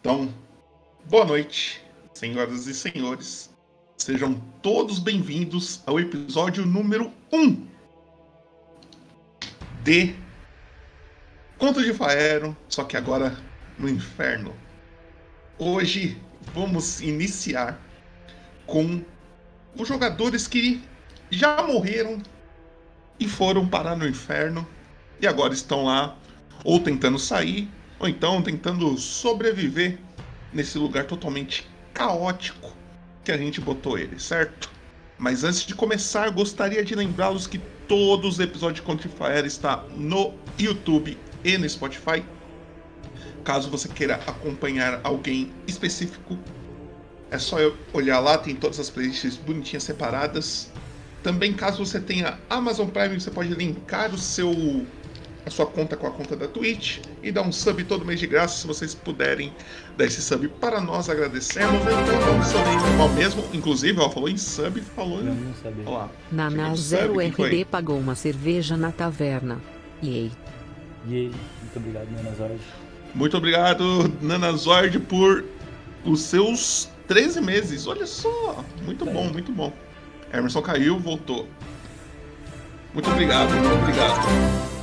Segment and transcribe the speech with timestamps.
[0.00, 0.34] Então,
[1.10, 1.84] boa noite,
[2.14, 3.50] senhoras e senhores.
[3.98, 7.68] Sejam todos bem-vindos ao episódio número 1
[9.84, 10.14] de
[11.58, 13.36] Conto de Faero, só que agora
[13.78, 14.56] no inferno.
[15.58, 16.18] Hoje
[16.54, 17.78] vamos iniciar
[18.66, 19.04] com
[19.76, 20.80] os jogadores que
[21.28, 22.22] já morreram
[23.18, 24.66] e foram parar no inferno
[25.20, 26.16] e agora estão lá
[26.64, 27.68] ou tentando sair
[28.00, 29.98] ou então tentando sobreviver
[30.52, 32.74] nesse lugar totalmente caótico
[33.22, 34.70] que a gente botou ele, certo?
[35.18, 39.84] Mas antes de começar, gostaria de lembrá-los que todos os episódios de Country Fire está
[39.94, 42.24] no YouTube e no Spotify.
[43.44, 46.38] Caso você queira acompanhar alguém específico,
[47.30, 47.58] é só
[47.92, 50.72] olhar lá, tem todas as playlists bonitinhas separadas.
[51.22, 54.86] Também, caso você tenha Amazon Prime, você pode linkar o seu
[55.50, 58.26] a sua conta com a conta da Twitch e dar um sub todo mês de
[58.26, 59.52] graça se vocês puderem
[59.96, 64.36] dar esse sub para nós agradecemos então um sub normal mesmo inclusive ela falou em
[64.36, 65.84] sub falou não sabia.
[65.86, 67.48] Olha lá Naná Chegou de sub, 0 quem foi?
[67.48, 69.60] RD pagou uma cerveja na taverna.
[70.02, 70.30] Yay.
[71.06, 72.60] E aí, muito obrigado, Nanazord.
[73.14, 75.44] muito obrigado Nanazord por
[76.04, 79.72] os seus 13 meses olha só muito bom muito bom
[80.32, 81.48] Emerson caiu voltou
[82.94, 84.79] muito obrigado muito obrigado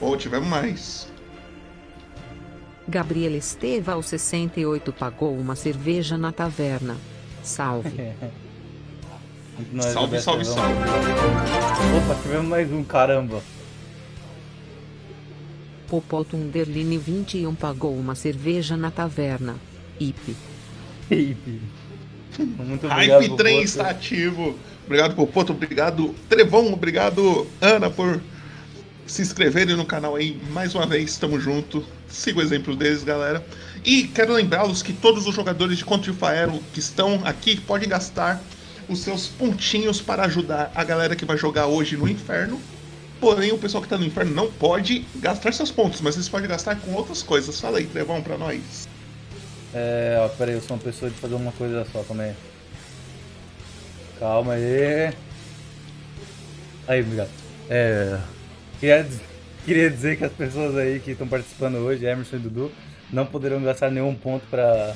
[0.00, 1.08] ou tivemos mais
[2.88, 6.96] Gabriela Esteva, 68, pagou uma cerveja na taverna.
[7.42, 7.90] Salve.
[9.72, 10.74] Nós salve salve salve
[11.96, 13.42] Opa, tivemos mais um, caramba.
[15.88, 19.56] Popoto Underline 21 pagou uma cerveja na taverna.
[19.98, 20.36] IP.
[21.10, 21.60] Hippie.
[22.38, 23.20] Muito obrigado.
[23.20, 24.56] Hype 3 está ativo.
[24.84, 25.52] Obrigado, Popoto.
[25.52, 26.72] Obrigado, Trevão.
[26.72, 28.20] Obrigado, Ana, por
[29.06, 30.40] se inscreverem no canal aí.
[30.50, 31.84] Mais uma vez, tamo junto.
[32.08, 33.44] Siga o exemplo deles, galera.
[33.84, 38.42] E quero lembrá-los que todos os jogadores de Contra Faero que estão aqui podem gastar
[38.88, 42.60] os seus pontinhos para ajudar a galera que vai jogar hoje no inferno.
[43.20, 46.48] Porém, o pessoal que tá no inferno não pode gastar seus pontos, mas eles podem
[46.48, 47.60] gastar com outras coisas.
[47.60, 48.86] Fala aí, Trevão, pra nós.
[49.72, 52.34] É, ó, pera aí, eu sou uma pessoa de fazer uma coisa só, aí.
[54.18, 55.12] Calma aí.
[56.88, 57.30] Aí, obrigado.
[57.68, 58.18] É,
[58.78, 59.06] queria,
[59.64, 62.72] queria dizer que as pessoas aí que estão participando hoje, Emerson e Dudu,
[63.10, 64.94] não poderão gastar nenhum ponto pra,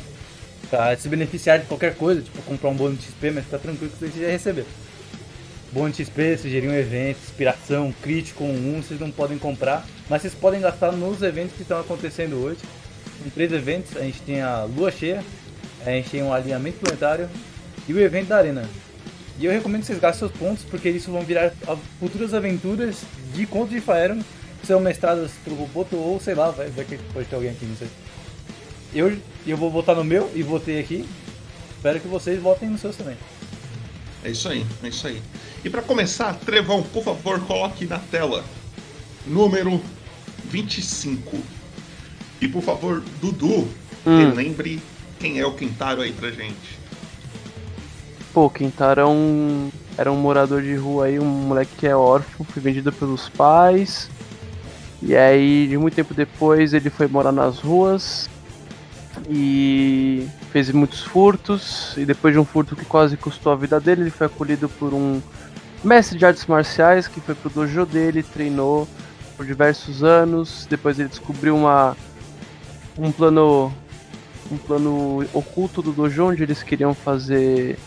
[0.69, 3.91] pra se beneficiar de qualquer coisa, tipo comprar um bônus de XP, mas tá tranquilo
[3.91, 4.69] que vocês já receberam.
[5.73, 10.35] Bônus de XP, sugerir um evento, inspiração, crítico, um, vocês não podem comprar, mas vocês
[10.35, 12.59] podem gastar nos eventos que estão acontecendo hoje.
[13.25, 15.23] Em três eventos, a gente tem a lua cheia,
[15.87, 17.29] a gente tem o alinhamento planetário
[17.89, 18.69] e o evento da arena.
[19.41, 21.51] E eu recomendo que vocês gastem seus pontos, porque isso vão virar
[21.99, 22.99] futuras aventuras
[23.35, 24.21] de Conto de Faeron,
[24.61, 27.65] que serão mestradas pelo Roboto ou sei lá, vai, vai que pode ter alguém aqui,
[27.65, 27.89] não sei.
[28.95, 31.09] Eu, eu vou votar no meu e votei aqui.
[31.75, 33.17] Espero que vocês votem nos seus também.
[34.23, 35.23] É isso aí, é isso aí.
[35.65, 38.45] E pra começar, Trevão, por favor, coloque na tela
[39.27, 39.81] número
[40.51, 41.39] 25.
[42.43, 43.67] E por favor, Dudu,
[44.35, 44.83] lembre
[45.19, 46.80] quem é o Quintaro aí pra gente.
[48.33, 48.53] Pô, o
[48.97, 52.93] é um, era um morador de rua aí, um moleque que é órfão, foi vendido
[52.93, 54.09] pelos pais.
[55.03, 58.31] E aí, de muito tempo depois, ele foi morar nas ruas
[59.29, 61.97] e fez muitos furtos.
[61.97, 64.95] E depois de um furto que quase custou a vida dele, ele foi acolhido por
[64.95, 65.21] um
[65.83, 68.87] mestre de artes marciais que foi pro dojo dele, treinou
[69.37, 70.67] por diversos anos.
[70.71, 71.97] Depois ele descobriu uma
[72.97, 73.73] um plano
[74.53, 77.79] um plano oculto do dojo onde eles queriam fazer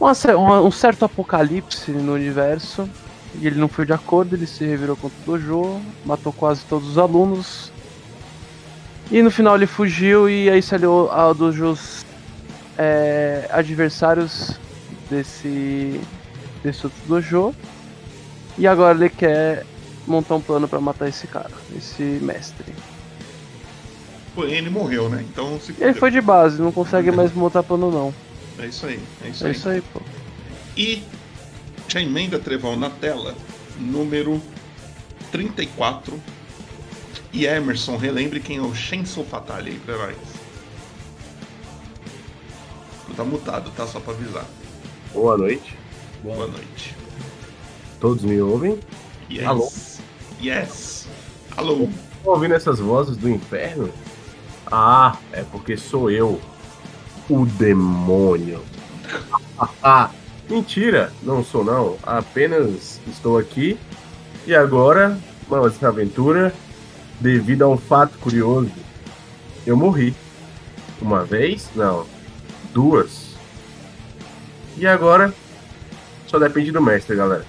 [0.00, 2.88] uma uma- um certo apocalipse no universo.
[3.40, 6.88] E ele não foi de acordo, ele se revirou contra o dojo, matou quase todos
[6.88, 7.70] os alunos.
[9.10, 12.04] E no final ele fugiu e aí se aliou a dojos
[12.76, 14.58] é, adversários
[15.08, 16.00] desse,
[16.62, 17.54] desse outro dojo.
[18.58, 19.64] E agora ele quer
[20.06, 22.74] montar um plano pra matar esse cara, esse mestre.
[24.34, 25.24] Porém, ele morreu, né?
[25.28, 28.14] Então se ele foi de base, não consegue mais montar plano não.
[28.60, 29.54] É isso aí, é isso É aí.
[29.54, 30.00] isso aí, pô.
[30.76, 31.02] E
[31.88, 33.34] já emenda Trevão na tela,
[33.78, 34.40] número
[35.32, 36.20] 34.
[37.32, 40.16] E Emerson, relembre quem é o Shenson Fatale aí pra nós.
[43.16, 43.86] Tá mutado, tá?
[43.86, 44.46] Só pra avisar.
[45.12, 45.76] Boa noite.
[46.22, 46.96] Bom, Boa noite.
[47.98, 48.78] Todos me ouvem?
[49.30, 49.46] Yes.
[49.46, 49.72] Alô?
[50.42, 51.06] Yes.
[51.56, 51.88] Alô.
[52.16, 53.92] Estão ouvindo essas vozes do inferno?
[54.70, 56.40] Ah, é porque sou eu,
[57.30, 58.60] o demônio.
[59.82, 60.08] Ah,
[60.48, 61.98] mentira, não sou não.
[62.02, 63.78] Apenas estou aqui
[64.46, 66.54] e agora, uma aventura,
[67.20, 68.72] devido a um fato curioso,
[69.66, 70.14] eu morri.
[71.00, 71.68] Uma vez?
[71.74, 72.06] Não.
[72.72, 73.34] Duas.
[74.78, 75.34] E agora?
[76.26, 77.44] Só depende do mestre, galera.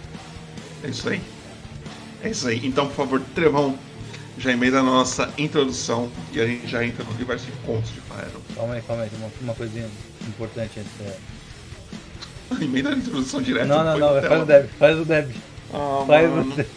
[0.83, 1.21] É isso aí.
[2.21, 2.59] É isso aí.
[2.65, 3.79] Então, por favor, Trevão,
[4.37, 8.00] já emenda a nossa introdução e a gente já entra no universo de contos de
[8.55, 9.87] Calma aí, calma aí, uma, uma coisinha
[10.27, 10.91] importante antes.
[11.01, 11.17] É...
[12.63, 13.67] Emenda a introdução direto.
[13.67, 15.31] Não, não, não, do faz o Deb, faz o Deb.
[15.73, 16.51] Ah, Faz mano.
[16.51, 16.67] o Deb.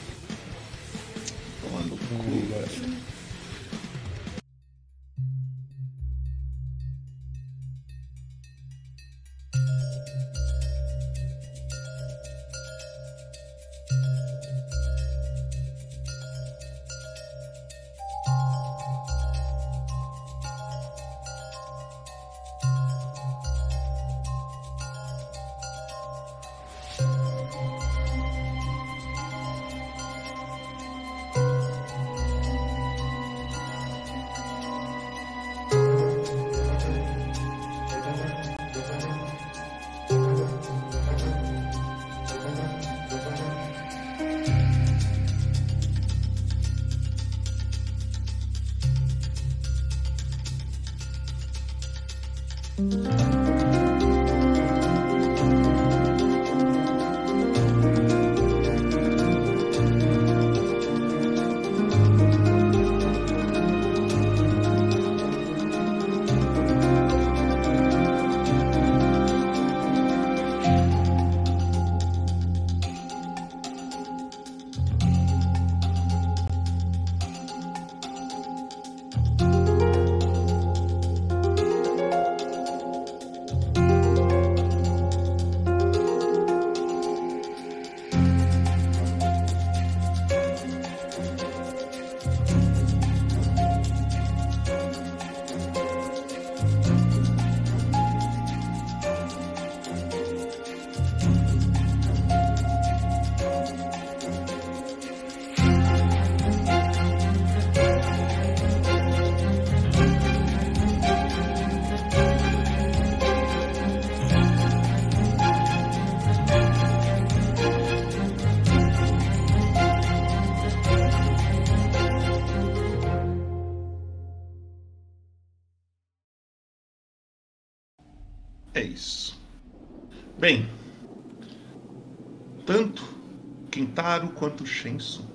[134.65, 135.27] Shenso,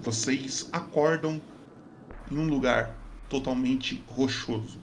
[0.00, 1.40] vocês acordam
[2.30, 2.96] em um lugar
[3.28, 4.80] totalmente rochoso.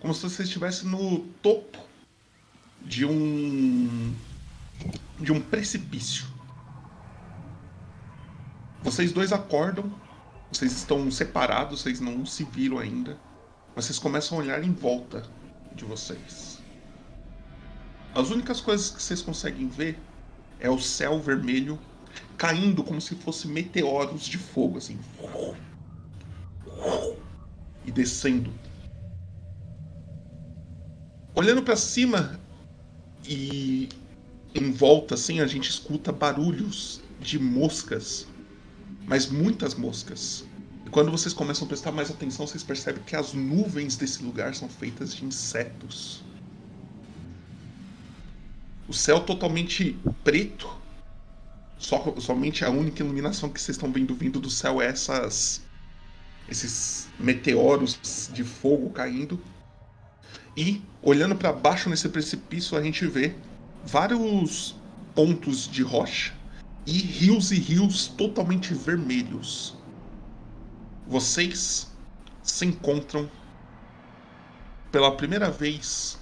[0.00, 1.78] Como se você estivesse no topo
[2.84, 4.14] de um
[5.20, 6.26] de um precipício.
[8.82, 9.92] Vocês dois acordam,
[10.50, 13.16] vocês estão separados, vocês não se viram ainda.
[13.74, 15.22] Mas vocês começam a olhar em volta
[15.74, 16.58] de vocês.
[18.14, 19.98] As únicas coisas que vocês conseguem ver
[20.60, 21.78] é o céu vermelho
[22.36, 24.98] caindo como se fosse meteoros de fogo, assim.
[27.84, 28.52] E descendo.
[31.34, 32.40] Olhando para cima
[33.24, 33.88] e
[34.54, 38.26] em volta, assim, a gente escuta barulhos de moscas.
[39.06, 40.44] Mas muitas moscas.
[40.86, 44.54] E quando vocês começam a prestar mais atenção, vocês percebem que as nuvens desse lugar
[44.54, 46.22] são feitas de insetos.
[48.88, 50.81] O céu totalmente preto.
[51.82, 55.60] Só, somente a única iluminação que vocês estão vendo vindo do céu é essas.
[56.48, 59.38] esses meteoros de fogo caindo.
[60.56, 63.34] E olhando para baixo nesse precipício, a gente vê
[63.84, 64.76] vários
[65.12, 66.32] pontos de rocha
[66.86, 69.76] e rios e rios totalmente vermelhos.
[71.06, 71.90] Vocês
[72.44, 73.28] se encontram
[74.92, 76.21] pela primeira vez.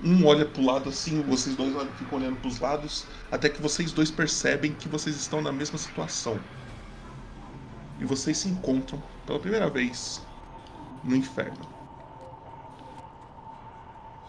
[0.00, 3.92] Um olha pro lado assim, vocês dois olham- ficam olhando pros lados, até que vocês
[3.92, 6.38] dois percebem que vocês estão na mesma situação.
[7.98, 10.20] E vocês se encontram pela primeira vez
[11.02, 11.66] no inferno.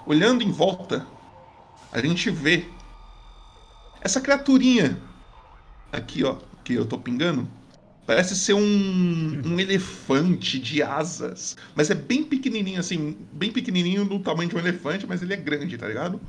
[0.06, 1.08] Olhando em volta,
[1.92, 2.66] a gente vê
[4.02, 5.00] essa criaturinha
[5.92, 7.59] aqui, ó, que eu tô pingando.
[8.10, 11.56] Parece ser um, um elefante de asas.
[11.76, 13.16] Mas é bem pequenininho, assim.
[13.32, 16.20] Bem pequenininho do tamanho de um elefante, mas ele é grande, tá ligado?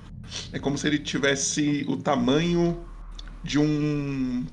[0.53, 2.85] É como se ele tivesse o tamanho
[3.43, 4.45] de um.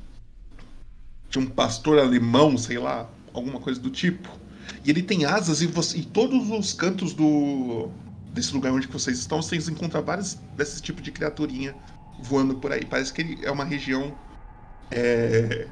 [1.29, 3.09] De um pastor alemão, sei lá.
[3.33, 4.29] Alguma coisa do tipo.
[4.85, 7.89] E ele tem asas e, você, e todos os cantos do.
[8.31, 11.75] Desse lugar onde vocês estão, vocês encontram vários desses tipos de criaturinha
[12.21, 12.85] voando por aí.
[12.85, 14.15] Parece que ele é uma região.
[14.89, 15.67] É,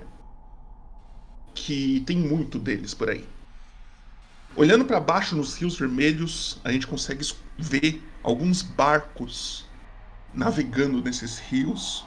[1.56, 3.26] que tem muito deles por aí.
[4.56, 7.26] Olhando para baixo nos rios vermelhos, a gente consegue
[7.58, 9.66] ver alguns barcos
[10.34, 12.06] navegando nesses rios.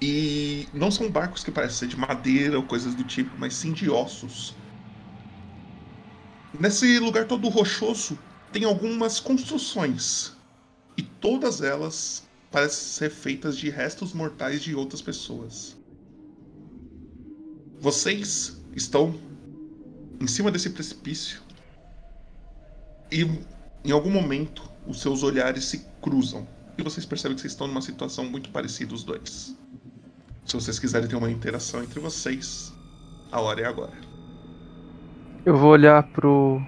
[0.00, 3.72] E não são barcos que parecem ser de madeira ou coisas do tipo, mas sim
[3.72, 4.54] de ossos.
[6.58, 8.18] Nesse lugar todo rochoso,
[8.52, 10.32] tem algumas construções.
[10.96, 15.76] E todas elas parecem ser feitas de restos mortais de outras pessoas.
[17.78, 19.14] Vocês estão
[20.20, 21.40] em cima desse precipício
[23.10, 23.22] e
[23.84, 26.46] em algum momento os seus olhares se cruzam
[26.78, 29.56] e vocês percebem que vocês estão numa situação muito parecida os dois.
[30.44, 32.72] Se vocês quiserem ter uma interação entre vocês,
[33.32, 33.94] a hora é agora.
[35.44, 36.60] Eu vou olhar pro.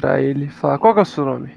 [0.00, 1.54] pra ele e falar: qual que é o seu nome?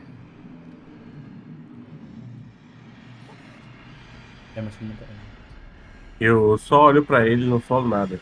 [4.95, 5.05] Tá-
[6.19, 8.19] Eu só olho pra ele e não falo nada.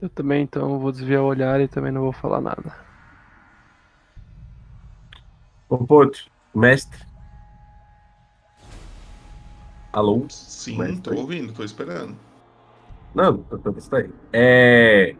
[0.00, 2.74] Eu também, então vou desviar o olhar e também não vou falar nada.
[5.68, 6.98] Ô, Porto, mestre.
[9.92, 10.26] Alô?
[10.28, 12.16] Sim, Mas tô ouvindo, tô esperando.
[13.14, 14.10] Não, tô tô- isso aí.
[14.32, 15.16] É.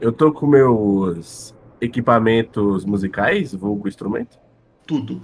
[0.00, 4.38] Eu tô com meus equipamentos musicais, vulgo instrumento.
[4.86, 5.20] Tudo.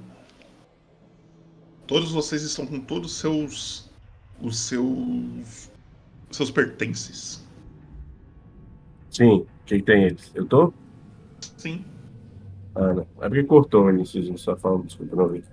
[1.87, 3.90] Todos vocês estão com todos os seus.
[4.40, 5.71] os seus.
[6.30, 7.39] seus pertences.
[9.11, 10.31] Sim, o que, que tem eles?
[10.35, 10.73] Eu tô?
[11.57, 11.85] Sim.
[12.75, 13.07] Ah, não.
[13.21, 15.45] É porque cortou o início, gente só fala, desculpa, não vi.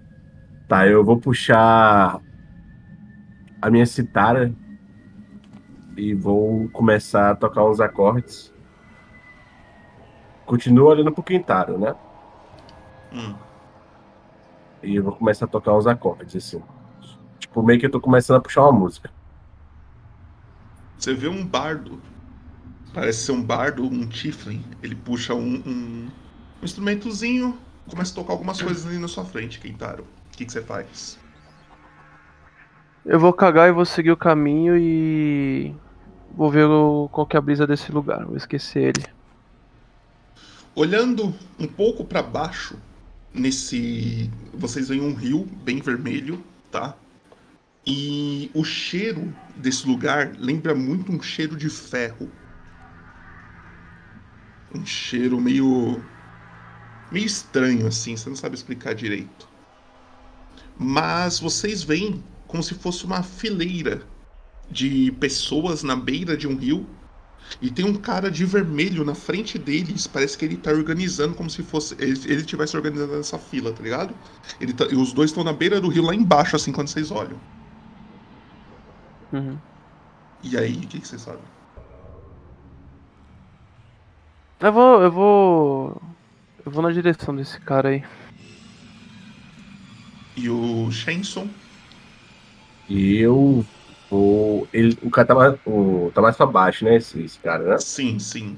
[0.67, 2.21] Tá, eu vou puxar
[3.61, 4.53] a minha citara
[5.95, 8.53] e vou começar a tocar uns acordes.
[10.45, 11.95] Continuo olhando pro Quintaro, né?
[13.11, 13.35] Hum.
[14.83, 16.61] E eu vou começar a tocar uns acordes, assim.
[17.39, 19.09] Tipo, meio que eu tô começando a puxar uma música.
[20.97, 21.99] Você vê um bardo.
[22.97, 24.63] Parece ser um bardo, um tiefling.
[24.81, 26.11] Ele puxa um, um, um
[26.63, 27.55] instrumentozinho,
[27.87, 30.03] começa a tocar algumas coisas ali na sua frente, Kentaro.
[30.03, 31.15] O que, que você faz?
[33.05, 35.73] Eu vou cagar e vou seguir o caminho e.
[36.35, 38.25] Vou ver o- qual que é a brisa desse lugar.
[38.25, 39.05] Vou esquecer ele.
[40.75, 42.77] Olhando um pouco pra baixo,
[43.33, 44.29] nesse.
[44.53, 46.95] Vocês veem um rio bem vermelho, tá?
[47.85, 52.29] E o cheiro desse lugar lembra muito um cheiro de ferro.
[54.73, 56.09] Um cheiro meio.
[57.11, 59.49] meio estranho, assim, você não sabe explicar direito.
[60.77, 64.07] Mas vocês veem como se fosse uma fileira
[64.69, 66.97] de pessoas na beira de um rio
[67.61, 70.07] e tem um cara de vermelho na frente deles.
[70.07, 71.95] Parece que ele tá organizando como se fosse.
[71.99, 74.17] Ele, ele tivesse organizando essa fila, tá ligado?
[74.59, 77.11] Ele tá- e os dois estão na beira do rio, lá embaixo, assim, quando vocês
[77.11, 77.41] olham.
[79.31, 79.61] Uhum.
[80.41, 81.45] E aí, o que, que vocês sabem?
[84.59, 85.01] Eu vou.
[85.01, 86.01] Eu vou.
[86.65, 88.03] Eu vou na direção desse cara aí.
[90.35, 91.47] E o Shenson,
[92.89, 93.65] E eu
[94.09, 94.67] vou.
[94.71, 96.95] Ele, o cara tá mais, o, tá mais pra baixo, né?
[96.95, 97.77] Esse, esse cara, né?
[97.79, 98.57] sim, sim.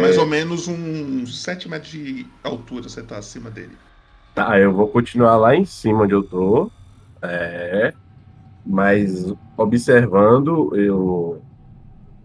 [0.00, 3.76] Mais ou menos uns 7 metros de altura você tá acima dele.
[4.34, 6.70] Tá, eu vou continuar lá em cima onde eu tô.
[7.20, 7.92] É.
[8.64, 11.42] Mas observando eu,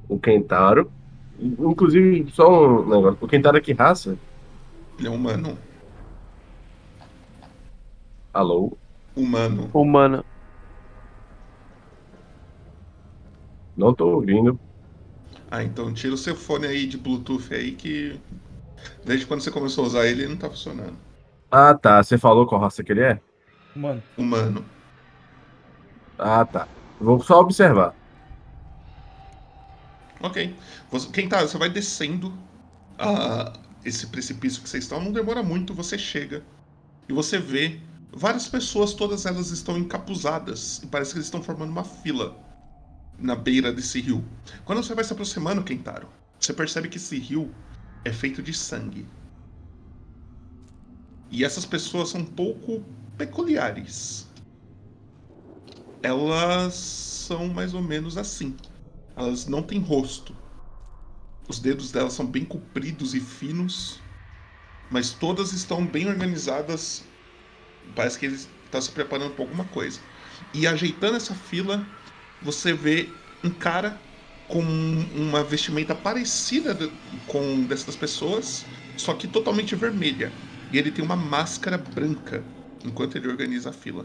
[0.07, 0.91] o Kentaro.
[1.39, 3.17] Inclusive, só um negócio.
[3.21, 4.17] O Kentaro é que raça?
[4.97, 5.57] Ele é humano.
[8.33, 8.77] Alô?
[9.15, 9.69] Humano.
[9.73, 10.23] Humana.
[13.75, 14.59] Não tô ouvindo.
[15.49, 18.19] Ah, então tira o seu fone aí de Bluetooth aí que.
[19.05, 20.95] Desde quando você começou a usar ele, ele não tá funcionando.
[21.51, 22.03] Ah, tá.
[22.03, 23.19] Você falou qual raça que ele é?
[23.75, 24.65] Mano, Humano.
[26.17, 26.67] Ah, tá.
[26.99, 27.93] Vou só observar.
[30.21, 30.55] Ok.
[30.89, 32.37] Você, quem tá, você vai descendo
[32.97, 36.43] a, esse precipício que vocês estão, não demora muito, você chega
[37.07, 37.79] e você vê
[38.11, 42.35] várias pessoas, todas elas estão encapuzadas e parece que eles estão formando uma fila
[43.17, 44.23] na beira desse rio.
[44.65, 46.07] Quando você vai se aproximando, Kentaro,
[46.39, 47.53] você percebe que esse rio
[48.03, 49.05] é feito de sangue.
[51.29, 52.83] E essas pessoas são um pouco
[53.17, 54.27] peculiares.
[56.01, 58.55] Elas são mais ou menos assim.
[59.17, 60.35] Elas não têm rosto.
[61.49, 63.99] Os dedos delas são bem compridos e finos,
[64.91, 67.03] mas todas estão bem organizadas.
[67.95, 69.99] Parece que eles estão se preparando para alguma coisa.
[70.53, 71.85] E ajeitando essa fila,
[72.41, 73.09] você vê
[73.43, 73.99] um cara
[74.47, 76.77] com uma vestimenta parecida
[77.25, 80.31] com dessas pessoas, só que totalmente vermelha.
[80.71, 82.43] E ele tem uma máscara branca
[82.83, 84.03] enquanto ele organiza a fila.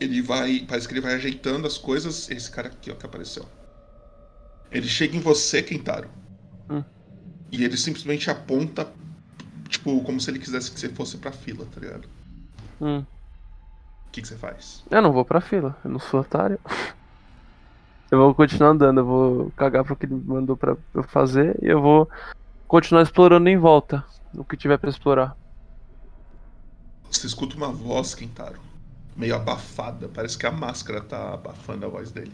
[0.00, 0.64] Ele vai.
[0.66, 2.30] Parece que ele vai ajeitando as coisas.
[2.30, 3.59] Esse cara aqui, ó, que apareceu.
[4.70, 6.08] Ele chega em você, Kentaro.
[6.68, 6.84] Hum.
[7.50, 8.88] E ele simplesmente aponta,
[9.68, 12.08] tipo, como se ele quisesse que você fosse pra fila, tá ligado?
[12.80, 13.00] Hum.
[13.00, 14.84] O que, que você faz?
[14.90, 16.58] Eu não vou pra fila, eu não sou otário.
[18.10, 21.68] Eu vou continuar andando, eu vou cagar pro que ele mandou pra eu fazer e
[21.68, 22.10] eu vou
[22.66, 25.36] continuar explorando em volta o que tiver pra explorar.
[27.08, 28.58] Você escuta uma voz, Kentaro,
[29.16, 30.08] meio abafada.
[30.08, 32.32] Parece que a máscara tá abafando a voz dele.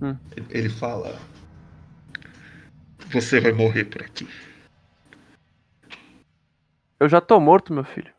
[0.00, 0.16] Hum.
[0.36, 1.18] Ele- Ele fala:
[3.12, 4.26] Você vai morrer por aqui.
[6.98, 8.12] Eu já tô morto, meu filho.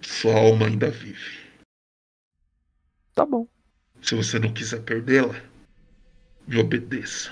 [0.00, 1.38] Sua alma ainda vive.
[3.14, 3.46] Tá bom.
[4.02, 5.34] Se você não quiser perdê-la,
[6.46, 7.30] me obedeça.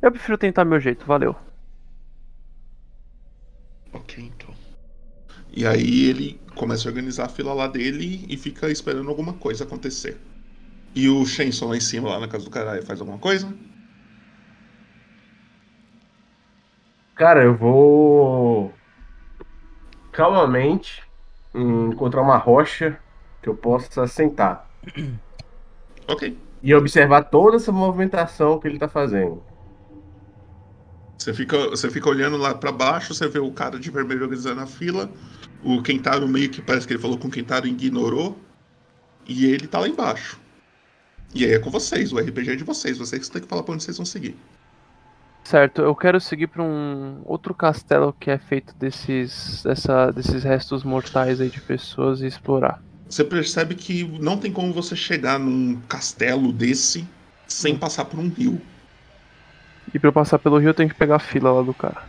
[0.00, 1.36] Eu prefiro tentar meu jeito, valeu.
[3.92, 4.54] Ok, então.
[5.52, 9.64] E aí ele começa a organizar a fila lá dele e fica esperando alguma coisa
[9.64, 10.16] acontecer.
[10.94, 13.52] E o Shenson lá em cima, lá na casa do caralho, faz alguma coisa?
[17.14, 18.72] Cara, eu vou
[20.12, 21.02] calmamente
[21.54, 22.98] encontrar uma rocha
[23.42, 24.68] que eu possa sentar
[26.08, 26.36] Ok.
[26.62, 29.44] e observar toda essa movimentação que ele tá fazendo.
[31.18, 34.60] Você fica, você fica olhando lá pra baixo, você vê o cara de vermelho organizando
[34.62, 35.10] a fila.
[35.62, 38.38] O Kentaro meio que parece que ele falou com o Kentaro e ignorou.
[39.26, 40.40] E ele tá lá embaixo.
[41.34, 42.98] E aí é com vocês, o RPG é de vocês.
[42.98, 44.36] Vocês têm que falar pra onde vocês vão seguir.
[45.44, 50.84] Certo, eu quero seguir pra um outro castelo que é feito desses, dessa, desses restos
[50.84, 52.80] mortais aí de pessoas e explorar.
[53.08, 57.06] Você percebe que não tem como você chegar num castelo desse
[57.48, 58.60] sem passar por um rio,
[59.92, 62.02] E pra eu passar pelo rio eu tenho que pegar a fila lá do cara.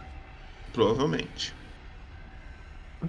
[0.73, 1.53] provavelmente.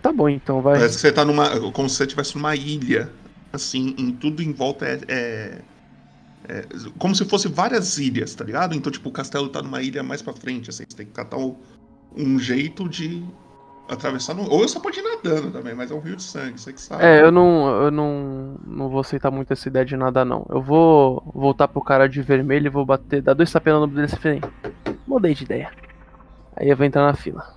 [0.00, 0.76] Tá bom então, vai.
[0.76, 1.70] Parece que você tá numa.
[1.72, 3.10] como se você estivesse numa ilha.
[3.52, 5.58] Assim, em tudo em volta é, é-
[6.48, 6.66] é
[6.98, 8.74] Como se fosse várias ilhas, tá ligado?
[8.74, 10.84] Então, tipo, o castelo tá numa ilha mais pra frente, assim.
[10.88, 11.56] Você tem que catar um,
[12.16, 13.24] um jeito de
[13.88, 14.34] atravessar.
[14.34, 14.48] No...
[14.50, 17.04] Ou você pode ir nadando também, mas é um rio de sangue, você que sabe.
[17.04, 20.46] É, eu não, eu não, não vou aceitar muito essa ideia de nada não.
[20.48, 24.06] Eu vou voltar pro cara de vermelho e vou bater, dar dois tapinhas no dele
[24.06, 24.40] e falei,
[25.06, 25.70] mudei de ideia.
[26.56, 27.54] Aí eu vou entrar na fila.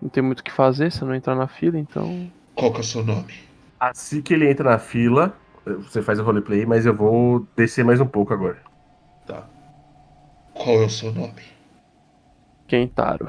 [0.00, 2.30] Não tem muito o que fazer se eu não entrar na fila, então.
[2.54, 3.51] Qual que é o seu nome?
[3.82, 8.00] Assim que ele entra na fila, você faz o roleplay, mas eu vou descer mais
[8.00, 8.62] um pouco agora.
[9.26, 9.44] Tá.
[10.54, 11.42] Qual é o seu nome?
[12.68, 13.28] Kentaro.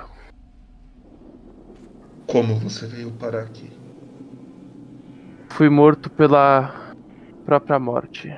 [2.27, 3.67] Como você veio parar aqui?
[5.49, 6.93] Fui morto pela
[7.43, 8.31] própria morte.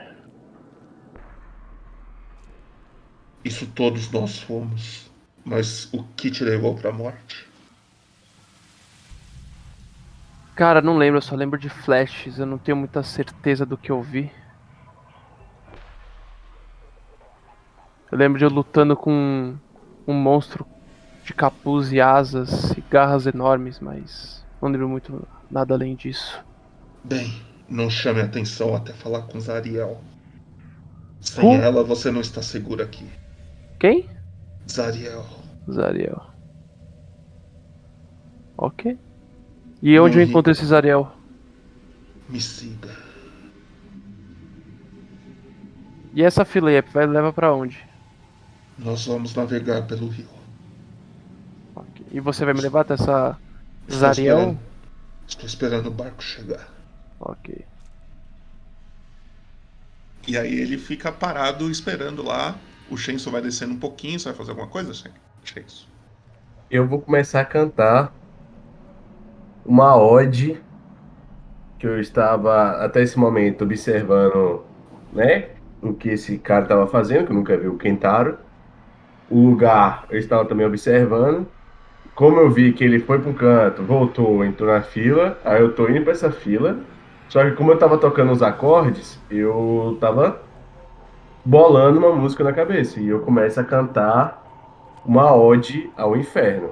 [3.44, 5.12] Isso todos nós fomos.
[5.44, 7.46] Mas o que te levou pra morte?
[10.56, 13.92] Cara, não lembro, eu só lembro de flashes, eu não tenho muita certeza do que
[13.92, 14.32] eu vi.
[18.10, 19.54] Eu lembro de eu lutando com
[20.08, 20.66] um monstro
[21.26, 26.42] de capuz e asas e garras enormes, mas não lembro muito nada além disso.
[27.04, 27.28] Bem,
[27.70, 29.98] não chame atenção até falar com Zariel.
[31.20, 33.06] Sem ela, você não está seguro aqui.
[33.78, 34.08] Quem?
[34.70, 35.26] Zariel.
[35.70, 36.22] Zariel.
[38.58, 38.98] Ok.
[39.88, 41.12] E onde eu encontro esse Zariel?
[42.28, 42.90] Me siga.
[46.12, 47.78] E essa fila aí, vai leva pra onde?
[48.80, 50.28] Nós vamos navegar pelo rio.
[51.76, 52.04] Ok.
[52.12, 53.38] E você vai me levar até essa
[53.84, 54.38] Estou Zariel?
[54.40, 54.60] esperando-
[55.28, 56.68] Estou esperando o barco chegar.
[57.20, 57.64] Ok.
[60.28, 62.56] E aí ele fica parado esperando lá.
[62.90, 64.20] O Shenson vai descendo um pouquinho.
[64.20, 65.12] Você vai fazer alguma coisa, Shen-
[65.44, 65.86] Shenson?
[66.72, 68.12] Eu vou começar a cantar
[69.66, 70.62] uma ode
[71.80, 74.64] que eu estava até esse momento observando,
[75.12, 75.50] né?
[75.82, 78.38] O que esse cara estava fazendo, que eu nunca vi o Kentaro.
[79.30, 81.48] O lugar eu estava também observando.
[82.14, 85.74] Como eu vi que ele foi para um canto, voltou, entrou na fila, aí eu
[85.74, 86.80] tô indo para essa fila.
[87.28, 90.42] Só que como eu tava tocando os acordes, eu tava
[91.44, 93.00] bolando uma música na cabeça.
[93.00, 94.44] E eu começo a cantar
[95.06, 96.70] uma ode ao inferno.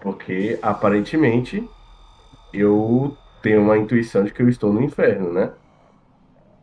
[0.00, 1.68] Porque aparentemente
[2.52, 5.52] eu tenho uma intuição de que eu estou no inferno, né?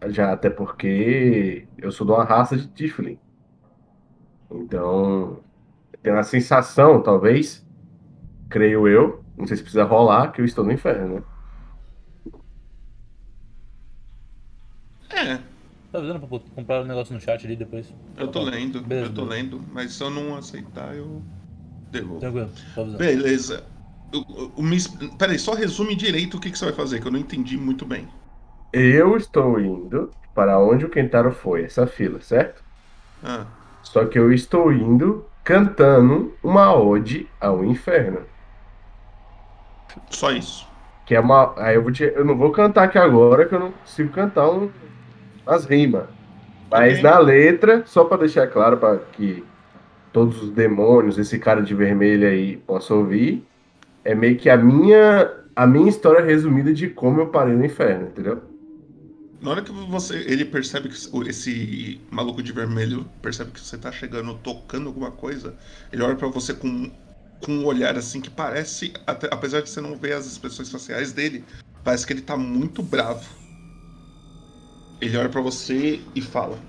[0.09, 3.19] Já até porque eu sou de uma raça de Tiflin.
[4.51, 5.43] Então,
[6.01, 7.65] tem uma sensação, talvez,
[8.49, 11.23] creio eu, não sei se precisa rolar, que eu estou no inferno, né?
[15.09, 15.37] É,
[15.91, 17.93] Tá avisando pra comprar um negócio no chat ali depois?
[18.17, 18.81] eu tô lendo.
[18.81, 19.61] Beleza, eu tô lendo.
[19.71, 21.21] Mas se eu não aceitar, eu
[21.91, 22.19] devolvo.
[22.19, 22.97] Tranquilo, avisando.
[22.97, 23.76] Beleza.
[24.57, 24.77] Me
[25.17, 27.85] peraí, só resume direito o que, que você vai fazer, que eu não entendi muito
[27.85, 28.07] bem.
[28.71, 32.63] Eu estou indo para onde o Kentaro foi, essa fila, certo?
[33.23, 33.45] Ah,
[33.81, 38.29] Só que eu estou indo cantando uma ode ao inferno.
[40.09, 40.67] só isso.
[41.05, 41.53] Que é uma.
[41.57, 42.03] Aí eu vou te...
[42.03, 44.71] Eu não vou cantar aqui agora, que eu não consigo cantar um...
[45.45, 46.09] as rimas.
[46.71, 47.01] Mas Ok.
[47.01, 49.51] na letra, só pra deixar claro para que
[50.11, 53.47] todos os demônios, esse cara de vermelho aí, possam ouvir,
[54.07, 58.07] é meio que a minha a minha história resumida de como eu parei no inferno,
[58.09, 58.43] entendeu?
[59.41, 60.95] Na hora que você, ele percebe que
[61.29, 65.55] esse maluco de vermelho percebe que você tá chegando, tocando alguma coisa,
[65.91, 66.91] ele olha pra você com,
[67.43, 71.13] com um olhar assim que parece, até- apesar de você não ver as expressões faciais
[71.13, 71.45] dele,
[71.83, 73.27] parece que ele tá muito bravo.
[75.01, 76.59] Ele olha pra você e fala: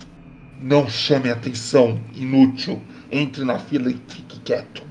[0.58, 2.82] Não chame atenção, inútil.
[3.10, 4.87] Entre na fila e fique quieto.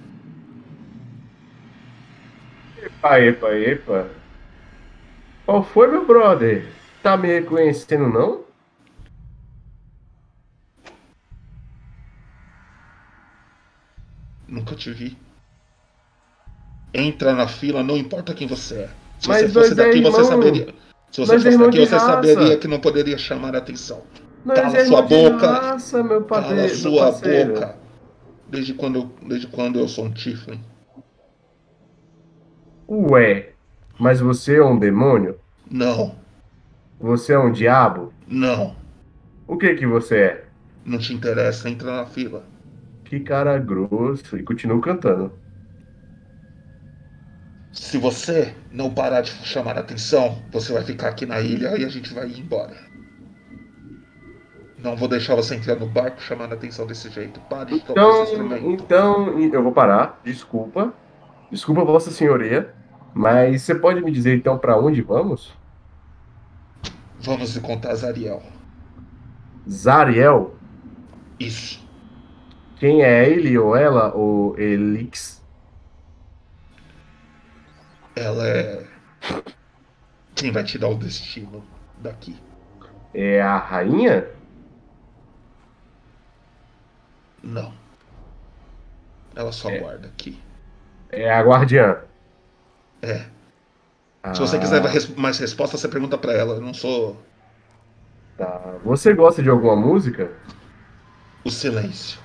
[3.15, 4.07] Epa, epa, epa.
[5.45, 6.67] Qual foi, meu brother?
[7.01, 8.43] Tá me reconhecendo, não?
[14.47, 15.17] Nunca te vi.
[16.93, 18.89] Entra na fila, não importa quem você é.
[19.19, 20.67] Se Mas você fosse nós é daqui, você saberia.
[21.11, 22.05] Se você Nós fosse daqui, você raça.
[22.05, 24.03] saberia que não poderia chamar a atenção.
[24.45, 25.47] Nós Cala é sua boca.
[25.51, 27.53] raça, meu Cala padre- meu sua parceiro.
[27.53, 27.75] boca.
[28.47, 30.61] Desde quando, desde quando eu sou um Tiflin?
[32.89, 33.53] Ué,
[33.99, 35.39] mas você é um demônio?
[35.69, 36.15] Não,
[36.99, 38.13] Você é um diabo?
[38.27, 38.75] não.
[39.47, 40.45] O que que você é?
[40.85, 42.43] Não te interessa, entra na fila.
[43.05, 44.37] Que cara grosso.
[44.37, 45.31] E continua cantando.
[47.71, 51.85] Se você não parar de chamar a atenção, você vai ficar aqui na ilha e
[51.85, 52.75] a gente vai ir embora.
[54.77, 57.39] Não vou deixar você entrar no barco chamando a atenção desse jeito.
[57.41, 58.83] Pare de tocar esse Então, instrumento.
[58.83, 60.19] então, eu vou parar.
[60.23, 60.93] Desculpa.
[61.51, 62.73] Desculpa, Vossa Senhoria.
[63.17, 65.51] Mas você pode me dizer então pra onde vamos?
[67.19, 68.43] Vamos encontrar Zariel.
[69.67, 70.55] Zariel?
[71.39, 71.83] Isso.
[72.75, 75.43] Quem é ele ou ela ou Elix?
[78.15, 78.87] Ela é.
[80.35, 81.63] Quem vai te dar o destino
[81.97, 82.35] daqui?
[83.15, 84.27] É a rainha?
[87.41, 87.73] Não.
[89.35, 89.79] Ela só É.
[89.79, 90.39] guarda aqui.
[91.09, 92.06] É a guardiã.
[93.01, 93.25] É.
[94.33, 96.55] Se você Ah, quiser mais resposta, você pergunta pra ela.
[96.55, 97.17] Eu não sou
[98.37, 98.79] Tá.
[98.83, 100.31] Você gosta de alguma música?
[101.43, 102.19] o silêncio.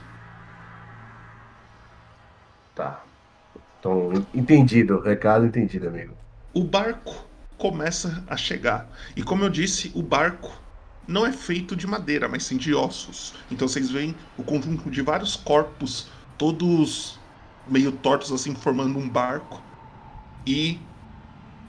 [2.74, 3.02] Tá.
[3.78, 5.00] Então, entendido.
[5.00, 6.14] Recado entendido, amigo.
[6.54, 7.26] O barco
[7.58, 8.88] começa a chegar.
[9.16, 10.60] E como eu disse, o barco
[11.06, 13.34] não é feito de madeira, mas sim de ossos.
[13.50, 16.08] Então vocês veem o conjunto de vários corpos,
[16.38, 17.18] todos
[17.66, 19.62] meio tortos assim, formando um barco.
[20.46, 20.78] E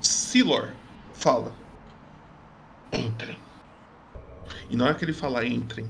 [0.02, 0.74] Silor
[1.14, 1.54] fala:
[2.92, 3.38] Entrem.
[4.70, 5.88] E na hora que ele fala entrem,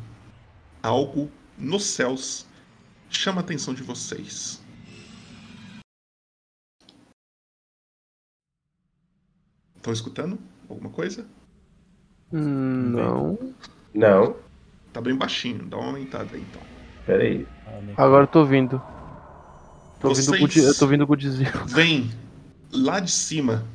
[0.81, 2.45] algo nos céus
[3.09, 4.61] chama a atenção de vocês.
[9.75, 11.25] Estão escutando alguma coisa?
[12.31, 13.37] Não.
[13.93, 14.35] Não.
[14.91, 16.61] Tá bem baixinho, dá uma aumentada aí então.
[17.05, 17.45] Pera aí.
[17.97, 18.81] Agora eu tô ouvindo.
[19.99, 21.51] Tô Vocês- ouvindo o Godzilla.
[21.67, 22.09] Vem
[22.73, 23.65] lá de cima,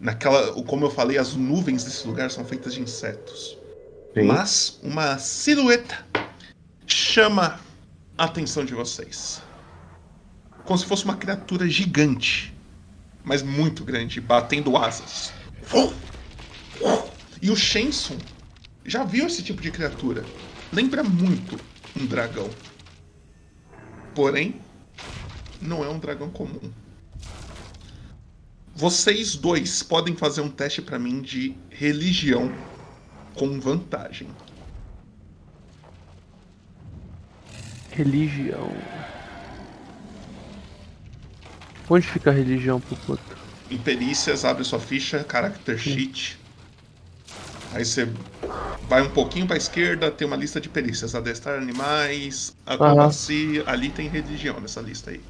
[0.00, 0.52] naquela.
[0.64, 3.56] Como eu falei, as nuvens desse lugar são feitas de insetos.
[4.14, 4.22] Sim.
[4.24, 6.04] Mas uma silhueta
[6.86, 7.60] chama
[8.16, 9.40] a atenção de vocês.
[10.64, 12.54] Como se fosse uma criatura gigante,
[13.24, 15.32] mas muito grande, batendo asas.
[17.40, 18.18] E o Shenson
[18.84, 20.24] já viu esse tipo de criatura.
[20.72, 21.58] Lembra muito
[21.98, 22.50] um dragão.
[24.14, 24.60] Porém,
[25.60, 26.72] não é um dragão comum.
[28.78, 32.54] Vocês dois podem fazer um teste pra mim de religião
[33.34, 34.28] com vantagem.
[37.90, 38.72] Religião.
[41.90, 43.36] Onde fica a religião, pro puto?
[43.68, 46.38] Em perícias, abre sua ficha, character sheet.
[47.72, 48.08] Aí você
[48.88, 51.16] vai um pouquinho pra esquerda, tem uma lista de perícias.
[51.16, 53.64] Adestrar animais, acrobacia.
[53.66, 55.20] Ali tem religião nessa lista aí.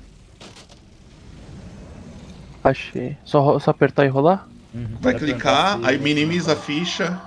[2.69, 3.17] Achei.
[3.25, 4.49] Só, só apertar e rolar?
[4.75, 4.97] Uhum.
[5.01, 7.19] Vai Dá clicar, aí minimiza a ficha,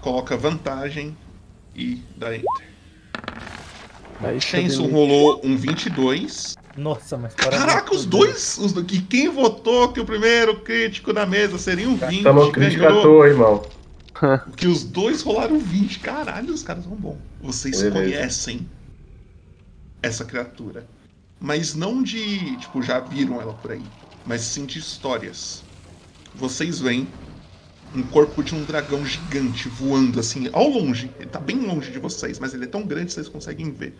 [0.00, 1.16] coloca vantagem
[1.74, 2.66] e dá enter.
[4.20, 6.54] Aí Shenson rolou um 22.
[6.76, 8.58] Nossa, mas para Caraca, os dois!
[8.58, 12.22] Os, e quem votou que o primeiro crítico da mesa seria um 20?
[12.22, 13.62] Tamo crítica à toa, irmão.
[14.56, 15.98] Que os dois rolaram 20.
[16.00, 17.18] Caralho, os caras são bons.
[17.38, 17.92] Vocês Beleza.
[17.94, 18.66] conhecem
[20.02, 20.86] essa criatura.
[21.38, 23.82] Mas não de, tipo, já viram ela por aí.
[24.26, 25.62] Mas sim de histórias.
[26.34, 27.08] Vocês veem
[27.94, 31.10] um corpo de um dragão gigante voando assim, ao longe.
[31.18, 33.96] Ele tá bem longe de vocês, mas ele é tão grande que vocês conseguem ver.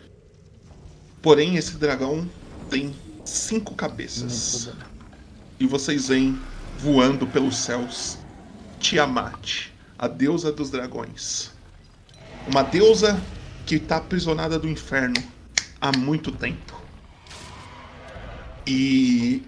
[1.22, 2.28] Porém, esse dragão
[2.68, 4.70] tem cinco cabeças.
[5.58, 6.38] E vocês veem
[6.78, 8.18] voando pelos céus
[8.78, 11.50] Tiamat, a deusa dos dragões.
[12.46, 13.20] Uma deusa
[13.64, 15.16] que está aprisionada do inferno
[15.80, 16.80] há muito tempo.
[18.66, 19.42] E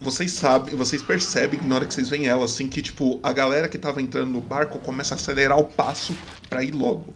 [0.00, 3.68] vocês sabem, vocês percebem na hora que vocês veem ela, assim, que tipo, a galera
[3.68, 6.16] que tava entrando no barco começa a acelerar o passo
[6.48, 7.14] para ir logo.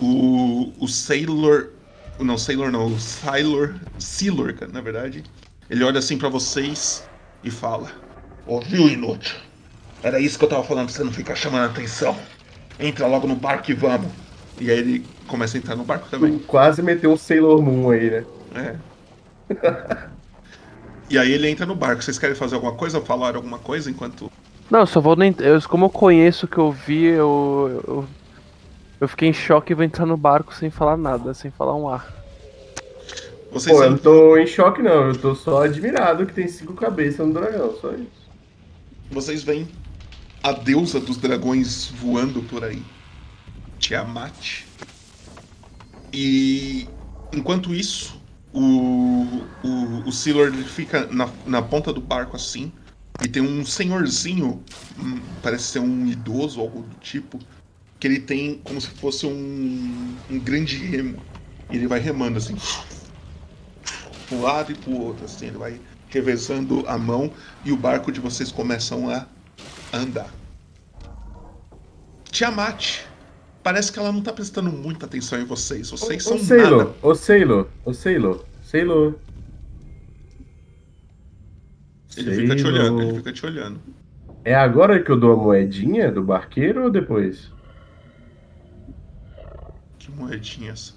[0.00, 1.70] O, o Sailor.
[2.18, 3.74] Não, Sailor não, o Sailor.
[3.98, 5.24] Sailor, na verdade.
[5.68, 7.04] Ele olha assim para vocês
[7.42, 7.90] e fala:
[8.46, 9.36] Ouviu, inútil?
[10.02, 12.16] Era isso que eu tava falando pra você não ficar chamando a atenção.
[12.78, 14.10] Entra logo no barco e vamos.
[14.60, 16.38] E aí ele começa a entrar no barco também.
[16.40, 18.24] Quase meteu um Sailor Moon aí, né?
[19.50, 20.06] É.
[21.08, 22.02] e aí ele entra no barco.
[22.02, 23.00] Vocês querem fazer alguma coisa?
[23.00, 24.30] Falar alguma coisa enquanto.
[24.70, 25.14] Não, eu só vou.
[25.16, 28.04] nem- Eu, como eu conheço o que eu vi, eu, eu.
[29.00, 31.88] eu fiquei em choque e vou entrar no barco sem falar nada, sem falar um
[31.88, 32.12] ar.
[33.52, 36.74] Vocês Pô, eu não tô em choque não, eu tô só admirado que tem cinco
[36.74, 38.26] cabeças no dragão, só isso.
[39.10, 39.68] Vocês veem
[40.42, 42.82] a deusa dos dragões voando por aí.
[43.78, 44.64] Tiamat.
[46.12, 46.88] E
[47.32, 48.15] enquanto isso,
[48.56, 50.12] o, o, o
[50.64, 52.72] fica na, na ponta do barco assim.
[53.20, 54.62] E tem um senhorzinho,
[54.98, 57.38] hum, parece ser um idoso, algo do tipo,
[58.00, 61.20] que ele tem como se fosse um, um grande remo.
[61.70, 62.56] E ele vai remando assim,
[64.28, 67.30] pro lado e pro outro, assim, ele vai revezando a mão
[67.64, 69.26] e o barco de vocês começam a
[69.92, 70.32] andar.
[72.30, 73.05] Tiamat,
[73.66, 75.90] parece que ela não tá prestando muita atenção em vocês.
[75.90, 76.94] Vocês Ô, são ô Sailor, nada.
[77.02, 79.14] ô Sailor, ô Sailor, Sailor.
[82.16, 83.80] Ele fica te olhando, ele fica te olhando.
[84.44, 87.50] É agora que eu dou a moedinha do barqueiro ou depois?
[89.98, 90.96] Que moedinhas.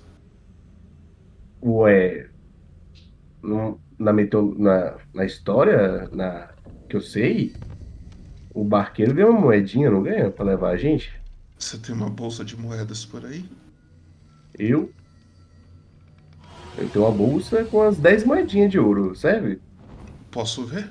[1.63, 2.29] Ué.
[3.41, 6.49] não- na, mito, na, na história na,
[6.87, 7.51] que eu sei,
[8.53, 10.29] o barqueiro ganha uma moedinha, não ganha?
[10.29, 11.18] Pra levar a gente?
[11.59, 13.45] Você tem uma bolsa de moedas por aí?
[14.57, 14.91] Eu.
[16.77, 19.59] Eu tenho uma bolsa com as 10 moedinhas de ouro, serve?
[20.31, 20.89] Posso ver?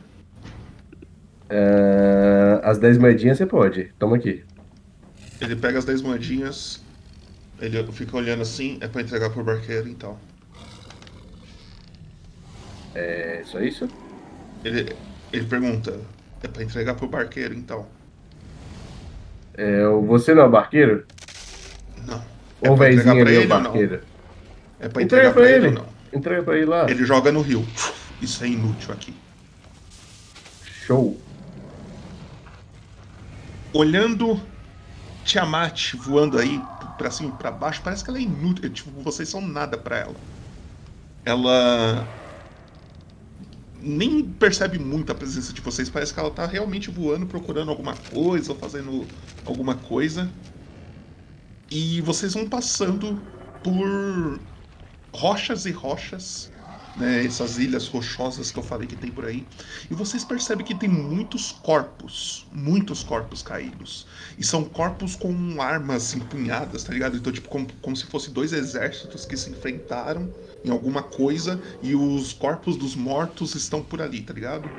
[1.48, 3.92] Ah, as 10 moedinhas você pode.
[3.98, 4.44] Toma aqui.
[5.40, 6.82] Ele pega as 10 moedinhas,
[7.60, 10.18] ele fica olhando assim, é pra entregar pro barqueiro então.
[12.94, 13.88] É só isso?
[14.64, 14.94] Ele,
[15.32, 15.98] ele pergunta,
[16.42, 17.86] é pra entregar pro barqueiro então?
[19.58, 21.04] É, você não é o barqueiro?
[22.06, 22.22] Não.
[22.62, 24.00] É Ou o pra entregar velhinho pra ali é o barqueiro?
[24.80, 25.76] É pra Entrega entregar pra pra ele ele.
[25.76, 25.88] ou não?
[26.18, 26.88] Entrega pra ele lá.
[26.88, 27.66] Ele joga no rio.
[28.22, 29.12] Isso é inútil aqui.
[30.86, 31.20] Show.
[33.72, 34.40] Olhando
[35.24, 36.60] Tiamat voando aí
[36.96, 38.70] pra cima e pra baixo, parece que ela é inútil.
[38.70, 40.14] Tipo, vocês são nada pra ela.
[41.24, 42.06] Ela
[43.80, 45.88] nem percebe muito a presença de vocês.
[45.88, 49.06] Parece que ela tá realmente voando, procurando alguma coisa, ou fazendo
[49.44, 50.32] alguma coisa.
[51.70, 53.22] E vocês vão passando
[53.62, 54.40] por
[55.14, 56.52] rochas e rochas,
[56.96, 57.24] né?
[57.24, 59.46] Essas ilhas rochosas que eu falei que tem por aí.
[59.90, 64.06] E vocês percebem que tem muitos corpos, muitos corpos caídos.
[64.36, 67.16] E são corpos com armas empunhadas, tá ligado?
[67.16, 71.94] Então, tipo, como, como se fosse dois exércitos que se enfrentaram em alguma coisa e
[71.94, 74.72] os corpos dos mortos estão por ali, tá ligado?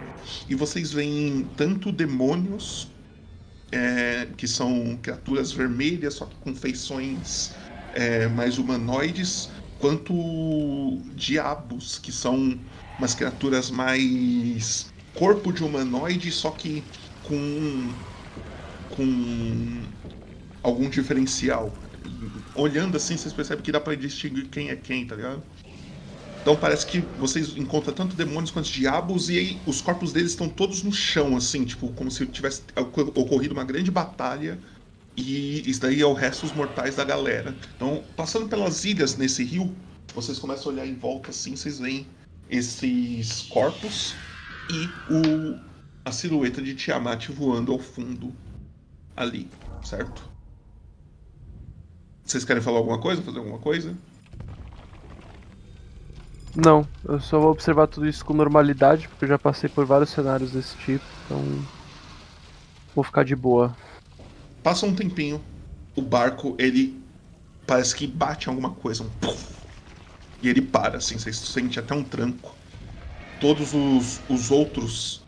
[0.48, 2.96] E vocês veem tanto demônios,
[3.72, 7.56] é, que são criaturas vermelhas, só que com feições
[7.92, 10.14] é, mais humanoides, quanto
[11.14, 12.60] diabos, que são
[12.98, 16.90] umas criaturas mais corpo de humanoide, só que
[17.22, 18.04] com
[18.90, 19.96] com
[20.64, 21.82] algum diferencial.
[22.56, 25.49] Olhando assim, vocês percebem que dá pra distinguir quem é quem, tá ligado?
[26.42, 30.50] Então parece que vocês encontram tanto demônios quanto diabos e aí os corpos deles estão
[30.50, 34.60] todos no chão, assim, tipo, como se tivesse ocor- ocorrido uma grande batalha
[35.18, 37.56] e isso daí é o resto dos mortais da galera.
[37.76, 39.76] Então, passando pelas ilhas nesse rio,
[40.14, 42.08] vocês começam a olhar em volta assim, vocês veem
[42.50, 44.16] esses corpos
[44.70, 45.60] e o,
[46.06, 48.34] a silhueta de Tiamat voando ao fundo
[49.16, 49.50] ali,
[49.84, 50.24] certo?
[52.24, 53.22] Vocês querem falar alguma coisa?
[53.22, 53.98] Fazer alguma coisa?
[56.54, 60.10] Não, eu só vou observar tudo isso com normalidade, porque eu já passei por vários
[60.12, 61.68] cenários desse tipo, então.
[62.94, 63.76] Vou ficar de boa.
[64.64, 65.44] Passa um tempinho,
[65.96, 67.02] o barco, ele
[67.66, 69.48] parece que bate em alguma coisa, um puf,
[70.42, 72.58] e ele para, assim, você sente até um tranco.
[73.40, 75.24] Todos os, os outros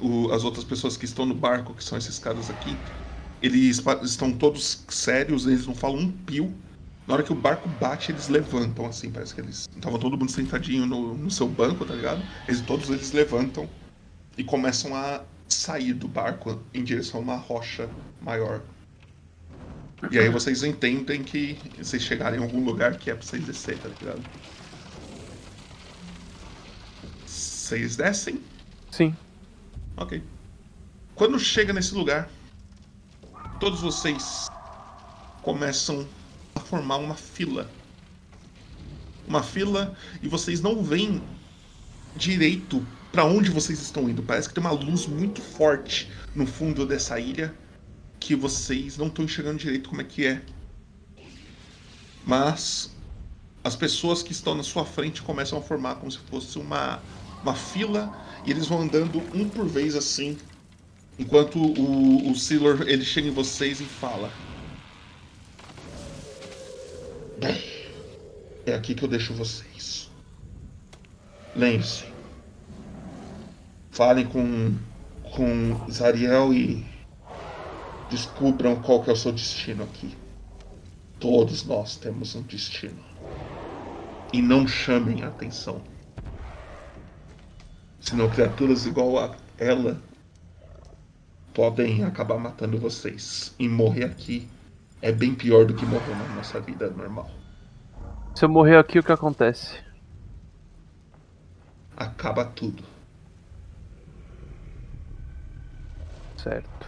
[0.00, 2.82] o- as outras pessoas que estão no barco, que são esses caras aqui,
[3.40, 6.52] eles estão todos sérios, eles não falam um pio.
[7.06, 9.68] Na hora que o barco bate, eles levantam, assim, parece que eles.
[9.74, 12.22] Estavam todo mundo sentadinho no, no seu banco, tá ligado?
[12.46, 13.68] Eles, todos eles levantam
[14.38, 17.88] e começam a sair do barco em direção a uma rocha
[18.20, 18.62] maior.
[20.10, 23.78] E aí vocês entendem que vocês chegarem em algum lugar que é pra vocês descer,
[23.78, 24.22] tá ligado?
[27.24, 28.40] Vocês descem?
[28.90, 29.14] Sim.
[29.96, 30.22] Ok.
[31.14, 32.28] Quando chega nesse lugar,
[33.60, 34.48] todos vocês
[35.42, 36.06] começam
[36.62, 37.70] a formar uma fila.
[39.26, 41.22] Uma fila e vocês não veem
[42.16, 44.22] direito para onde vocês estão indo.
[44.22, 47.54] Parece que tem uma luz muito forte no fundo dessa ilha
[48.18, 50.42] que vocês não estão enxergando direito como é que é.
[52.24, 52.90] Mas
[53.64, 57.02] as pessoas que estão na sua frente começam a formar como se fosse uma,
[57.42, 58.12] uma fila
[58.44, 60.36] e eles vão andando um por vez assim,
[61.18, 64.32] enquanto o, o Sealer ele chega em vocês e fala:
[67.42, 67.60] Bem,
[68.64, 70.08] é aqui que eu deixo vocês.
[71.56, 72.04] Lembre-se,
[73.90, 74.78] falem com
[75.32, 76.86] com Zariel e
[78.08, 80.16] descubram qual que é o seu destino aqui.
[81.18, 83.02] Todos nós temos um destino.
[84.32, 85.82] E não chamem a atenção.
[87.98, 90.00] Senão criaturas igual a ela
[91.52, 93.52] podem acabar matando vocês.
[93.58, 94.48] E morrer aqui
[95.02, 97.28] é bem pior do que morrer na nossa vida normal.
[98.34, 99.78] Se eu morrer aqui, o que acontece?
[101.96, 102.84] Acaba tudo.
[106.36, 106.86] Certo.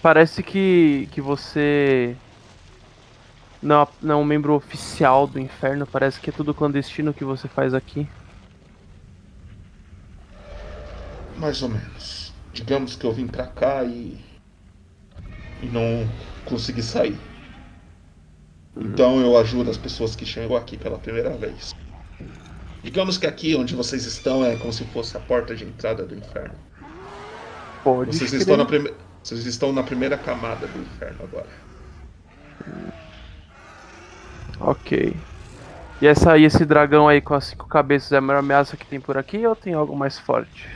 [0.00, 2.16] Parece que, que você
[3.62, 5.86] não, não é um membro oficial do inferno.
[5.86, 8.08] Parece que é tudo clandestino que você faz aqui.
[11.36, 12.32] Mais ou menos.
[12.52, 14.31] Digamos que eu vim pra cá e.
[15.62, 16.08] e não
[16.44, 17.18] consegui sair.
[18.76, 21.74] Então eu ajudo as pessoas que chegam aqui pela primeira vez.
[22.82, 26.16] Digamos que aqui onde vocês estão é como se fosse a porta de entrada do
[26.16, 26.54] inferno.
[27.84, 28.92] Pode Vocês estão, na prime...
[29.22, 31.48] vocês estão na primeira camada do inferno agora.
[34.60, 35.16] Ok.
[36.00, 38.86] E essa, e esse dragão aí com as cinco cabeças é a maior ameaça que
[38.86, 40.68] tem por aqui ou tem algo mais forte?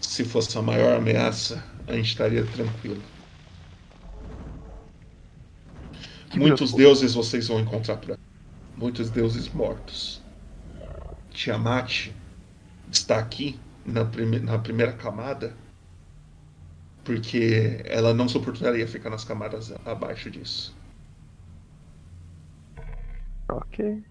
[0.00, 3.02] Se fosse a maior ameaça, a gente estaria tranquilo.
[6.30, 8.22] Que Muitos deuses vocês vão encontrar por aqui.
[8.76, 10.22] Muitos deuses mortos.
[11.30, 12.10] Tiamat
[12.90, 15.54] está aqui na, prime- na primeira camada
[17.04, 20.74] porque ela não suportaria ficar nas camadas abaixo disso.
[23.48, 24.02] Ok.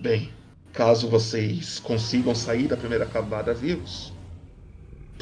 [0.00, 0.32] Bem,
[0.72, 4.11] caso vocês consigam sair da primeira camada vivos,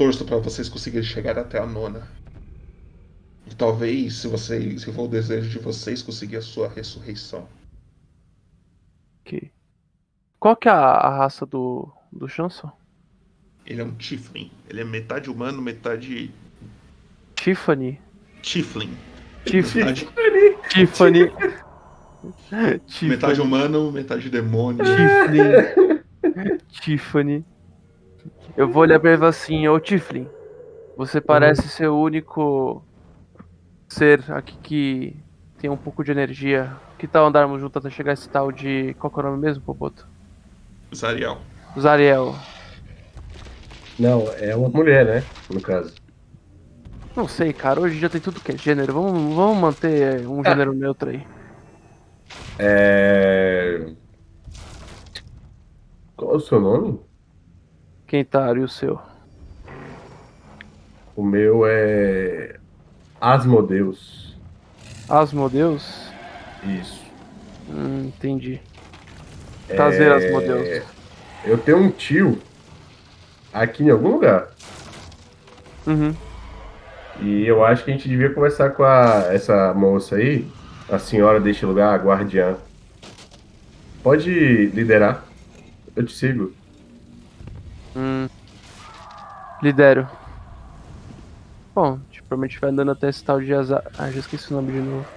[0.01, 2.09] torço para vocês conseguirem chegar até a nona.
[3.47, 7.47] E talvez, se vocês, se for o desejo de vocês, conseguir a sua ressurreição.
[9.21, 9.51] Ok.
[10.39, 12.73] Qual que é a, a raça do, do Chanson?
[13.67, 14.51] Ele é um Tiflin.
[14.71, 16.33] Ele é metade humano, metade
[17.35, 18.01] Tiffany.
[18.41, 18.97] Tiflin.
[19.45, 19.85] Tiffany.
[19.85, 20.09] Metade,
[20.71, 21.31] Tiffany.
[22.87, 23.11] Tiffany.
[23.11, 24.83] metade humano, metade demônio.
[24.83, 26.63] Tiflin.
[26.71, 27.45] Tiffany.
[28.57, 30.29] Eu vou olhar pra ele assim, ô Tiflin,
[30.97, 32.83] você parece ser o único
[33.89, 35.17] ser aqui que
[35.59, 36.75] tem um pouco de energia.
[36.99, 38.95] Que tal andarmos juntos até chegar esse tal de.
[38.99, 40.07] Qual que é o nome mesmo, Popoto?
[40.95, 41.39] Zariel.
[41.79, 42.35] Zariel.
[43.99, 45.25] Não, é uma mulher, né?
[45.49, 45.95] No caso.
[47.15, 48.93] Não sei, cara, hoje já tem tudo que é gênero.
[48.93, 51.27] Vamos, vamos manter um gênero neutro aí.
[52.59, 53.93] É.
[56.17, 57.01] Qual é o seu nome?
[58.11, 58.99] Quentário, o seu.
[61.15, 62.57] O meu é.
[63.21, 64.37] Asmodeus.
[65.09, 66.11] Asmodeus?
[66.65, 67.05] Isso.
[67.69, 68.61] Hum, entendi.
[69.69, 70.83] Prazer, Asmodeus.
[71.45, 72.37] Eu tenho um tio
[73.53, 74.49] aqui em algum lugar.
[75.87, 76.13] Uhum.
[77.21, 80.51] E eu acho que a gente devia conversar com a, essa moça aí,
[80.89, 82.57] a senhora deste lugar, a guardiã.
[84.03, 85.25] Pode liderar.
[85.95, 86.59] Eu te sigo.
[87.97, 88.29] Hum.
[89.63, 90.09] Lidero.
[91.75, 93.85] Bom, a gente provavelmente vai andando até esse tal de Azar.
[93.99, 95.07] Ah, já esqueci o nome de novo.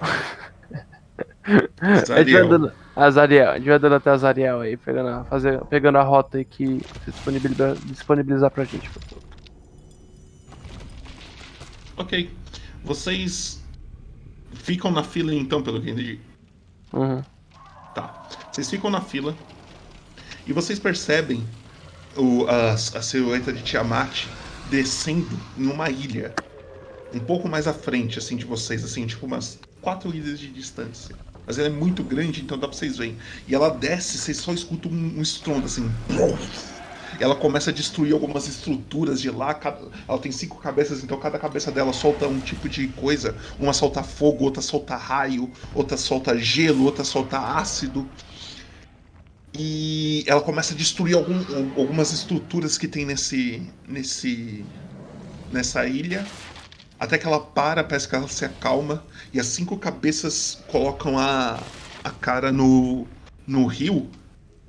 [1.80, 2.72] A gente vai andando.
[2.96, 6.44] Azariel, a gente vai andando até Azariel aí, pegando a, fazer, pegando a rota aí
[6.44, 8.90] que você disponibilizar, disponibilizar pra gente.
[11.96, 12.30] Ok.
[12.82, 13.62] Vocês
[14.52, 16.20] ficam na fila então, pelo que entendi.
[16.92, 17.22] Uhum.
[17.94, 18.26] Tá.
[18.50, 19.34] Vocês ficam na fila.
[20.46, 21.44] E vocês percebem
[22.16, 24.28] o, a, a silhueta de Tiamat
[24.64, 26.36] descendo em uma ilha.
[27.12, 31.16] Um pouco mais à frente, assim, de vocês, assim, tipo umas quatro ilhas de distância.
[31.46, 33.18] Mas ela é muito grande, então dá pra vocês verem.
[33.46, 35.96] E ela desce, vocês só escutam um, um estrondo, assim.
[37.18, 39.54] Ela começa a destruir algumas estruturas de lá.
[39.54, 43.36] cada- ela tem cinco cabeças, então cada cabeça dela solta um tipo de coisa.
[43.58, 48.10] Uma solta fogo, outra solta raio, outra solta gelo, outra solta ácido.
[49.56, 51.44] E ela começa a destruir algum-
[51.78, 54.66] algumas estruturas que tem nesse, nesse,
[55.50, 56.26] nessa ilha.
[56.98, 59.04] Até que ela para, parece que ela se acalma.
[59.32, 61.62] E as cinco cabeças colocam a,
[62.02, 63.06] a cara no,
[63.46, 64.10] no rio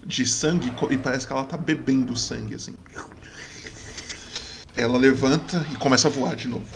[0.05, 2.75] de sangue e parece que ela tá bebendo sangue, assim.
[4.75, 6.67] Ela levanta e começa a voar de novo.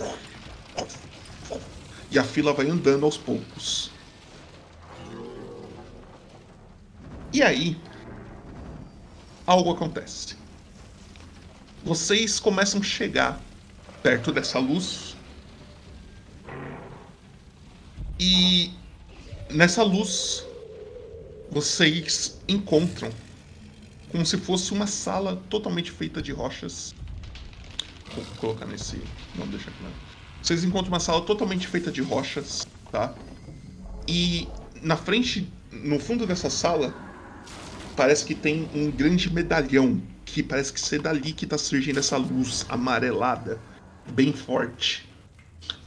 [2.10, 3.92] E a fila vai andando aos poucos.
[7.32, 7.78] E aí,
[9.50, 10.36] algo acontece.
[11.84, 13.42] Vocês começam a chegar
[14.04, 15.16] perto dessa luz.
[18.20, 18.72] E
[19.50, 20.46] nessa luz
[21.50, 23.10] vocês encontram
[24.12, 26.94] como se fosse uma sala totalmente feita de rochas.
[28.14, 29.02] Vou colocar nesse.
[29.34, 29.92] Não, deixa aqui não.
[30.44, 33.16] Vocês encontram uma sala totalmente feita de rochas, tá?
[34.08, 34.48] E
[34.80, 36.94] na frente, no fundo dessa sala,
[38.00, 42.16] parece que tem um grande medalhão que parece que ser dali que tá surgindo essa
[42.16, 43.60] luz amarelada,
[44.14, 45.06] bem forte.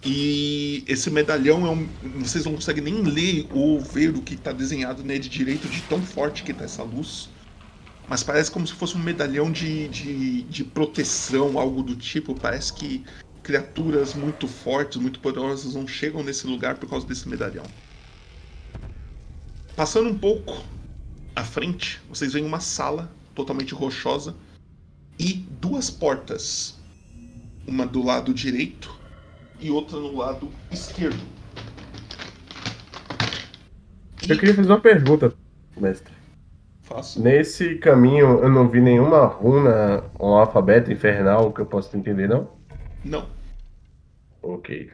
[0.04, 1.88] E esse medalhão é um,
[2.20, 6.02] vocês não conseguem nem ler ou ver o que está desenhado nele direito de tão
[6.02, 7.30] forte que tá essa luz.
[8.06, 12.34] Mas parece como se fosse um medalhão de, de, de proteção, algo do tipo.
[12.34, 13.06] Parece que
[13.42, 17.64] criaturas muito fortes, muito poderosas não chegam nesse lugar por causa desse medalhão.
[19.74, 20.62] Passando um pouco
[21.34, 24.34] à frente, vocês veem uma sala totalmente rochosa
[25.18, 26.78] e duas portas.
[27.66, 28.98] Uma do lado direito
[29.60, 31.22] e outra no lado esquerdo.
[34.28, 35.34] Eu queria fazer uma pergunta,
[35.76, 36.12] mestre.
[36.82, 37.22] Faço.
[37.22, 42.48] Nesse caminho eu não vi nenhuma runa ou alfabeto infernal que eu possa entender, não?
[43.04, 43.28] Não.
[44.42, 44.90] Ok.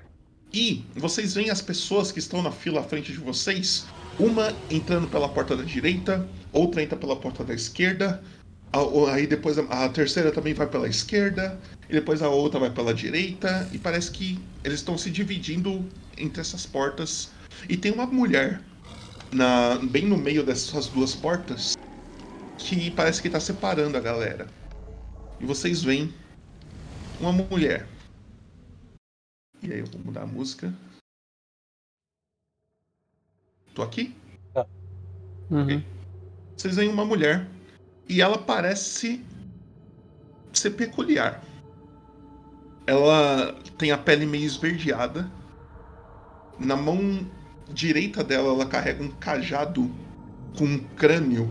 [0.53, 3.87] E vocês veem as pessoas que estão na fila à frente de vocês,
[4.19, 8.23] uma entrando pela porta da direita, outra entra pela porta da esquerda,
[9.13, 11.59] aí depois a, a terceira também vai pela esquerda,
[11.89, 15.85] e depois a outra vai pela direita, e parece que eles estão se dividindo
[16.17, 17.31] entre essas portas.
[17.69, 18.61] E tem uma mulher
[19.33, 21.75] na, bem no meio dessas duas portas
[22.57, 24.47] que parece que está separando a galera.
[25.41, 26.13] E vocês veem
[27.21, 27.87] uma mulher
[29.63, 30.73] e aí eu vou mudar a música.
[33.79, 34.13] Tô aqui?
[35.49, 35.81] Uhum.
[36.57, 37.47] Vocês veem uma mulher
[38.09, 39.25] e ela parece
[40.53, 41.45] ser peculiar.
[42.89, 45.31] Ela tem a pele meio esverdeada.
[46.59, 47.25] Na mão
[47.73, 49.89] direita dela ela carrega um cajado
[50.59, 51.49] com um crânio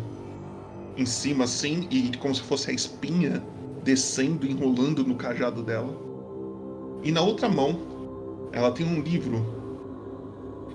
[0.98, 3.42] em cima assim e como se fosse a espinha
[3.86, 5.98] descendo, enrolando no cajado dela.
[7.02, 9.57] E na outra mão ela tem um livro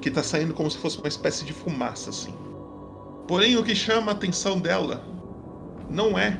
[0.02, 2.34] que tá saindo como se fosse uma espécie de fumaça assim.
[3.26, 5.02] Porém, o que chama a atenção dela
[5.88, 6.38] não é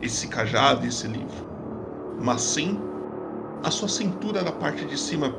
[0.00, 1.46] esse cajado, esse livro,
[2.18, 2.80] mas sim
[3.62, 5.34] a sua cintura da parte de cima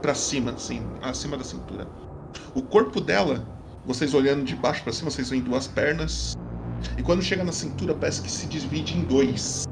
[0.00, 1.86] para cima, assim, acima da cintura.
[2.54, 3.46] O corpo dela,
[3.84, 6.34] vocês olhando de baixo para cima, vocês veem duas pernas.
[6.96, 9.64] E quando chega na cintura, parece que se divide em dois.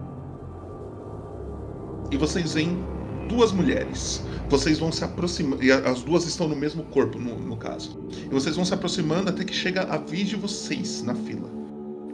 [2.10, 2.84] E vocês veem
[3.28, 4.22] duas mulheres.
[4.48, 5.62] Vocês vão se aproximando.
[5.62, 7.98] E as duas estão no mesmo corpo, no, no caso.
[8.10, 11.48] E vocês vão se aproximando até que chega a vez de vocês na fila.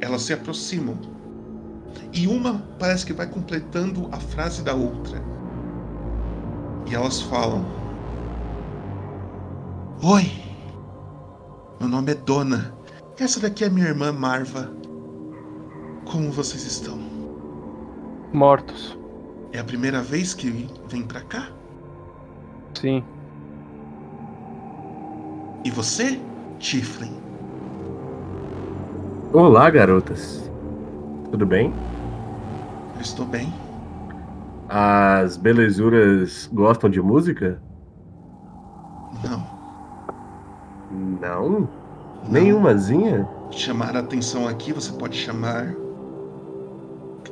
[0.01, 0.99] Elas se aproximam.
[2.13, 5.23] E uma parece que vai completando a frase da outra.
[6.91, 7.65] E elas falam:
[10.03, 10.31] Oi,
[11.81, 12.75] meu nome é Dona.
[13.19, 14.73] Essa daqui é minha irmã Marva.
[16.05, 16.99] Como vocês estão?
[18.33, 18.99] Mortos.
[19.55, 21.49] É a primeira vez que vem pra cá?
[22.75, 23.05] Sim.
[25.65, 26.21] E você,
[26.59, 27.15] Tiflin?
[29.33, 30.51] Olá, garotas.
[31.31, 31.73] Tudo bem?
[32.97, 33.55] Eu estou bem.
[34.69, 37.63] As belezuras gostam de música?
[39.23, 39.47] Não.
[41.21, 41.51] Não?
[41.61, 41.69] não.
[42.29, 43.29] Nenhumazinha?
[43.53, 45.73] Chamar a atenção aqui, você pode chamar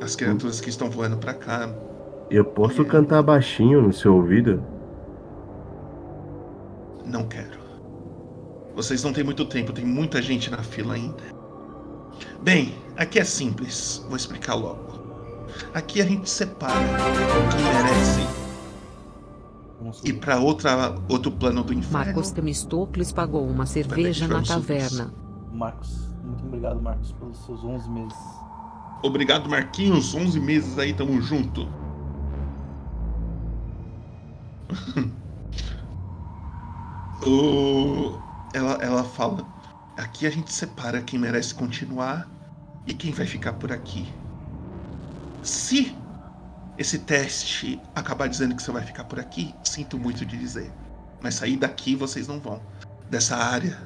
[0.01, 1.69] as criaturas que estão voando pra cá.
[2.33, 4.65] Eu posso cantar baixinho no seu ouvido?
[7.05, 7.61] Não quero.
[8.75, 11.23] Vocês não têm muito tempo, tem muita gente na fila ainda.
[12.43, 15.03] Bem, aqui é simples, vou explicar logo.
[15.75, 16.73] Aqui a gente separa
[17.51, 18.27] quem merece
[19.79, 22.07] Vamos ir para outra outro plano do inferno.
[22.07, 25.13] Marcos Temistocles pagou uma cerveja na taverna.
[25.53, 28.19] Marcos, muito obrigado, Marcos, pelos seus 11 meses.
[29.03, 30.15] Obrigado, Marquinhos.
[30.15, 31.69] 11 meses aí, tamo junto.
[37.27, 38.19] o...
[38.53, 39.47] ela, ela fala:
[39.97, 42.29] aqui a gente separa quem merece continuar
[42.87, 44.13] e quem vai ficar por aqui.
[45.43, 45.97] Se
[46.79, 50.73] esse teste acabar dizendo que você vai ficar por aqui, sinto muito de dizer.
[51.21, 52.61] Mas sair daqui vocês não vão.
[53.09, 53.79] Dessa área,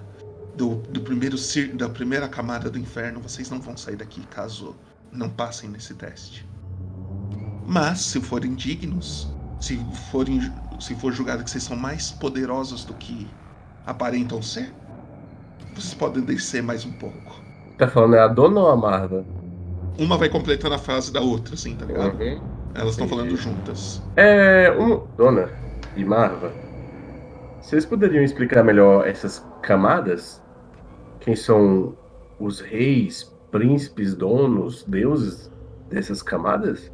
[0.56, 1.36] do, do primeiro
[1.74, 4.74] da primeira camada do inferno, vocês não vão sair daqui caso
[5.12, 6.46] não passem nesse teste.
[7.66, 9.28] Mas, se forem dignos,
[9.60, 9.76] se,
[10.10, 10.40] forem,
[10.80, 13.28] se for julgado que vocês são mais poderosos do que
[13.86, 14.72] aparentam ser,
[15.74, 17.40] vocês podem descer mais um pouco.
[17.78, 19.24] Tá falando é a dona ou a Marva?
[19.98, 22.20] Uma vai completando a frase da outra, assim, tá ligado?
[22.20, 22.40] Uhum.
[22.74, 24.02] Elas estão falando juntas.
[24.16, 24.70] É.
[24.78, 25.06] Um...
[25.16, 25.50] Dona
[25.96, 26.52] e Marva,
[27.60, 30.42] vocês poderiam explicar melhor essas camadas?
[31.20, 31.96] Quem são
[32.38, 35.50] os reis, príncipes, donos, deuses
[35.88, 36.92] dessas camadas?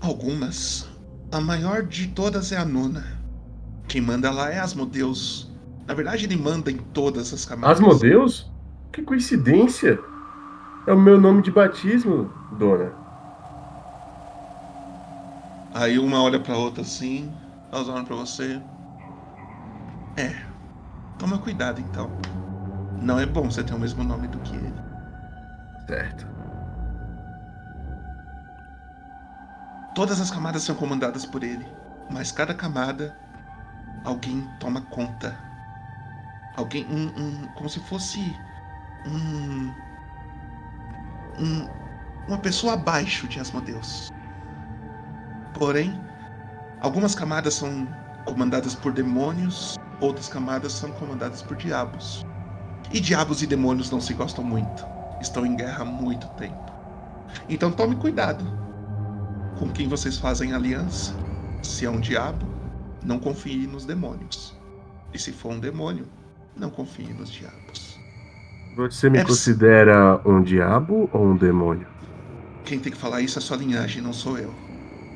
[0.00, 0.87] Algumas.
[1.30, 3.04] A maior de todas é a nona.
[3.86, 5.50] Quem manda lá é Asmodeus.
[5.86, 7.78] Na verdade, ele manda em todas as camadas.
[7.78, 8.50] Asmodeus?
[8.92, 9.98] Que coincidência!
[10.86, 12.92] É o meu nome de batismo, dona.
[15.74, 17.30] Aí uma olha pra outra assim,
[17.70, 18.60] elas olham pra você.
[20.16, 20.34] É.
[21.18, 22.10] Toma cuidado então.
[23.02, 24.74] Não é bom você ter o mesmo nome do que ele.
[25.86, 26.37] Certo.
[29.98, 31.66] Todas as camadas são comandadas por ele,
[32.08, 33.18] mas cada camada
[34.04, 35.36] alguém toma conta.
[36.54, 38.36] Alguém, um, um- como se fosse
[39.04, 39.74] um,
[41.36, 41.66] um-
[42.28, 44.06] uma pessoa abaixo de Asmodeus.
[45.52, 46.00] Porém,
[46.80, 47.88] algumas camadas são
[48.24, 52.20] comandadas por demônios, outras camadas são comandadas por diabos.
[52.88, 54.86] E diabos e demônios não se gostam muito.
[55.20, 56.72] Estão em guerra há muito tempo.
[57.48, 58.67] Então tome cuidado
[59.58, 61.14] com quem vocês fazem aliança.
[61.62, 62.46] Se é um diabo,
[63.04, 64.56] não confie nos demônios.
[65.12, 66.06] E se for um demônio,
[66.56, 67.98] não confie nos diabos.
[68.76, 71.86] Você me É- considera um diabo ou um demônio?
[72.64, 74.52] Quem tem que falar isso é sua linhagem, não sou eu.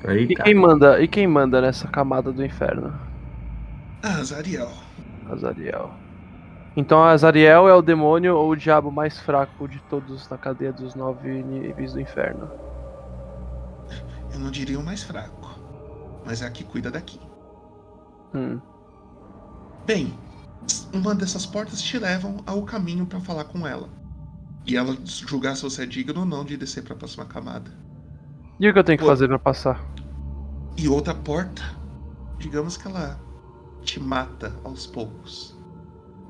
[0.04, 0.42] Aí E tá.
[0.44, 2.92] quem manda, e quem manda nessa camada do inferno?
[4.02, 4.70] Ah, Zariel.
[5.30, 5.90] Azariel.
[6.76, 10.94] Então Azariel é o demônio ou o diabo mais fraco de todos na cadeia dos
[10.96, 12.50] nove níveis do inferno.
[14.32, 15.58] Eu não diria o mais fraco,
[16.24, 17.20] mas é a que cuida daqui.
[18.34, 18.60] Hum.
[19.86, 20.12] Bem,
[20.92, 23.88] uma dessas portas te levam ao caminho para falar com ela.
[24.66, 27.70] E ela julgar se você é digno ou não de descer para a próxima camada.
[28.60, 29.10] E o que eu tenho que Pô.
[29.10, 29.84] fazer pra passar?
[30.76, 31.62] E outra porta,
[32.38, 33.18] digamos que ela
[33.82, 35.56] te mata aos poucos.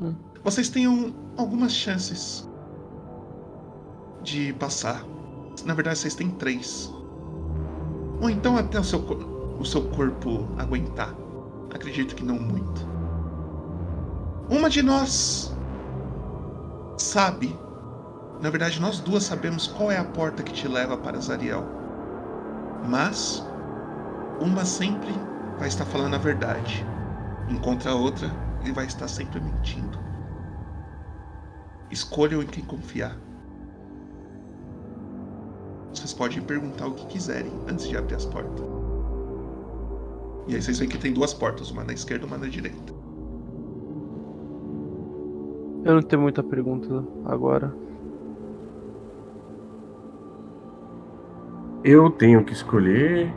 [0.00, 0.14] Hum.
[0.42, 2.48] Vocês têm um- algumas chances
[4.22, 5.04] de passar.
[5.64, 6.90] Na verdade, vocês têm três.
[8.22, 9.00] Ou então até o seu,
[9.58, 11.12] o seu corpo aguentar.
[11.74, 12.86] Acredito que não muito.
[14.48, 15.52] Uma de nós
[16.96, 17.58] sabe.
[18.40, 21.64] Na verdade, nós duas sabemos qual é a porta que te leva para Zariel.
[22.88, 23.42] Mas
[24.40, 25.12] uma sempre
[25.58, 26.86] vai estar falando a verdade,
[27.48, 29.98] enquanto a outra ele vai estar sempre mentindo.
[31.90, 33.16] Escolham em quem confiar.
[35.92, 38.64] Vocês podem perguntar o que quiserem antes de abrir as portas.
[40.48, 42.92] E aí vocês veem que tem duas portas, uma na esquerda e uma na direita.
[45.84, 47.74] Eu não tenho muita pergunta agora.
[51.84, 53.32] Eu tenho que escolher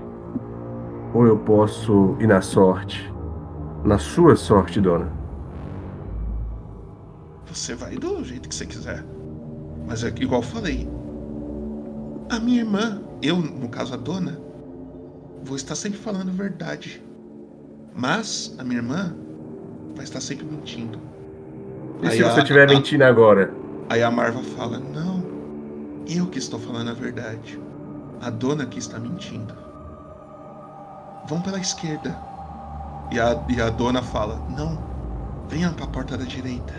[1.13, 3.11] ou eu posso ir na sorte?
[3.83, 5.11] Na sua sorte, dona.
[7.45, 9.03] Você vai do jeito que você quiser.
[9.87, 10.87] Mas é que, igual eu falei.
[12.29, 14.39] A minha irmã, eu, no caso a dona,
[15.43, 17.01] vou estar sempre falando a verdade.
[17.95, 19.15] Mas a minha irmã
[19.95, 20.99] vai estar sempre mentindo.
[22.03, 23.53] E Aí se a- você estiver a- mentindo agora?
[23.89, 25.23] Aí a Marva fala: Não,
[26.07, 27.59] eu que estou falando a verdade.
[28.21, 29.53] A dona que está mentindo.
[31.23, 32.17] Vão pela esquerda.
[33.11, 34.77] E a, e a dona fala: Não,
[35.49, 36.73] venham para a porta da direita.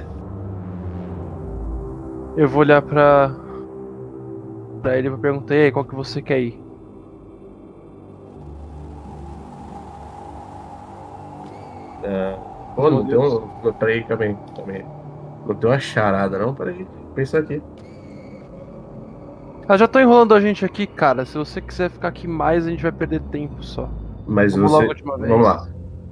[2.36, 3.45] Eu vou olhar pra.
[4.86, 6.66] Pra ele aí, qual que você quer ir?
[12.76, 13.48] Pô, não tem um.
[13.64, 14.84] não, Peraí, calma aí, calma aí.
[15.46, 16.54] Não tem uma charada, não?
[16.54, 16.86] Peraí.
[17.14, 17.62] pensar aqui.
[19.66, 21.24] Elas já estão enrolando a gente aqui, cara.
[21.24, 23.88] Se você quiser ficar aqui mais, a gente vai perder tempo só.
[24.26, 24.86] Mas Vamos você.
[25.04, 25.66] Vamos lá.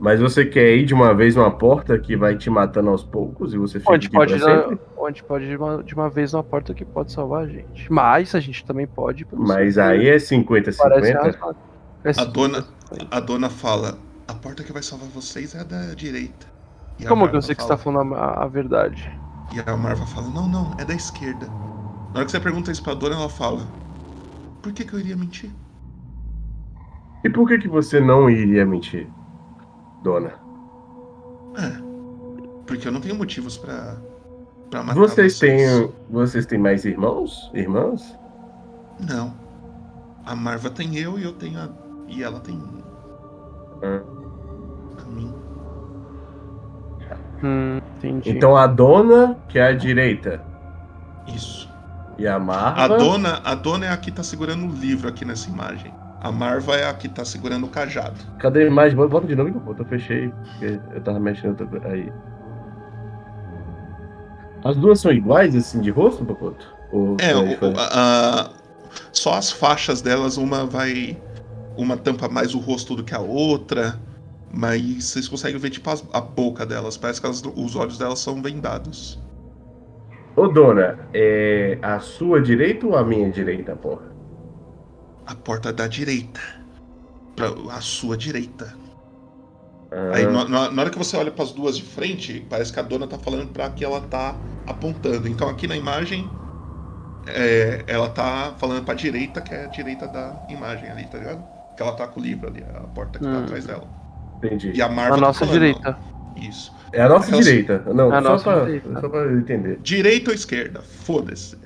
[0.04, 3.54] Mas você quer ir de uma vez numa porta que vai te matando aos poucos
[3.54, 4.78] e você fica Ou a gente aqui pode, pra ir, sempre?
[4.98, 7.44] ou a gente pode ir de uma, de uma vez numa porta que pode salvar
[7.44, 7.90] a gente.
[7.90, 9.26] Mas a gente também pode.
[9.32, 11.14] Mas aí é Parece 50-50.
[11.14, 11.56] razoável.
[12.04, 13.16] É A dona, 50.
[13.16, 13.96] a dona fala:
[14.28, 16.46] a porta que vai salvar vocês é a da direita.
[17.00, 19.10] E Como que eu sei que você fala- tá falando a, a verdade?
[19.54, 21.46] E a Marva fala: não, não, é da esquerda.
[21.46, 23.66] Na hora que você pergunta isso pra dona, ela fala:
[24.62, 25.50] por que, que eu iria mentir?
[27.24, 29.08] E por que, que você não iria mentir,
[30.04, 30.32] dona?
[31.56, 31.72] É,
[32.66, 33.96] porque eu não tenho motivos pra,
[34.70, 35.38] pra matar Vocês vocês.
[35.78, 35.92] têm.
[36.10, 37.50] Vocês têm mais irmãos?
[37.54, 38.16] Irmãs?
[39.00, 39.34] Não.
[40.24, 41.68] A Marva tem eu e eu tenho a.
[42.08, 42.60] E ela tem.
[43.82, 44.02] Ah.
[45.00, 45.34] A mim.
[47.42, 48.30] Hum, entendi.
[48.30, 50.42] Então a dona, que é a direita,
[51.26, 51.68] Isso.
[52.16, 52.96] e a A Marva.
[52.96, 55.92] dona, a dona é a que tá segurando o livro aqui nessa imagem.
[56.24, 58.18] A Marva é a que tá segurando o cajado.
[58.38, 58.96] Cadê imagem?
[58.96, 60.30] Bota de novo que eu fechei.
[60.30, 61.68] Porque eu tava mexendo.
[61.84, 62.10] Aí.
[64.64, 66.66] As duas são iguais, assim, de rosto, Papoto?
[66.90, 67.88] Ou É, são o- a-
[68.46, 68.50] a-
[69.12, 71.20] só as faixas delas, uma vai.
[71.76, 73.96] Uma tampa mais o rosto do que a outra.
[74.50, 76.96] Mas vocês conseguem ver, tipo, a boca delas.
[76.96, 79.22] Parece que elas- os olhos delas são vendados.
[80.34, 84.13] Ô, dona, é a sua direita ou a minha direita, porra?
[85.26, 86.40] A porta da direita.
[87.36, 88.74] Pra, a sua direita.
[89.90, 92.78] Ah, Aí, na, na- hora que você olha para as duas de frente, parece que
[92.80, 95.26] a dona tá falando para que ela tá apontando.
[95.28, 96.28] Então, aqui na imagem,
[97.26, 101.42] é, ela tá falando pra direita, que é a direita da imagem ali, tá ligado?
[101.76, 103.44] Que ela tá com o livro ali, a porta que tá Hum.
[103.44, 103.84] atrás dela.
[104.42, 104.72] entendi.
[104.74, 105.98] E a Marva a tá nossa falando, direita.
[106.36, 106.72] Isso.
[106.92, 107.82] É a nossa direita.
[107.94, 109.00] Não, É a só, nossa pra, direita.
[109.00, 109.78] só pra eu entender.
[109.82, 110.80] Direita ou esquerda?
[110.82, 111.56] Foda-se.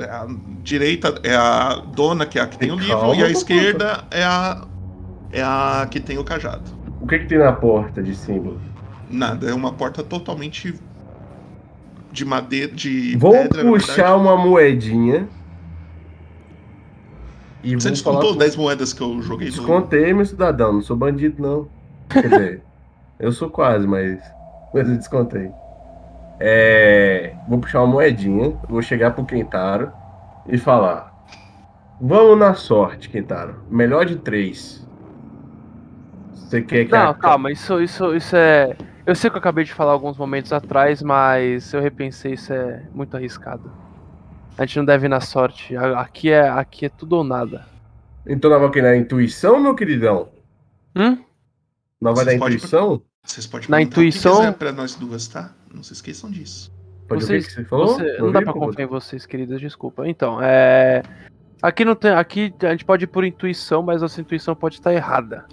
[0.00, 0.26] É A
[0.62, 4.22] direita é a dona, que é a que tem o livro, e a esquerda é
[4.22, 4.64] a,
[5.32, 6.70] é a que tem o cajado.
[7.00, 8.60] O que, que tem na porta de símbolo?
[9.10, 10.74] Nada, é uma porta totalmente
[12.12, 15.28] de madeira, de Vou pedra, puxar uma moedinha.
[17.62, 18.38] E Você descontou falar.
[18.38, 19.54] 10 moedas que eu joguei no.
[19.54, 20.74] Descontei, meu cidadão.
[20.74, 21.68] Não sou bandido, não.
[22.08, 22.62] Quer dizer,
[23.18, 24.20] eu sou quase, mas.
[24.74, 25.50] Mas eu descontei.
[26.44, 27.34] É.
[27.48, 28.58] Vou puxar uma moedinha.
[28.68, 29.92] Vou chegar pro Quintaro
[30.48, 31.12] e falar.
[32.00, 33.62] Vamos na sorte, Quintaro.
[33.70, 34.84] Melhor de três.
[36.32, 38.76] Você quer que Não, a- calma, isso, isso, isso é.
[39.06, 42.82] Eu sei que eu acabei de falar alguns momentos atrás, mas eu repensei, isso é
[42.92, 43.70] muito arriscado.
[44.58, 45.76] A gente não deve ir na sorte.
[45.76, 47.66] Aqui é, aqui é tudo ou nada.
[48.26, 50.28] Então nós vamos aqui na intuição, meu queridão?
[50.94, 51.18] Hum?
[52.00, 53.02] Nós vai na intuição?
[53.24, 55.52] Vocês podem Na o que intuição- quiser pra nós duas, tá?
[55.74, 56.72] Não se esqueçam disso.
[57.08, 57.86] Pode Vocês- ouvir o que você falou?
[57.88, 60.06] Você- não dá pra confiar em vocês, queridas, desculpa.
[60.08, 61.02] Então, é.
[61.60, 62.10] Aqui não tem.
[62.12, 65.44] Aqui a gente pode ir por intuição, mas nossa intuição pode estar errada.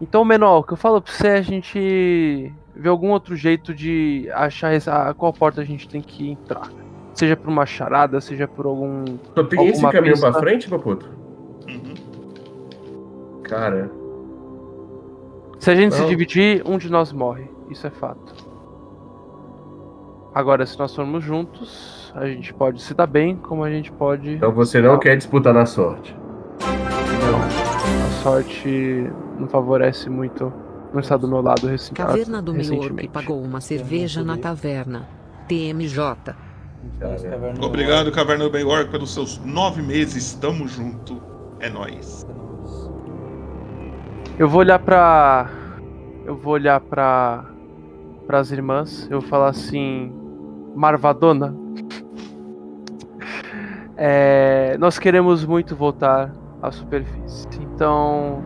[0.00, 3.74] Então, Menor, o que eu falo pra você é a gente ver algum outro jeito
[3.74, 6.70] de achar essa, qual porta a gente tem que entrar.
[7.14, 9.04] Seja por uma charada, seja por algum.
[9.34, 10.30] Só tem esse caminho pista?
[10.30, 11.10] pra frente, Papoto?
[11.68, 11.94] Uhum.
[13.42, 13.90] Cara,
[15.58, 16.08] Se a gente se Não.
[16.08, 17.48] dividir, um de nós morre.
[17.68, 18.32] Isso é fato.
[20.34, 24.34] Agora, se nós formos juntos, a gente pode se dar bem, como a gente pode.
[24.34, 26.14] então você não quer disputar na sorte.
[27.30, 27.38] Não.
[28.06, 30.52] A sorte não favorece muito.
[30.92, 33.08] Não está do meu lado recen- Caverna do Mior que recentemente.
[33.08, 35.06] pagou uma cerveja na taverna.
[35.48, 36.34] TMJ.
[37.60, 40.34] Obrigado, Caverna do Baywalk, pelos seus nove meses.
[40.34, 41.20] Tamo junto.
[41.60, 42.26] É nóis.
[44.38, 45.50] Eu vou olhar pra.
[46.24, 47.44] Eu vou olhar pra.
[48.28, 49.08] Pras irmãs.
[49.10, 50.12] Eu vou falar assim.
[50.76, 51.56] Marvadona.
[53.96, 57.48] É, nós queremos muito voltar à superfície.
[57.60, 58.42] Então.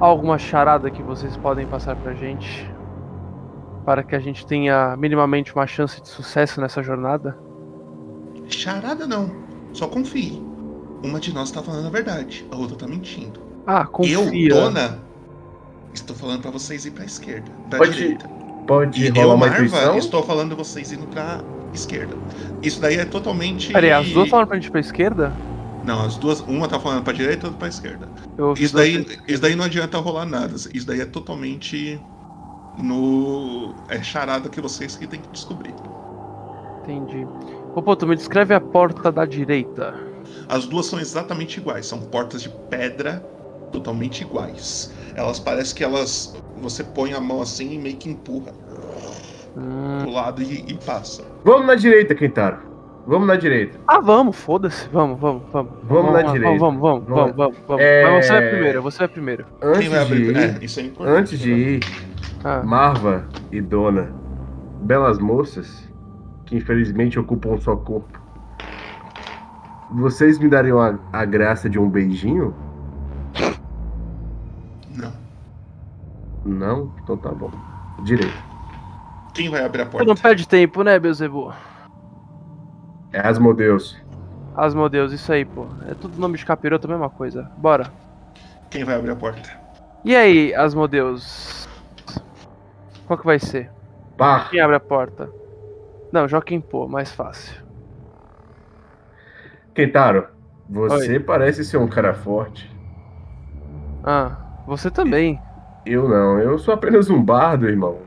[0.00, 2.70] há Alguma charada que vocês podem passar pra gente?
[3.84, 7.36] Para que a gente tenha minimamente uma chance de sucesso nessa jornada?
[8.48, 9.30] Charada não.
[9.72, 10.42] Só confie.
[11.02, 13.40] Uma de nós tá falando a verdade, a outra tá mentindo.
[13.66, 14.48] Ah, confia.
[14.50, 14.98] Eu, dona,
[15.94, 17.50] estou falando pra vocês ir pra esquerda.
[17.70, 18.39] Da Pode- direita.
[18.66, 19.98] Pode E rolar eu, uma Marva, intuição?
[19.98, 21.40] estou falando vocês indo pra
[21.72, 22.14] esquerda.
[22.62, 23.72] Isso daí é totalmente.
[23.72, 25.32] Peraí, as duas falaram pra gente ir pra esquerda?
[25.84, 26.40] Não, as duas.
[26.40, 28.08] Uma tá falando pra direita e outra pra esquerda.
[28.58, 30.54] Isso daí, isso daí não adianta rolar nada.
[30.54, 31.98] Isso daí é totalmente
[32.78, 33.74] no.
[33.88, 35.74] É charada que vocês que tem que descobrir.
[36.82, 37.26] Entendi.
[37.74, 39.94] Ô, pô, tu me descreve a porta da direita.
[40.48, 43.24] As duas são exatamente iguais, são portas de pedra
[43.72, 44.92] totalmente iguais.
[45.14, 46.36] Elas parecem que elas.
[46.62, 48.52] Você põe a mão assim e meio que empurra
[49.56, 51.24] Hum, pro lado e, e passa.
[51.44, 52.58] Vamos na direita, Quintaro.
[53.06, 53.78] Vamos na direita.
[53.88, 54.88] Ah, vamos, foda-se.
[54.92, 55.72] Vamos, vamos, vamos.
[55.84, 56.58] Vamos na direita.
[56.58, 57.36] Vamos, vamos, vamos, Vamos.
[57.36, 57.82] vamos, vamos.
[57.82, 59.44] É- Mas você vai primeiro, você vai primeiro.
[59.60, 60.30] Quem Antes vai de abrir?
[60.30, 61.18] ir, É, isso é importante.
[61.18, 61.80] antes de ir,
[62.44, 64.12] Ah, Marva e Dona,
[64.82, 65.88] belas moças,
[66.46, 68.18] que infelizmente ocupam só corpo,
[69.92, 72.54] vocês me dariam a, a graça de um beijinho?
[74.96, 75.12] Não.
[76.44, 76.94] Não?
[77.02, 77.50] Então tá bom.
[78.02, 78.50] Direito.
[79.34, 80.22] Quem vai abrir a tu não porta?
[80.22, 81.52] perde tempo, né, Beuzebu?
[83.12, 83.96] É Asmodeus.
[84.56, 85.66] Asmodeus, isso aí, pô.
[85.88, 87.50] É tudo nome de capiroto, a mesma coisa.
[87.56, 87.92] Bora.
[88.70, 89.50] Quem vai abrir a porta?
[90.04, 91.68] E aí, Asmodeus?
[93.06, 93.70] Qual que vai ser?
[94.16, 94.48] Pá!
[94.50, 95.28] Quem abre a porta?
[96.12, 97.60] Não, Joaquim Pô, mais fácil.
[99.74, 100.28] Kentaro,
[100.68, 102.69] você parece ser um cara forte.
[104.04, 104.36] Ah,
[104.66, 105.40] você também.
[105.86, 107.98] Eu não, eu sou apenas um bardo, irmão.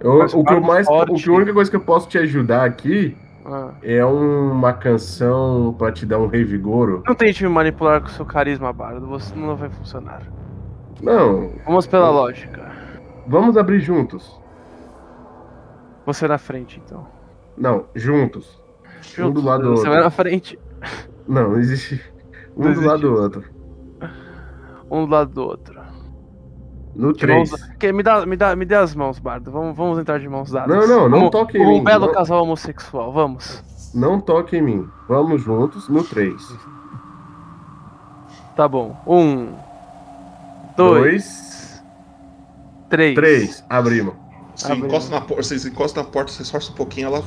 [0.00, 1.22] Eu- Mas o que eu mais, o forte.
[1.24, 3.70] que a única coisa que eu posso te ajudar aqui Ah.
[3.82, 7.02] é uma canção pra te dar um revigoro.
[7.06, 9.06] Não tente me manipular com seu carisma, Bardo.
[9.08, 10.22] Você não vai funcionar.
[11.02, 12.70] Não, Vamos pela lógica.
[13.26, 14.38] vamos abrir juntos.
[16.06, 17.06] Você na frente, então.
[17.56, 18.60] Não, juntos.
[19.18, 19.92] Um do lado do Você outro.
[19.92, 20.58] vai na frente,
[21.28, 22.00] Não, existe.
[22.56, 23.14] Um Não do lado existe.
[23.14, 23.44] do outro.
[24.90, 25.80] Um do lado do outro.
[26.94, 27.72] No De mãos- 3.
[27.78, 29.50] Que- me, dá, me, dá, me dê as mãos, Bardo.
[29.50, 30.88] Vamos, vamos entrar de mãos dadas.
[30.88, 32.12] Não, não, não toque em como mim, um belo não.
[32.14, 33.12] casal homossexual.
[33.12, 33.62] Vamos.
[33.94, 34.88] Não toque em mim.
[35.08, 36.34] Vamos juntos no 3.
[38.56, 38.96] Tá bom.
[39.06, 39.54] Um.
[40.76, 41.02] Dois.
[41.06, 41.82] Dois.
[42.88, 43.14] Três.
[43.14, 43.64] 3.
[43.68, 44.14] Abrimos.
[44.56, 47.22] Você encosta na porta, vocês encostam na porta, você força um pouquinho, ela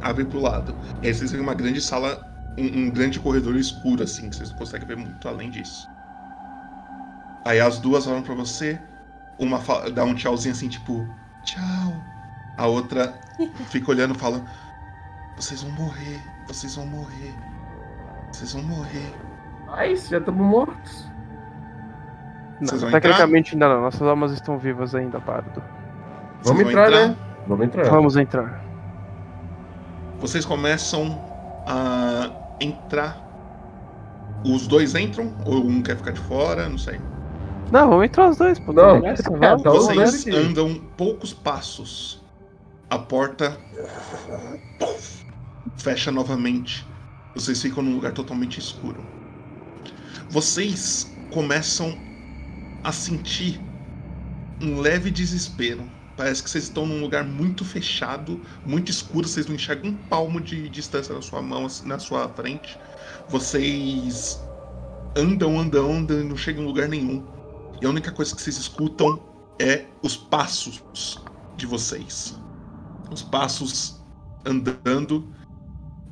[0.00, 0.74] abre pro lado.
[1.02, 2.18] E aí vocês veem uma grande sala,
[2.56, 5.86] um, um grande corredor escuro, assim, que vocês não conseguem ver muito além disso.
[7.46, 8.76] Aí as duas olham pra você,
[9.38, 11.06] uma fala- dá um tchauzinho assim, tipo,
[11.44, 11.92] tchau.
[12.56, 13.14] A outra
[13.70, 14.42] fica olhando e fala,
[15.36, 17.32] vocês vão morrer, vocês vão morrer,
[18.32, 19.14] vocês vão morrer.
[19.68, 21.08] Ai, já estamos mortos.
[22.60, 23.82] Não, Vocês tecnicamente ainda não.
[23.82, 25.62] Nossas almas estão vivas ainda, Bardo.
[26.42, 27.16] Vamos vão entrar, né?
[27.46, 27.90] Vamos entrar.
[27.90, 28.64] Vamos entrar.
[30.18, 31.16] Vocês começam
[31.66, 32.28] a
[32.60, 33.16] entrar.
[34.44, 36.98] Os dois entram, ou um quer ficar de fora, não sei.
[37.70, 38.72] Não, vamos entrar os dois, pô.
[38.72, 42.24] Não, é, tá Vocês andam poucos passos.
[42.88, 43.58] A porta
[45.76, 46.86] fecha novamente.
[47.34, 49.04] Vocês ficam num lugar totalmente escuro.
[50.30, 51.96] Vocês começam
[52.82, 53.60] a sentir
[54.60, 55.84] um leve desespero.
[56.16, 59.28] Parece que vocês estão num lugar muito fechado, muito escuro.
[59.28, 62.78] Vocês não enxergam um palmo de distância na sua mão, assim, na sua frente.
[63.28, 64.40] Vocês
[65.14, 67.22] andam, andam, andam e não chegam em lugar nenhum.
[67.80, 69.20] E a única coisa que vocês escutam
[69.58, 70.82] é os passos
[71.56, 72.38] de vocês.
[73.10, 74.02] Os passos
[74.44, 75.26] andando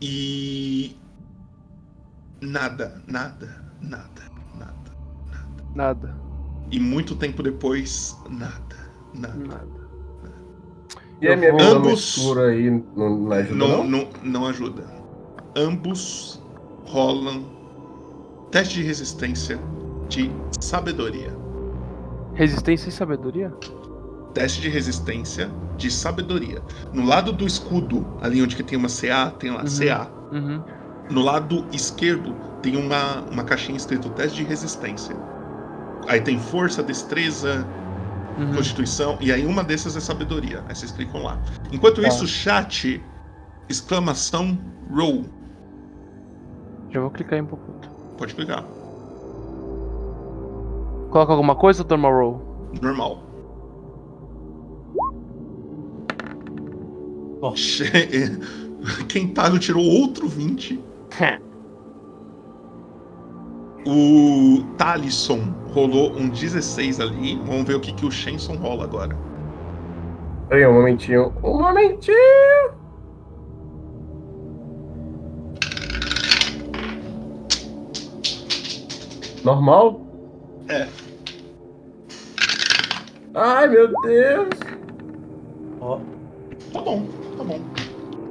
[0.00, 0.96] e.
[2.40, 4.22] Nada, nada, nada,
[4.54, 4.92] nada.
[5.74, 6.14] Nada,
[6.70, 8.76] E muito tempo depois, nada,
[9.14, 9.34] nada.
[9.34, 9.84] nada.
[11.20, 13.84] E a minha Ambos- escuro aí não, não ajuda, Não, não?
[13.84, 14.84] não, não ajuda.
[15.56, 16.42] Ambos
[16.84, 17.44] rolam
[18.50, 19.58] teste de resistência
[20.08, 21.33] de sabedoria.
[22.34, 23.52] Resistência e sabedoria?
[24.32, 26.60] Teste de resistência de sabedoria.
[26.92, 29.78] No lado do escudo, ali onde que tem uma CA, tem lá Uhum.
[29.78, 30.10] CA.
[30.32, 30.62] Uhum.
[31.10, 35.14] No lado esquerdo tem uma, uma caixinha escrito teste de resistência.
[36.08, 37.64] Aí tem força, destreza,
[38.38, 38.54] uhum.
[38.54, 40.64] constituição, e aí uma dessas é sabedoria.
[40.68, 41.40] Aí vocês clicam lá.
[41.72, 42.08] Enquanto Tá.
[42.08, 43.00] isso, chat,
[43.68, 44.58] exclamação,
[44.90, 45.24] roll.
[46.90, 47.72] Já vou clicar em um pouco.
[48.18, 48.64] Pode clicar.
[51.14, 52.40] Coloca alguma coisa ou toma roll?
[52.82, 53.22] Normal.
[57.40, 57.54] Bom.
[59.08, 60.82] Quem paga tirou outro 20.
[63.86, 67.36] O Talisson rolou um 16 ali.
[67.44, 69.14] Vamos ver o que, que o Shenson rola agora.
[70.48, 71.34] Peraí, um momentinho.
[71.44, 72.16] Um momentinho.
[79.44, 80.00] Normal?
[80.70, 81.03] É.
[83.34, 84.48] Ai, meu Deus.
[85.80, 85.98] Ó,
[86.74, 87.06] Tá bom,
[87.38, 87.60] tá bom.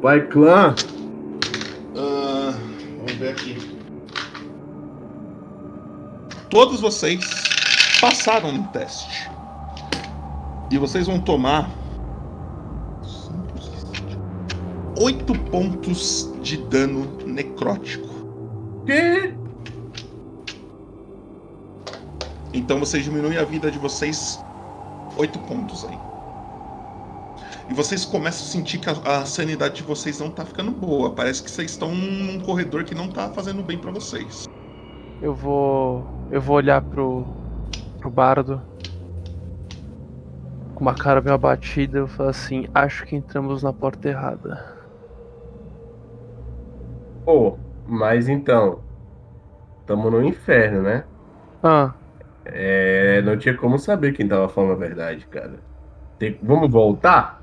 [0.02, 0.76] Vai, clã.
[1.96, 2.54] Ah,
[2.98, 3.80] vamos ver aqui.
[6.50, 7.24] Todos vocês
[8.02, 9.30] passaram no teste.
[10.70, 11.70] E vocês vão tomar.
[15.00, 18.10] 8 pontos de dano necrótico.
[18.86, 19.34] Que?
[22.54, 24.43] Então vocês diminuem a vida de vocês
[25.18, 25.98] 8 pontos aí.
[27.70, 31.12] E vocês começam a sentir que a, a sanidade de vocês não tá ficando boa.
[31.12, 34.48] Parece que vocês estão num corredor que não tá fazendo bem pra vocês.
[35.22, 36.06] Eu vou.
[36.30, 37.26] Eu vou olhar pro.
[38.00, 38.62] pro bardo.
[40.76, 44.74] Com uma cara meio abatida, eu falo assim, acho que entramos na porta errada.
[47.24, 47.58] Pô,
[47.88, 48.80] mas então.
[49.86, 51.04] Tamo no inferno, né?
[51.62, 51.94] Ah,
[52.46, 55.54] É, não tinha como saber quem tava falando a verdade, cara.
[56.20, 57.42] Tem- Vamos voltar?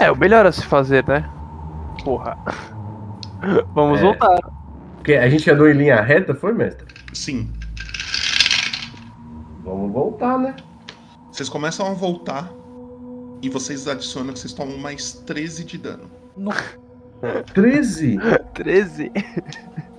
[0.00, 1.28] é o melhor a se fazer, né?
[2.04, 2.36] Porra.
[3.74, 4.02] Vamos É.
[4.02, 4.38] voltar.
[4.96, 6.86] Porque a gente andou em linha reta, foi, mestre?
[7.12, 7.50] Sim.
[9.64, 10.54] Vamos voltar, né?
[11.32, 12.48] Vocês começam a voltar.
[13.42, 16.10] E vocês adicionam que vocês tomam mais 13 de dano.
[17.54, 18.18] 13?
[18.54, 19.10] 13?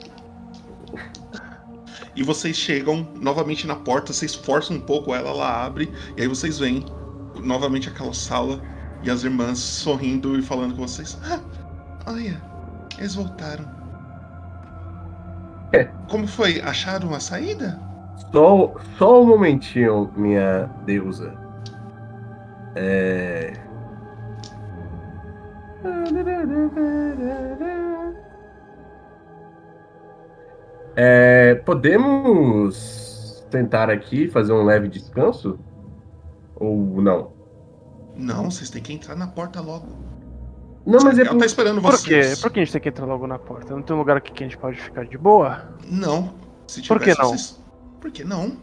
[2.16, 6.28] E vocês chegam novamente na porta, vocês forçam um pouco ela, ela abre, e aí
[6.28, 6.86] vocês veem
[7.44, 8.62] novamente aquela sala
[9.04, 11.18] e as irmãs sorrindo e falando com vocês.
[11.24, 11.40] Ah,
[12.08, 12.42] olha,
[12.98, 13.66] eles voltaram.
[15.72, 15.86] É.
[16.10, 16.60] Como foi?
[16.62, 17.80] Acharam a saída?
[18.32, 21.34] Só, só um momentinho, minha deusa.
[22.76, 23.54] É.
[30.96, 35.60] É, podemos tentar aqui fazer um leve descanso?
[36.56, 37.32] Ou não?
[38.16, 39.88] Não, vocês têm que entrar na porta logo.
[40.86, 42.24] Não, mas é Ela tá esperando Por quê?
[42.24, 42.42] vocês.
[42.42, 43.74] Por que a gente tem que entrar logo na porta?
[43.74, 45.70] Não tem um lugar aqui que a gente pode ficar de boa?
[45.90, 46.34] Não.
[46.68, 47.30] Se Por que não?
[47.30, 47.62] Vocês...
[48.02, 48.58] Por que não?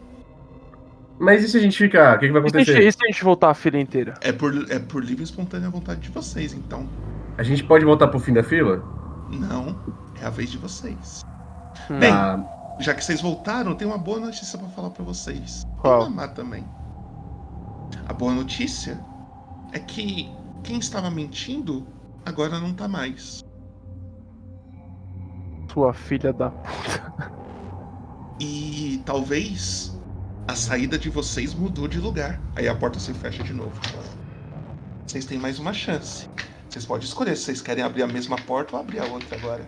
[1.19, 2.17] Mas e se a gente ficar?
[2.17, 2.87] O que, que vai E se, gente, acontecer?
[2.87, 4.13] e se a gente voltar a fila inteira?
[4.21, 6.87] É por, é por livre e espontânea vontade de vocês, então.
[7.37, 8.83] A gente pode voltar pro fim da fila?
[9.31, 9.75] Não.
[10.21, 11.23] É a vez de vocês.
[11.89, 11.99] Hum.
[11.99, 12.43] Bem, Ah,
[12.79, 15.63] Já que vocês voltaram, tem uma boa notícia pra falar pra vocês.
[15.81, 16.01] Qual?
[16.03, 16.63] E uma má também.
[18.07, 18.99] A boa notícia
[19.71, 20.31] é que
[20.63, 21.87] quem estava mentindo
[22.25, 23.43] agora não tá mais.
[25.73, 26.51] Sua filha da.
[28.39, 29.97] E talvez
[30.47, 32.39] a saída de vocês mudou de lugar.
[32.55, 33.79] Aí a porta se fecha de novo.
[35.05, 36.29] Vocês têm mais uma chance.
[36.69, 39.67] Vocês podem escolher se vocês querem abrir a mesma porta ou abrir a outra agora.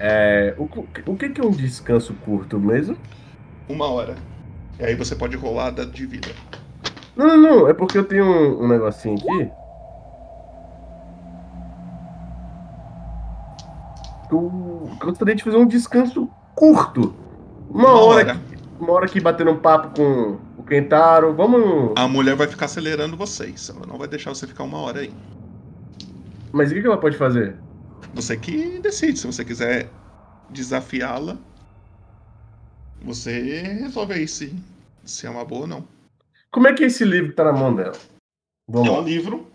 [0.00, 2.96] É, o, o que, que é um descanso curto mesmo?
[3.68, 4.16] Uma hora.
[4.78, 6.28] E aí você pode rolar a dado de vida.
[7.14, 7.68] Não, não, não.
[7.68, 9.50] É porque eu tenho um, um negocinho aqui.
[14.32, 17.14] Eu gostaria de fazer um descanso curto.
[17.68, 18.40] Uma, hora,
[18.80, 21.34] Uma hora aqui batendo um papo com o Kentaro.
[21.34, 21.92] Vamos.
[21.96, 23.68] A mulher vai ficar acelerando vocês.
[23.68, 25.12] Ela não vai deixar você ficar uma hora aí.
[26.50, 27.56] Mas o que que ela pode fazer?
[28.14, 29.18] Você que decide.
[29.18, 29.90] Se você quiser
[30.50, 31.36] desafiá-la,
[33.02, 34.54] você resolve aí se,
[35.04, 35.88] se é uma boa ou não.
[36.50, 37.96] Como é que esse livro tá na mão dela?
[38.68, 39.02] Vamos É um lá.
[39.02, 39.50] livro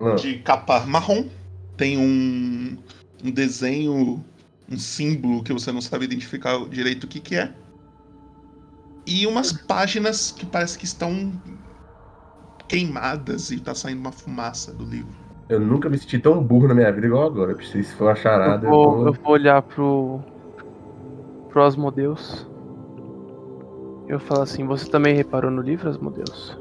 [0.00, 1.28] Ah, de capa marrom.
[1.76, 2.76] Tem um,
[3.24, 4.22] um desenho,
[4.68, 7.54] um símbolo que você não sabe identificar direito o que, que é.
[9.06, 11.32] E umas páginas que parece que estão
[12.68, 15.14] queimadas e tá saindo uma fumaça do livro.
[15.50, 17.54] Eu nunca me senti tão burro na minha vida igual agora.
[17.62, 20.20] Se isso for uma charada, Eu eu, vou, eu vou olhar pro.
[21.48, 22.46] pro Asmodeus.
[24.08, 26.56] Eu falo assim, você também reparou no livro, Asmodeus?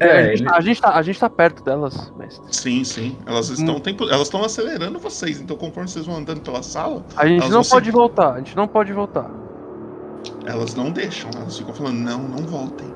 [0.00, 0.44] a, É, gente, ele...
[0.50, 2.46] tá- a, gente tá, a gente tá perto delas, mestre.
[2.54, 3.16] Sim, sim.
[3.26, 5.40] Elas estão, tempo- elas estão acelerando vocês.
[5.40, 7.90] Então, conforme vocês vão andando pela sala, A gente não pode seguir.
[7.90, 9.30] voltar, a gente não pode voltar.
[10.46, 11.30] elas não deixam.
[11.36, 12.88] Elas ficam falando, não, não voltem.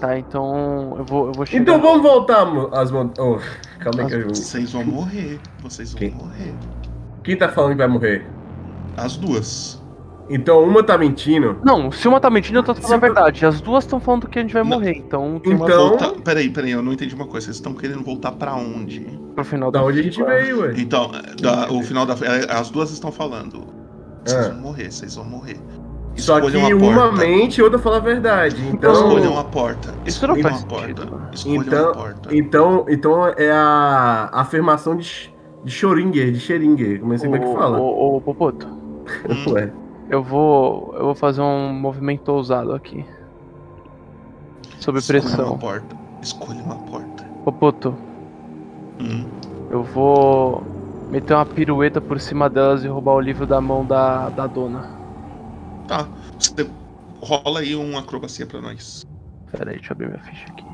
[0.00, 1.62] Tá, então eu vou, eu vou chegar.
[1.62, 2.42] Então vamos voltar,
[2.72, 3.38] as oh,
[3.80, 4.28] calma aí que eu...
[4.28, 5.40] Vocês vão morrer.
[5.62, 6.10] Vocês vão Quem?
[6.10, 6.54] morrer.
[7.24, 8.26] Quem tá falando que vai morrer?
[8.96, 9.82] As duas.
[10.28, 11.58] Então uma tá mentindo.
[11.64, 13.46] Não, se uma tá mentindo, eu tô falando Se a eu- verdade.
[13.46, 14.70] As duas estão falando que a gente vai Não.
[14.70, 16.10] morrer, então tem uma Então- Voltar...
[16.22, 17.46] Peraí, peraí, eu não entendi uma coisa.
[17.46, 19.00] Vocês estão querendo voltar pra onde?
[19.36, 20.72] pro final Da da onde a gente veio, ué.
[20.78, 22.14] Então, da- o final da.
[22.14, 23.66] é, As duas estão falando.
[24.24, 24.48] Vocês Ah.
[24.50, 25.58] vão morrer, vocês vão morrer.
[26.16, 27.16] Só que uma porta.
[27.16, 28.56] mente e outra fala a verdade.
[28.72, 29.94] Então, Escolham a porta.
[30.06, 30.86] Isso não Escolham faz a porta.
[31.02, 31.22] sentido.
[31.32, 32.34] Escolham Então- a porta.
[32.34, 35.32] então, então é a afirmação de,
[35.64, 37.78] de Schrödinger, de Schrödinger, como é como que fala?
[37.78, 38.66] Ô, Popoto,
[39.52, 39.70] Ué.
[40.08, 40.94] eu vou.
[40.96, 43.04] Eu vou fazer um movimento ousado aqui.
[44.78, 45.54] Sob pressão.
[45.54, 45.96] a porta.
[46.22, 47.24] Escolham a porta.
[47.44, 47.94] Popoto,
[49.00, 49.24] Hum.
[49.70, 50.62] eu vou
[51.10, 54.95] meter uma pirueta por cima delas e roubar o livro da mão da, da dona.
[55.86, 56.08] Tá.
[56.38, 56.68] Você
[57.20, 59.02] rola aí uma acrobacia pra nós.
[59.50, 60.64] Pera aí, deixa eu abrir minha ficha aqui.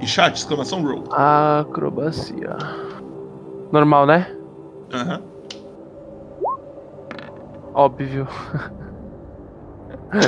[0.00, 1.04] E chat, exclamação roll.
[1.12, 2.56] Acrobacia.
[3.72, 4.36] Normal, né?
[4.92, 5.22] Aham.
[7.74, 8.28] Óbvio.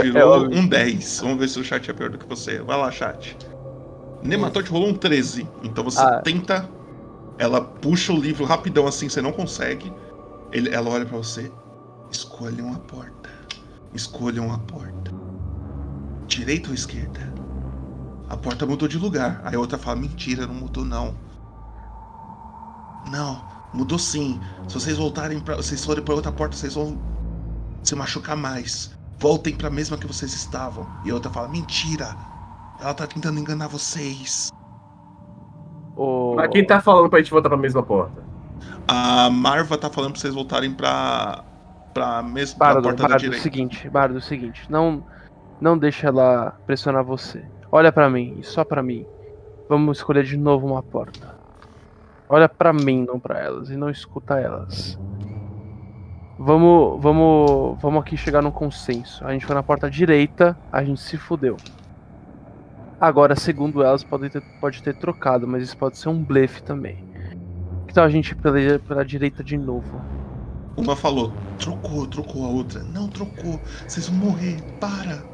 [0.00, 0.58] Tirou É óbvio.
[0.58, 1.20] um 10.
[1.20, 2.60] Vamos ver se o chat é pior do que você.
[2.60, 3.36] Vai lá, chat.
[4.22, 5.48] Nematóide rolou um 13.
[5.62, 6.20] Então você Ah.
[6.22, 6.68] tenta.
[7.38, 9.92] Ela puxa o livro rapidão assim, você não consegue.
[10.52, 11.52] Ele- ela olha pra você.
[12.10, 13.30] Escolha uma porta.
[13.92, 15.12] Escolha uma porta.
[16.26, 17.32] Direita ou esquerda?
[18.28, 19.40] A porta mudou de lugar.
[19.44, 21.14] Aí a outra fala: Mentira, não mudou não.
[23.10, 23.40] Não,
[23.72, 24.40] mudou sim.
[24.66, 26.98] Se vocês voltarem para, vocês forem pra outra porta, vocês vão
[27.82, 28.90] se machucar mais.
[29.18, 30.86] Voltem pra mesma que vocês estavam.
[31.04, 32.16] E a outra fala: Mentira.
[32.80, 34.50] Ela tá tentando enganar vocês.
[35.96, 38.25] Ô, Mas quem tá falando pra gente voltar pra mesma porta?
[38.86, 41.44] A Marva tá falando pra vocês voltarem pra.
[41.92, 42.22] pra
[42.56, 43.42] Bardo, porta da Bardo, o direita.
[43.42, 45.04] seguinte, Bardo, o seguinte, não,
[45.60, 47.44] não deixa ela pressionar você.
[47.70, 49.06] Olha pra mim, e só pra mim.
[49.68, 51.34] Vamos escolher de novo uma porta.
[52.28, 54.98] Olha pra mim, não pra elas, e não escuta elas.
[56.38, 59.24] Vamos, vamos, vamos aqui chegar num consenso.
[59.24, 61.56] A gente foi na porta direita, a gente se fudeu.
[63.00, 67.05] Agora, segundo elas, pode ter, pode ter trocado, mas isso pode ser um blefe também.
[67.96, 70.02] Então a gente ir pela, pela direita de novo.
[70.76, 72.82] Uma falou: Trocou, trocou a outra.
[72.82, 73.58] Não trocou.
[73.88, 74.58] Vocês vão morrer.
[74.78, 75.24] Para.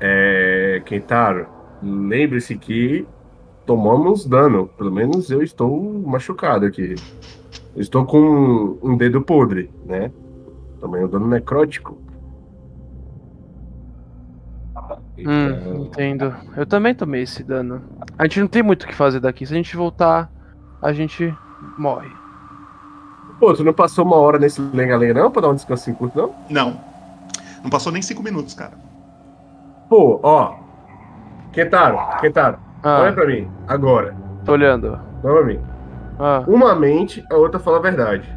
[0.00, 0.80] É.
[0.86, 1.46] Kentaro,
[1.82, 3.06] lembre-se que
[3.66, 4.66] tomamos dano.
[4.78, 6.94] Pelo menos eu estou machucado aqui.
[7.76, 10.10] Eu estou com um dedo podre, né?
[10.80, 11.98] Também um dano necrótico.
[15.18, 16.34] Hum, entendo.
[16.56, 17.82] Eu também tomei esse dano.
[18.16, 19.44] A gente não tem muito o que fazer daqui.
[19.44, 20.32] Se a gente voltar,
[20.80, 21.36] a gente
[21.78, 22.10] morre.
[23.38, 26.34] Pô, tu não passou uma hora nesse lenga-lenga não pra dar um descanso curto, não?
[26.48, 26.80] Não.
[27.62, 28.72] Não passou nem cinco minutos, cara.
[29.88, 30.54] Pô, ó.
[31.52, 34.14] Kentaro, Kentaro, olha Ah, pra mim, agora.
[34.44, 35.00] tô olhando.
[35.24, 35.60] Olha pra mim.
[36.18, 38.28] Ah, Uma mente, a outra fala a verdade.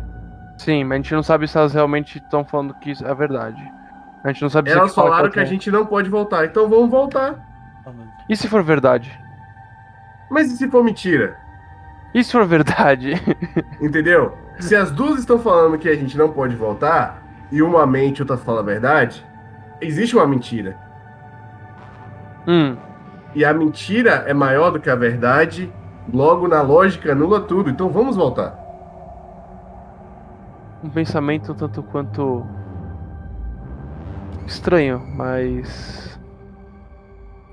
[0.57, 3.61] sim, mas a gente não sabe se elas realmente estão falando que isso é verdade.
[4.23, 6.09] A gente não sabe se Elas que fala falaram é que a gente não pode
[6.09, 7.35] voltar, então vamos voltar.
[8.29, 9.11] E se for verdade?
[10.31, 11.37] Mas e se for mentira?
[12.21, 13.13] Se for verdade?
[13.81, 14.37] Entendeu?
[14.59, 18.21] Se as duas estão falando que a gente não pode voltar, e uma mente e
[18.21, 19.25] outra fala a verdade,
[19.81, 20.77] existe uma mentira.
[22.47, 22.77] hum,
[23.35, 25.71] E a mentira é maior do que a verdade,
[26.11, 27.69] logo na lógica anula tudo.
[27.69, 28.61] Então vamos voltar.
[30.83, 32.45] um pensamento tanto quanto
[34.45, 36.19] estranho, mas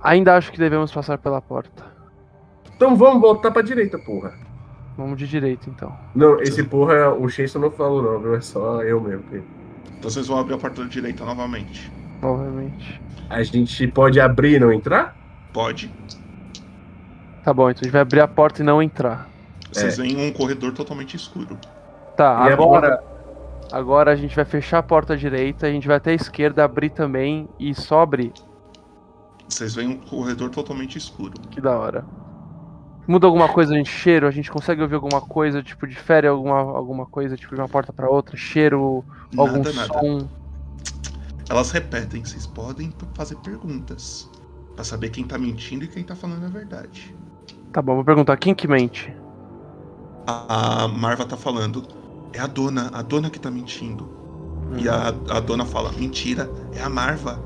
[0.03, 1.85] ainda acho que devemos passar pela porta.
[2.75, 4.33] Então vamos voltar pra direita, porra.
[4.97, 5.97] Vamos de direita então.
[6.15, 8.35] Não, esse porra o Shenson não falou, não, viu?
[8.35, 9.23] É só eu mesmo.
[9.25, 9.43] que-
[9.99, 11.91] Então vocês vão abrir a porta da direita novamente.
[12.21, 13.01] Novamente.
[13.29, 15.17] A gente pode abrir e não entrar?
[15.53, 15.91] Pode.
[17.45, 19.29] Tá bom, então a gente vai abrir a porta e não entrar.
[19.73, 21.57] Vocês veem um corredor totalmente escuro.
[22.17, 23.03] Tá, E a agora.
[23.73, 26.91] Agora a gente vai fechar a porta direita, a gente vai até a esquerda abrir
[26.91, 28.33] também e só abrir.
[29.49, 31.35] Vocês veem um corredor totalmente escuro.
[31.51, 32.05] Que da hora.
[33.11, 34.25] Muda alguma coisa de cheiro?
[34.29, 37.93] A gente consegue ouvir alguma coisa, tipo, difere alguma, alguma coisa, tipo, de uma porta
[37.93, 38.37] pra outra?
[38.37, 39.05] Cheiro,
[39.37, 39.99] algum Nada, nada.
[39.99, 40.29] som?
[41.49, 44.31] Elas repetem, vocês podem fazer perguntas.
[44.77, 47.13] Pra saber quem tá mentindo e quem tá falando a verdade.
[47.73, 49.13] Tá bom, vou perguntar, quem que mente?
[50.29, 51.83] A Marva tá falando.
[52.33, 54.09] É a dona, a dona que tá mentindo.
[54.79, 57.43] E a, a dona fala, mentira, é a Marva.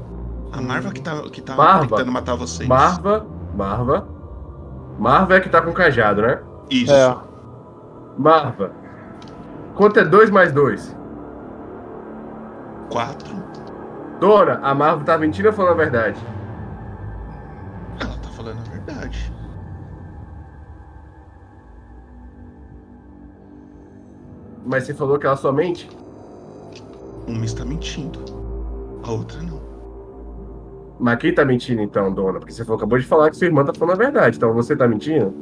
[0.53, 1.89] A Marva que tá, que tá Marva?
[1.89, 2.69] tentando matar vocês.
[2.69, 4.14] Marva, Marva.
[4.99, 6.41] Marva é que tá com cajado, né?
[6.71, 6.93] Isso.
[6.93, 7.17] É.
[8.17, 8.73] Marva.
[9.75, 10.97] Quanto é 2 mais 2?
[12.91, 13.35] Quatro.
[14.21, 16.21] Dona, a Marva tá mentindo ou falando a verdade?
[18.01, 19.33] Ela tá falando a verdade.
[24.65, 25.91] Mas você falou que ela só mente?
[27.27, 28.21] Uma está mentindo.
[29.03, 29.64] A outra não.
[30.99, 32.39] Mas quem tá mentindo então, dona?
[32.39, 34.37] Porque você falou- acabou de falar que sua irmã tá falando a verdade.
[34.37, 35.35] Então você tá mentindo?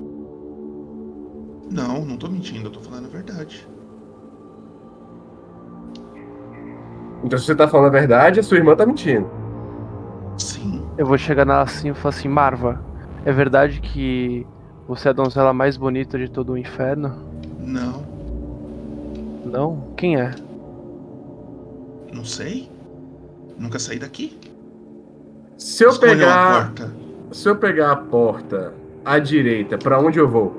[1.71, 3.67] Não, não tô mentindo, eu tô falando a verdade.
[7.25, 9.31] Então se você tá falando a verdade, a sua irmã tá mentindo.
[10.37, 10.83] Sim.
[10.99, 12.81] Eu vou chegar nela assim e falar assim, Marva,
[13.25, 14.47] é verdade que
[14.89, 17.15] você é a donzela mais bonita de todo o inferno?
[17.61, 18.03] Não.
[19.45, 19.93] Não?
[19.97, 20.33] Quem é?
[22.13, 22.71] Não sei.
[23.57, 24.37] Nunca saí daqui.
[25.57, 26.93] Se eu Escolha pegar, porta.
[27.31, 28.75] se eu pegar a porta
[29.05, 30.55] à direita, pra onde eu vou?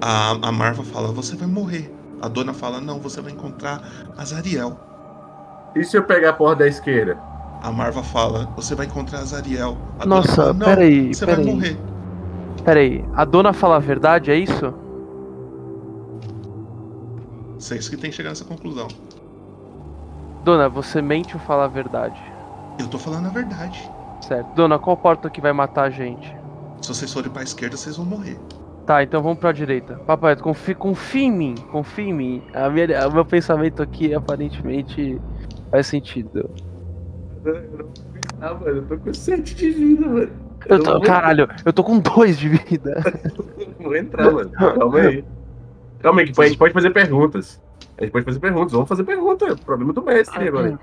[0.00, 1.92] A, a Marva fala, você vai morrer.
[2.20, 3.82] A dona fala, não, você vai encontrar
[4.16, 4.78] Azariel.
[5.74, 7.18] E se eu pegar a porta da esquerda?
[7.62, 9.76] A Marva fala, você vai encontrar Azariel.
[9.98, 11.54] A Nossa, dona fala, não, peraí, você vai peraí.
[11.54, 11.76] morrer.
[12.64, 14.74] Pera aí, a dona fala a verdade, é isso?
[17.58, 18.88] Vocês que tem que chegar nessa conclusão.
[20.44, 22.20] Dona, você mente ou fala a verdade?
[22.78, 23.90] Eu tô falando a verdade.
[24.20, 24.54] Certo.
[24.54, 26.36] Dona, qual porta que vai matar a gente?
[26.82, 28.38] Se vocês forem pra esquerda, vocês vão morrer.
[28.86, 29.94] Tá, então vamos pra direita.
[30.06, 32.42] Papai, confia, confia em mim, confia em mim.
[32.54, 35.20] A minha, o meu pensamento aqui aparentemente
[35.70, 36.48] faz sentido.
[38.40, 40.30] Ah, mano, eu tô com 7 de vida, mano.
[40.66, 43.02] Eu tô, caralho, eu tô com dois de vida.
[43.80, 44.50] Vou entrar, mano.
[44.50, 45.24] Calma aí.
[46.00, 47.60] Calma aí, que a gente pode fazer perguntas.
[47.98, 48.72] A gente pode fazer perguntas.
[48.72, 49.52] Vamos fazer pergunta.
[49.52, 50.78] O problema do mestre agora.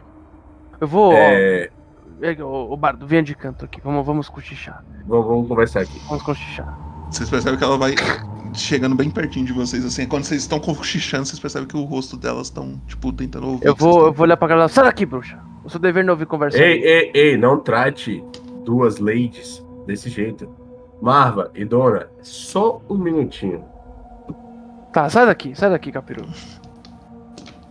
[0.81, 1.13] Eu vou.
[1.13, 1.82] É, ó,
[2.41, 3.81] Ô, ô, Bardo, venha de canto aqui.
[3.81, 4.83] Vamos, vamos cochichar.
[5.05, 5.99] vamos, vamos conversar aqui.
[6.07, 6.77] Vamos cochichar.
[7.11, 7.95] Vocês percebem que ela vai
[8.53, 10.07] chegando bem pertinho de vocês, assim.
[10.07, 13.65] Quando vocês estão cochichando, vocês percebem que o rosto delas estão, tipo, tentando ouvir.
[13.65, 14.69] Eu o vou, eu vou olhar pra cara dela.
[14.69, 15.39] Sai daqui, bruxa.
[15.63, 16.59] O seu dever não é ouvir conversar.
[16.59, 18.23] Ei, ei, ei, não trate
[18.63, 20.49] duas ladies desse jeito.
[21.01, 23.63] Marva e Dona, só um minutinho.
[24.93, 26.25] Tá, sai daqui, sai daqui, capiru.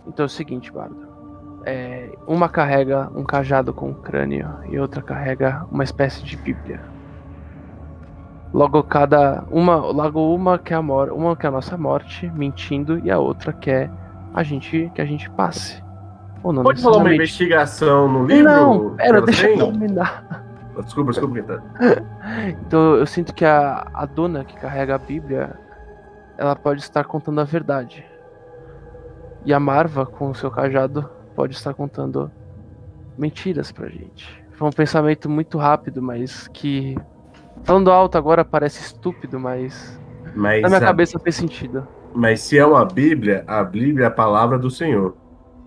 [0.05, 1.02] Então é o seguinte, Bardo.
[1.65, 6.81] É, uma carrega um cajado com um crânio e outra carrega uma espécie de bíblia.
[8.53, 13.09] Logo cada uma, logo uma quer a mor uma quer a nossa morte, mentindo, e
[13.09, 13.89] a outra quer
[14.33, 15.81] a gente que a gente passe.
[16.43, 18.51] Ou não Pode falar uma investigação no livro?
[18.51, 20.43] Não, que pera, deixa eu terminar.
[20.81, 21.63] Desculpa, desculpa, Quintana.
[22.65, 25.55] Então eu sinto que a, a dona que carrega a Bíblia,
[26.37, 28.05] ela pode estar contando a verdade.
[29.45, 32.31] E a Marva, com o seu cajado, pode estar contando
[33.17, 34.43] mentiras pra gente.
[34.53, 36.95] Foi um pensamento muito rápido, mas que.
[37.63, 39.99] Falando alto agora parece estúpido, mas.
[40.35, 41.87] Mas, Na minha a- cabeça fez sentido.
[42.13, 45.15] mas se é uma Bíblia, a Bíblia é a palavra do Senhor.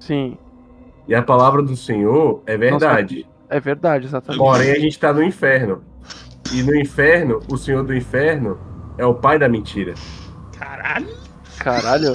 [0.00, 0.36] Sim,
[1.08, 3.26] E a palavra do Senhor é verdade.
[3.48, 4.40] é verdade, exatamente.
[4.40, 5.82] Porém, a gente tá no inferno.
[6.52, 8.58] E no inferno, o Senhor do inferno
[8.98, 9.94] é o pai da mentira.
[10.58, 11.08] Caralho!
[11.58, 12.12] Caralho,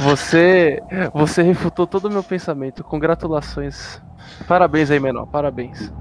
[0.00, 0.80] você.
[1.12, 2.84] Você refutou todo o meu pensamento.
[2.84, 4.00] Congratulações.
[4.46, 5.92] Parabéns aí, menor, parabéns.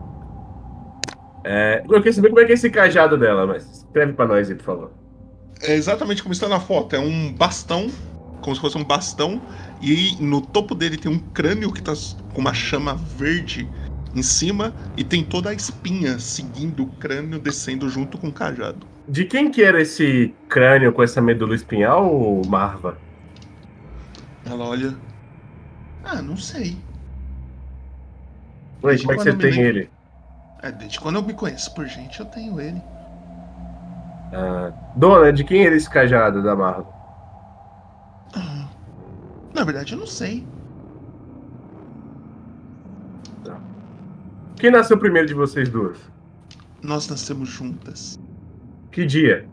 [1.44, 4.50] É, eu queria saber como é que é esse cajado dela, mas escreve pra nós
[4.50, 4.92] aí, por favor.
[5.62, 6.96] É exatamente como está na foto.
[6.96, 7.88] É um bastão,
[8.42, 9.42] como se fosse um bastão,
[9.82, 11.94] e no topo dele tem um crânio que tá
[12.34, 13.70] com uma chama verde
[14.16, 18.88] em cima e tem toda a espinha seguindo o crânio descendo junto com o cajado.
[19.08, 22.98] De quem que era esse crânio com essa medula espinhal, Marva?
[24.46, 24.96] Ela olha.
[26.04, 26.78] Ah, não sei.
[28.84, 29.90] Ué, como é que você tem lembro- ele?
[30.62, 32.82] É, desde quando eu me conheço por gente, eu tenho ele.
[34.34, 36.88] Ah, dona, de quem era esse cajado da Marva?
[38.36, 38.68] Ah,
[39.54, 40.46] Na verdade, eu não sei.
[44.58, 45.98] Quem nasceu primeiro de vocês duas?
[46.82, 48.18] Nós nascemos juntas.
[48.96, 49.46] Que dia?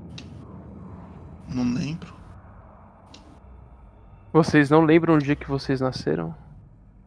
[1.53, 2.15] Não lembro.
[4.33, 6.33] Vocês não lembram o dia que vocês nasceram?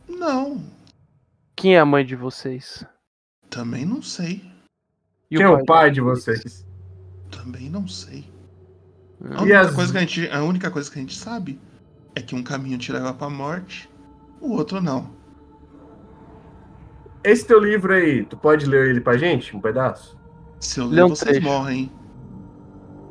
[0.05, 0.61] Não.
[1.55, 2.85] Quem é a mãe de vocês?
[3.49, 4.43] Também não sei.
[5.31, 6.67] E Quem é o pai de vocês?
[7.31, 8.25] Também não sei.
[9.21, 9.29] Hum.
[9.31, 11.57] A E única, as- coisa que a, gente, a única coisa que a gente sabe
[12.13, 13.89] é que um caminho te leva pra morte,
[14.41, 15.09] o outro não.
[17.23, 19.55] Esse teu livro aí, tu pode ler ele pra gente?
[19.55, 20.19] Um pedaço?
[20.59, 21.47] Se eu ler, um vocês trecho.
[21.47, 21.89] morrem.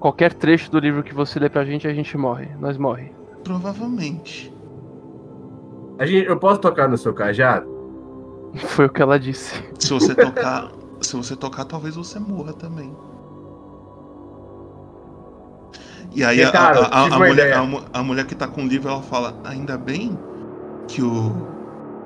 [0.05, 2.51] Qualquer trecho do livro que você lê pra gente, a gente morre.
[2.61, 3.11] Nós morre.
[3.43, 4.55] Provavelmente.
[5.99, 7.67] A gente, eu posso tocar no seu cajado?
[8.69, 9.65] Foi o que ela disse.
[9.79, 10.71] Se você tocar.
[11.01, 12.95] se você tocar, talvez você morra também.
[16.15, 18.67] E aí a, Cara, a- a- mulher, a, mu- a mulher que tá com o
[18.69, 20.19] livro, ela fala, ainda bem
[20.87, 21.33] que o,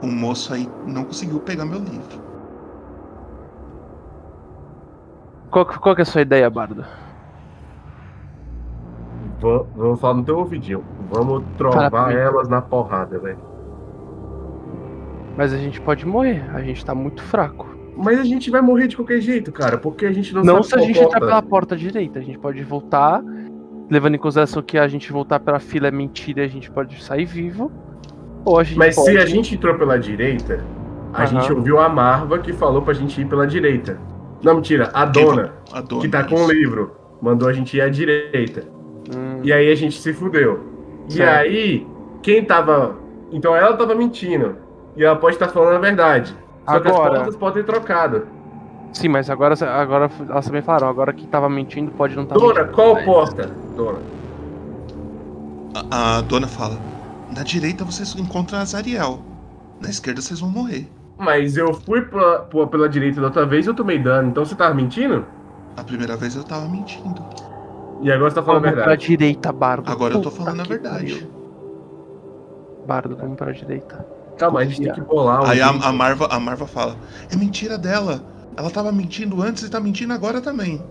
[0.00, 2.22] o moço aí não conseguiu pegar meu livro.
[5.50, 6.84] Qual, que- qual que é a sua ideia, Bardo?
[9.40, 10.82] Vou- Vamos falar no teu ouvidinho.
[11.12, 13.38] Vamos trovar elas na porrada, velho.
[15.36, 16.44] Mas a gente pode morrer.
[16.52, 17.66] A gente tá muito fraco.
[17.96, 20.82] Mas a gente vai morrer de qualquer jeito, cara, porque a gente não, Não sabe
[20.84, 22.18] se a gente entrar pela porta direita.
[22.18, 23.22] A gente pode voltar.
[23.90, 27.02] Levando em consideração que a gente voltar pela fila é mentira e a gente pode
[27.02, 27.72] sair vivo.
[28.44, 29.10] Ou a gente Mas pode...
[29.12, 30.62] se a gente entrou pela direita,
[31.12, 31.26] a Aham.
[31.26, 33.98] gente ouviu a Marva que falou pra gente ir pela direita.
[34.42, 36.02] Não, mentira, a dona, A dona.
[36.02, 38.62] que tá com o livro, mandou a gente ir à direita.
[39.14, 40.60] Hum, E aí a gente se fudeu.
[41.14, 41.86] E aí,
[42.22, 42.96] quem tava.
[43.32, 44.56] Então ela tava mentindo.
[44.96, 46.36] E ela pode estar falando a verdade.
[46.68, 48.26] Só que as Agora- portas podem ter trocado.
[48.92, 50.88] Sim, mas agora, agora elas também falaram.
[50.88, 52.74] Agora quem tava mentindo pode não estar Dona, mentindo.
[52.74, 53.50] qual porta?
[53.76, 53.98] Dona.
[55.90, 56.78] A, a dona fala:
[57.34, 59.20] Na direita vocês encontram a Zariel.
[59.80, 60.88] Na esquerda vocês vão morrer.
[61.18, 64.28] Mas eu fui pela, pela- pela direita da outra vez e eu tomei dano.
[64.30, 65.24] Então você tava mentindo?
[65.76, 67.22] A primeira vez eu tava mentindo.
[68.00, 69.06] E agora você tá falando a Vamos pra verdade.
[69.08, 69.90] direita, Bardo.
[69.90, 71.12] Agora eu tô Puta falando a que verdade.
[71.14, 71.30] pariu.
[72.86, 74.06] Bardo, vamos pra direita.
[74.38, 75.84] Calma, a gente tem que bolar um Aí a, jeito.
[75.84, 76.96] a Marva, a Marva fala:
[77.30, 78.22] É mentira dela.
[78.56, 80.82] Ela tava mentindo antes e tá mentindo agora também.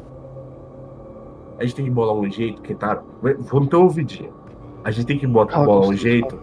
[1.59, 3.01] A gente tem que bolar um jeito, Kentaro.
[3.39, 4.34] Vamos ter um ouvidinho.
[4.84, 6.39] A gente tem que botar, Cala a bolar um jeito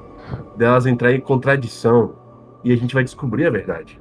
[0.57, 2.15] delas entrar em contradição
[2.65, 4.01] e a gente vai descobrir a verdade.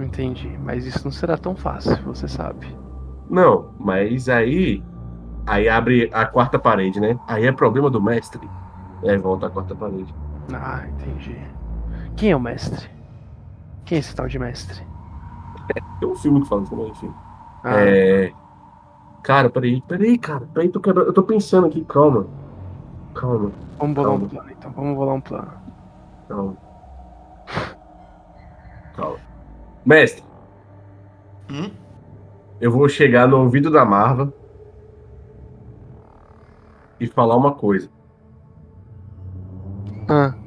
[0.00, 2.66] Entendi, mas isso não será tão fácil, você sabe.
[3.28, 4.82] Não, mas aí.
[5.46, 7.18] Aí abre a quarta parede, né?
[7.26, 8.48] Aí é problema do mestre.
[9.02, 10.14] E aí volta a quarta parede.
[10.52, 11.36] Ah, entendi.
[12.16, 12.88] Quem é o mestre?
[13.84, 14.86] Quem é esse tal de mestre?
[16.00, 17.12] Tem um filme que fala isso, enfim.
[17.64, 18.32] Ah, É.
[19.22, 20.46] Cara, peraí, peraí, cara.
[20.52, 21.08] Peraí, tô quebrando.
[21.08, 22.26] Eu tô pensando aqui, calma.
[23.14, 24.28] Calma, vamos bolar um calma.
[24.28, 25.52] plano então, vamos bolar um plano.
[26.28, 26.56] calma.
[28.96, 29.18] Calma.
[29.84, 30.22] Mestre,
[31.50, 31.70] Hum?
[32.60, 34.32] eu vou chegar no ouvido da Marva
[37.02, 37.90] e falar uma coisa,
[40.08, 40.38] Ah,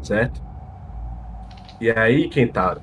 [0.00, 0.40] certo?
[1.80, 2.82] E aí, Kentaro,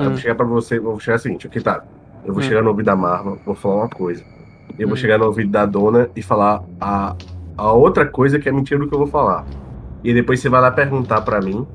[0.00, 1.84] eu hum, vou chegar pra você, eu vou chegar o seguinte, Kentaro,
[2.24, 2.42] eu vou Hum.
[2.42, 4.26] chegar no ouvido da Marva, vou falar uma coisa.
[4.78, 4.98] Eu vou Hum.
[4.98, 7.16] chegar no ouvido da dona e falar a,
[7.56, 9.48] a outra coisa que é mentira do que eu vou falar.
[10.04, 11.68] E depois você vai lá perguntar pra mim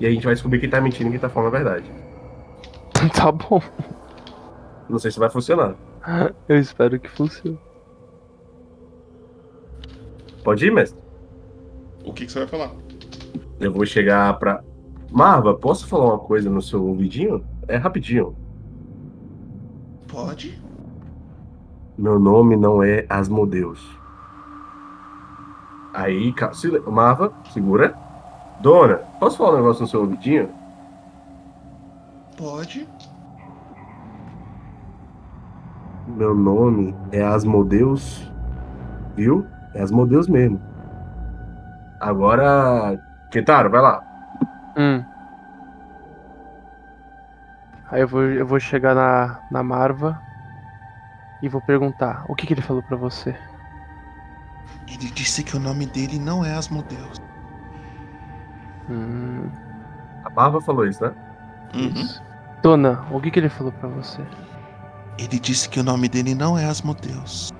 [0.00, 1.94] e a gente vai descobrir quem tá mentindo e quem tá falando a verdade.
[3.14, 3.60] tá bom.
[4.88, 5.78] Não sei se vai funcionar.
[6.48, 7.60] Eu espero que funcione.
[10.48, 10.98] Pode ir, mestre?
[12.06, 12.72] O que, que você vai falar?
[13.60, 14.64] Eu vou chegar pra.
[15.10, 17.44] Marva, posso falar uma coisa no seu ouvidinho?
[17.68, 18.34] É rapidinho.
[20.06, 20.58] Pode?
[21.98, 23.86] Meu nome não é Asmodeus.
[25.92, 26.34] Aí,
[26.86, 27.94] Marva, segura.
[28.62, 30.48] Dona, posso falar um negócio no seu ouvidinho?
[32.38, 32.88] Pode.
[36.06, 38.26] Meu nome é Asmodeus.
[39.14, 39.46] Viu?
[39.74, 40.60] É Asmodeus mesmo.
[42.00, 42.98] Agora.
[43.30, 44.02] Kentaro, vai lá.
[44.76, 45.04] Hum.
[47.90, 50.20] Aí eu vou, eu vou chegar na, na Marva
[51.42, 53.34] e vou perguntar: o que, que ele falou pra você?
[54.86, 57.18] Ele disse que o nome dele não é Asmodeus.
[58.88, 59.50] Hum,
[60.24, 61.12] A Marva falou isso, né?
[61.74, 61.88] Uhum.
[61.88, 62.22] isso.
[62.62, 64.22] Dona, o que, que ele falou pra você?
[65.18, 67.50] Ele disse que o nome dele não é Asmodeus.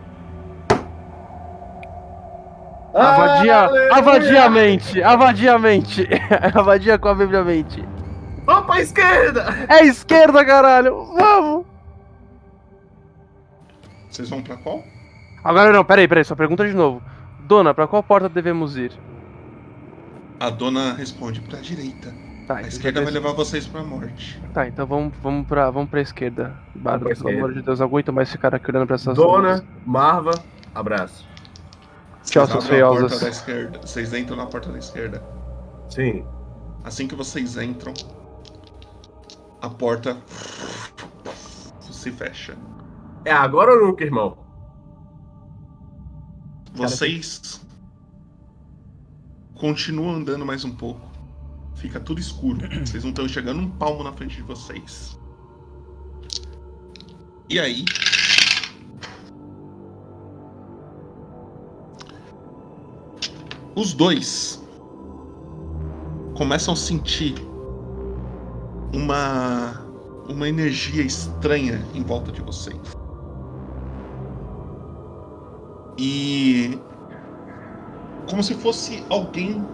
[2.99, 3.95] Avadia, Aleluia!
[3.97, 6.09] avadia a mente, avadia a mente,
[6.55, 7.85] avadia com a Bíblia mente.
[8.45, 9.47] Vamos pra esquerda!
[9.69, 11.66] É esquerda, caralho, vamos!
[14.11, 14.83] Vocês vão pra qual?
[15.45, 17.03] Agora não, peraí, peraí, só pergunta de novo.
[17.41, 18.93] Dona, pra qual porta devemos ir?
[20.41, 22.12] A dona responde pra direita.
[22.47, 24.41] Tá, A então esquerda vai levar vocês pra morte.
[24.55, 26.55] Tá, então vamos, vamos, pra, vamos pra esquerda.
[26.75, 27.39] Bardo, pra pelo esquerda.
[27.39, 29.65] amor de Deus, aguento mais ficar aqui olhando pra essas Dona, luzes.
[29.85, 30.31] Marva,
[30.75, 31.29] abraço.
[32.31, 33.11] Tchau, Vocês seus abrem a feiosas.
[33.11, 33.79] porta da esquerda.
[33.81, 35.23] Vocês entram na porta da esquerda.
[35.89, 36.25] Sim.
[36.85, 37.95] Assim que vocês entram,
[39.61, 40.17] a porta
[41.81, 42.57] se fecha.
[43.25, 44.37] É agora ou nunca, irmão?
[46.75, 47.61] Vocês
[49.55, 51.09] continuam andando mais um pouco.
[51.75, 52.61] Fica tudo escuro.
[52.87, 55.19] Vocês não estão chegando um palmo na frente de vocês.
[57.49, 57.85] E aí?
[63.79, 64.61] Os dois
[66.37, 67.37] começam a sentir
[68.93, 69.87] uma
[70.29, 72.77] uma energia estranha em volta de vocês.
[75.97, 76.77] E
[78.29, 79.65] como se fosse alguém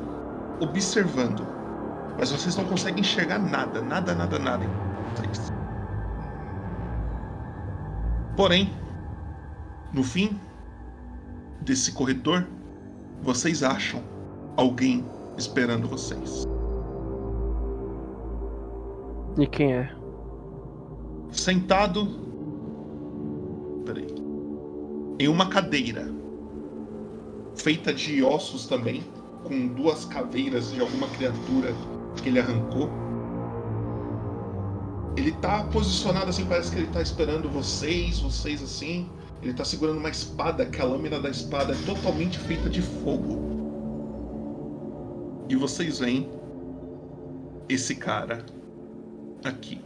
[0.60, 1.42] observando.
[2.18, 4.66] Mas vocês não conseguem enxergar nada, nada, nada, nada.
[8.36, 8.70] Porém,
[9.94, 10.38] no fim
[11.62, 12.46] desse corredor,
[13.24, 14.02] vocês acham
[14.54, 15.02] alguém
[15.38, 16.44] esperando vocês.
[19.38, 19.90] E quem é?
[21.32, 22.06] Sentado.
[23.86, 24.06] Peraí.
[25.18, 26.12] Em uma cadeira.
[27.56, 29.02] Feita de ossos também.
[29.44, 31.74] Com duas caveiras de alguma criatura
[32.22, 32.90] que ele arrancou.
[35.16, 39.08] Ele tá posicionado assim, parece que ele tá esperando vocês, vocês assim.
[39.44, 43.44] Ele tá segurando uma espada, que a lâmina da espada é totalmente feita de fogo.
[45.50, 46.30] E vocês veem
[47.68, 48.46] esse cara
[49.44, 49.78] aqui.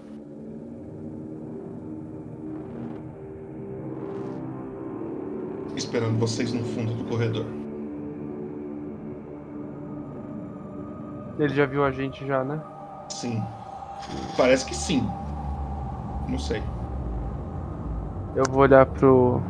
[5.74, 7.46] Esperando vocês no fundo do corredor.
[11.36, 12.62] Ele já viu a gente já, né?
[13.08, 13.42] Sim.
[14.36, 15.02] Parece que sim.
[16.28, 16.62] Não sei.
[18.34, 19.40] Eu vou olhar pro.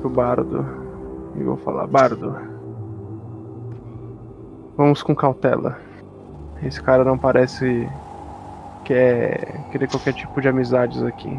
[0.00, 0.64] pro Bardo.
[1.36, 2.34] E vou falar, Bardo.
[4.76, 5.78] Vamos com cautela.
[6.62, 7.88] Esse cara não parece
[8.84, 11.30] quer querer qualquer tipo de amizades aqui.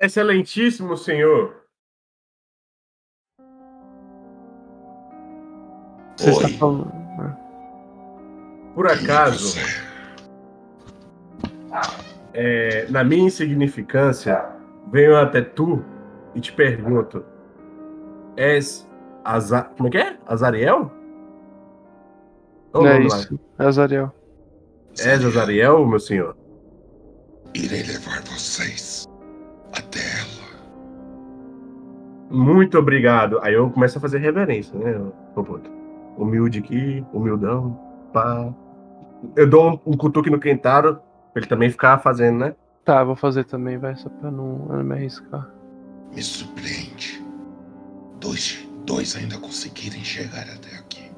[0.00, 1.62] Excelentíssimo senhor.
[6.16, 6.52] Você está Oi.
[6.54, 7.06] falando.
[8.74, 9.58] Por Quem é acaso?
[12.36, 14.44] É, na minha insignificância,
[14.92, 15.82] venho até tu
[16.34, 17.24] e te pergunto:
[18.36, 18.86] És
[19.24, 19.62] Aza...
[19.76, 20.16] Como é que é?
[20.26, 20.92] Azariel?
[22.70, 23.06] Qual o Não é lá?
[23.06, 23.40] isso.
[23.58, 24.12] Azariel.
[24.98, 26.36] És Azariel, meu senhor?
[27.54, 29.06] Irei levar vocês
[29.72, 30.36] até ela.
[32.30, 33.38] Muito obrigado.
[33.42, 35.00] Aí eu começo a fazer reverência, né?
[35.34, 35.70] Roboto?
[36.18, 37.80] Humilde aqui, humildão,
[38.12, 38.52] pá.
[39.34, 41.00] Eu dou um, um cutuque no Kentaro,
[41.38, 42.54] ele também ficar fazendo, né?
[42.84, 45.50] Tá, vou fazer também, vai, só pra não, não me arriscar.
[46.14, 47.24] Me surpreende.
[48.20, 51.10] Dois, dois ainda conseguirem chegar até aqui.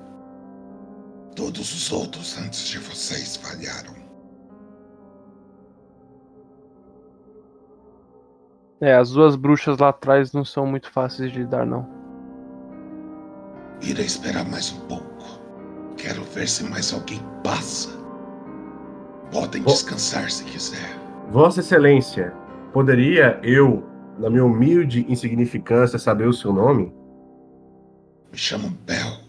[1.37, 3.95] Todos os outros antes de vocês falharam.
[8.81, 11.89] É, as duas bruxas lá atrás não são muito fáceis de lidar, não.
[13.83, 15.07] Irei esperar mais um pouco.
[15.97, 17.98] Quero ver se mais alguém passa.
[19.33, 20.99] Podem descansar se quiser.
[21.31, 22.33] Vossa Excelência,
[22.73, 23.85] poderia eu,
[24.19, 26.93] na minha humilde insignificância, saber o seu nome?
[28.33, 29.21] Me chamam Bel.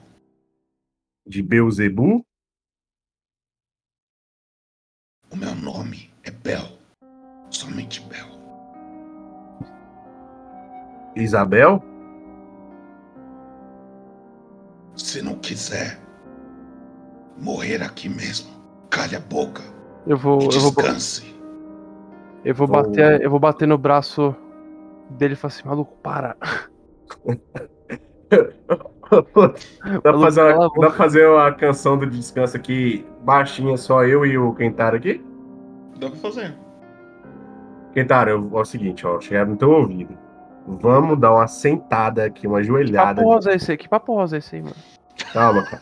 [1.27, 2.25] De Beuzebu?
[5.31, 6.65] O meu nome é Bel.
[7.49, 8.27] Somente Bel.
[11.15, 11.83] Isabel?
[14.95, 15.99] Se não quiser
[17.37, 18.49] morrer aqui mesmo,
[18.89, 19.78] calhe a boca
[20.09, 21.35] Eu vou, eu vou, descanse.
[22.43, 24.35] eu vou Vou- bater, eu vou bater no braço
[25.11, 26.35] dele e falar assim, maluco, para.
[29.09, 34.25] dá, pra fazer a uma, dá fazer uma canção do descanso aqui, baixinha, só eu
[34.25, 35.23] e o Kentaro aqui?
[35.99, 36.55] Dá pra fazer.
[37.93, 40.17] Kentaro, eu, é o seguinte, ó, chegaram no teu ouvido.
[40.67, 43.21] Vamos dar uma sentada aqui, uma Que joelhada.
[43.21, 43.77] papo rosa é esse aí?
[43.77, 44.75] Que papo rosa é esse aí, mano?
[45.33, 45.81] Calma, cara.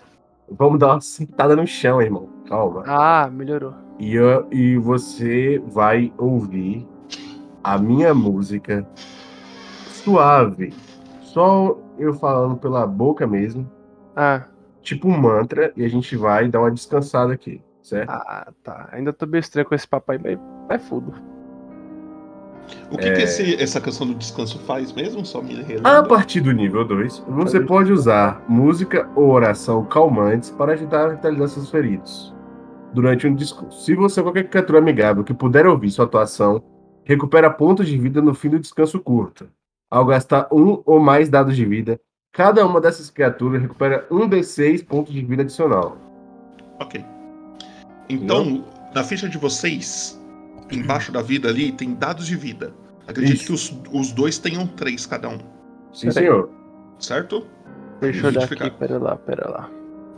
[0.49, 2.30] Vamos dar uma sentada no chão, irmão.
[2.48, 2.84] Calma.
[2.88, 3.74] Ah, melhorou.
[3.99, 6.88] E, eu- e você vai ouvir
[7.64, 8.88] a minha música
[10.03, 10.74] suave.
[11.22, 13.69] Só eu falando pela boca mesmo.
[14.15, 14.44] Ah,
[14.82, 15.74] Tipo um mantra.
[15.76, 18.10] E a gente vai dar uma descansada aqui, certo?
[18.10, 18.88] ah, tá.
[18.94, 21.14] Ainda tô bem estranho com esse papo aí, mas vai fudo.
[22.90, 23.14] O que, É.
[23.14, 25.26] que esse- essa canção do descanso faz mesmo?
[25.26, 30.72] Só me A partir do nível 2, você pode usar música ou oração calmantes para
[30.72, 32.34] ajudar a vitalizar seus feridos
[32.93, 33.81] durante um discurso.
[33.84, 36.64] Se você ou qualquer criatura amigável que puder ouvir sua atuação,
[37.03, 39.47] recupera pontos de vida no fim do descanso curto.
[39.89, 41.99] Ao gastar um ou mais dados de vida,
[42.34, 45.97] cada uma dessas criaturas recupera um D6 pontos de vida adicional.
[46.80, 47.03] Ok.
[48.09, 50.19] Então, na ficha de vocês,
[50.72, 52.73] embaixo da vida ali, tem dados de vida.
[53.07, 53.80] Acredito Isso.
[53.80, 55.38] que os, os dois tenham três cada um,
[55.93, 56.49] Sim, senhor.
[56.99, 57.47] certo?
[58.01, 59.69] Deixa eu olhar aqui, pera lá, pera lá.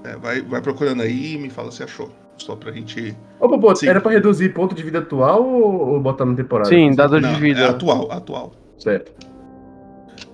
[0.03, 2.11] É, vai, vai procurando aí e me fala se achou.
[2.40, 3.16] Só pra gente.
[3.40, 3.88] Ô, Sim.
[3.88, 6.70] era pra reduzir ponto de vida atual ou, botar na temporada?
[6.70, 7.60] Sim, dado Não, de vida.
[7.61, 8.53] É atual, atual.
[8.78, 9.11] Certo.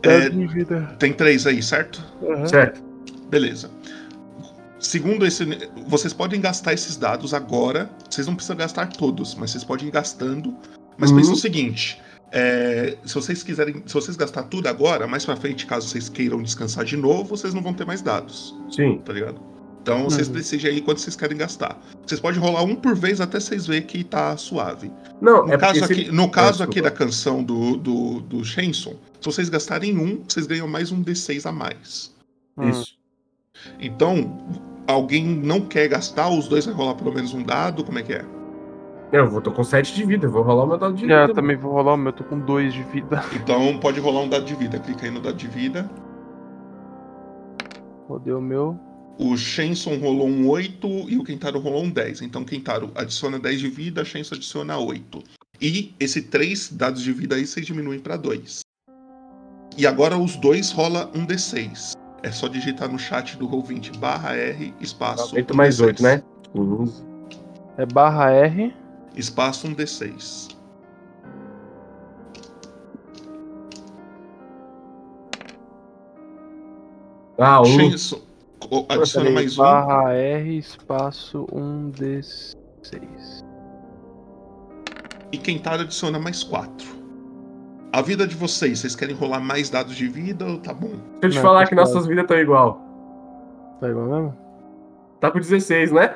[0.04, 0.96] É, Dado de vida.
[1.00, 2.04] tem três aí, certo?
[2.24, 2.48] Aham.
[2.48, 2.82] Certo.
[3.30, 3.70] Beleza.
[4.80, 5.44] Segundo esse.
[5.88, 7.90] Vocês podem gastar esses dados agora.
[8.10, 10.54] Vocês não precisam gastar todos, mas vocês podem ir gastando.
[10.98, 11.18] Mas Uhum.
[11.18, 12.02] pensa o seguinte.
[12.32, 13.82] é, se vocês quiserem.
[13.86, 17.54] Se vocês gastar tudo agora, mais pra frente, caso vocês queiram descansar de novo, vocês
[17.54, 18.54] não vão ter mais dados.
[18.70, 18.98] Sim.
[19.06, 19.40] Tá ligado?
[19.86, 20.34] Então vocês Uhum.
[20.34, 21.78] decidem aí quanto vocês querem gastar.
[22.04, 24.92] Vocês podem rolar um por vez até vocês verem que tá suave.
[25.22, 28.44] Não, No é caso, aqui, se- no caso Ah, aqui da canção do, do, do
[28.44, 32.12] Shenson, se vocês gastarem um, vocês ganham mais um D6 a mais.
[32.58, 32.68] Hum.
[32.68, 32.98] Isso.
[33.80, 34.40] Então,
[34.88, 38.14] alguém não quer gastar, os dois vai rolar pelo menos um dado, como é que
[38.14, 38.26] é?
[39.12, 41.32] Eu vou, tô com 7 de vida, vou rolar o meu dado de vida.
[41.32, 43.24] também vou rolar o meu, tô com dois de vida.
[43.40, 44.80] Então pode rolar um dado de vida.
[44.80, 45.88] Clica aí no dado de vida.
[48.10, 48.80] Rodei o meu.
[49.18, 52.22] O Shenson rolou um 8 e o Kentaro rolou um 10.
[52.22, 55.24] Então Kentaro adiciona 10 de vida, Shenson adiciona 8.
[55.62, 58.60] E esse 3 dados de vida aí vocês diminuem para 2.
[59.78, 61.94] E agora os dois rola um D6.
[62.24, 65.86] É só digitar no chat do Roll20 barra R espaço 8 um mais D6.
[65.86, 66.24] 8, né?
[66.54, 66.86] Uhum.
[67.78, 68.74] É barra R.
[69.16, 70.50] Espaço um D6.
[77.38, 77.66] Ah, um.
[77.66, 78.25] Shenson o-
[78.90, 79.62] adiciona mais um.
[79.62, 82.56] barra R, espaço 1D6.
[85.32, 86.96] E Kentaro adiciona mais 4.
[87.92, 90.90] A vida de vocês, vocês querem rolar mais dados de vida ou tá bom?
[90.90, 91.88] Deixa eu te Não, falar pode que falar.
[91.88, 92.82] nossas vidas estão igual.
[93.80, 94.38] Tá igual mesmo?
[95.20, 96.16] Tá com 16, né?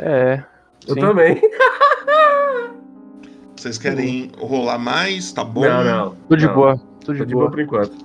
[0.00, 0.42] É.
[0.86, 1.00] Eu sim.
[1.00, 1.40] também.
[3.56, 5.32] Vocês querem rolar mais?
[5.32, 5.62] Tá bom?
[5.62, 6.14] Não, não.
[6.28, 6.54] Tô de não.
[6.54, 6.80] boa.
[7.04, 7.50] Tô de de boa boa.
[7.50, 7.96] por enquanto.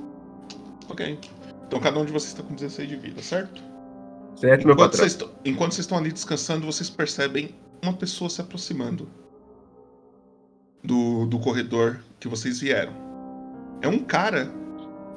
[0.89, 1.19] Ok.
[1.71, 3.63] Então cada um de vocês está com 16 de vida, certo?
[4.35, 5.07] Certo, meu Enquanto patrão.
[5.07, 9.07] vocês, enquanto vocês estão ali descansando, vocês percebem uma pessoa se aproximando
[10.83, 12.91] do, do corredor que vocês vieram.
[13.81, 14.51] É um cara,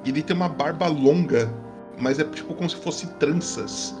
[0.05, 1.53] ele tem uma barba longa,
[1.99, 3.93] mas é tipo como se fosse tranças.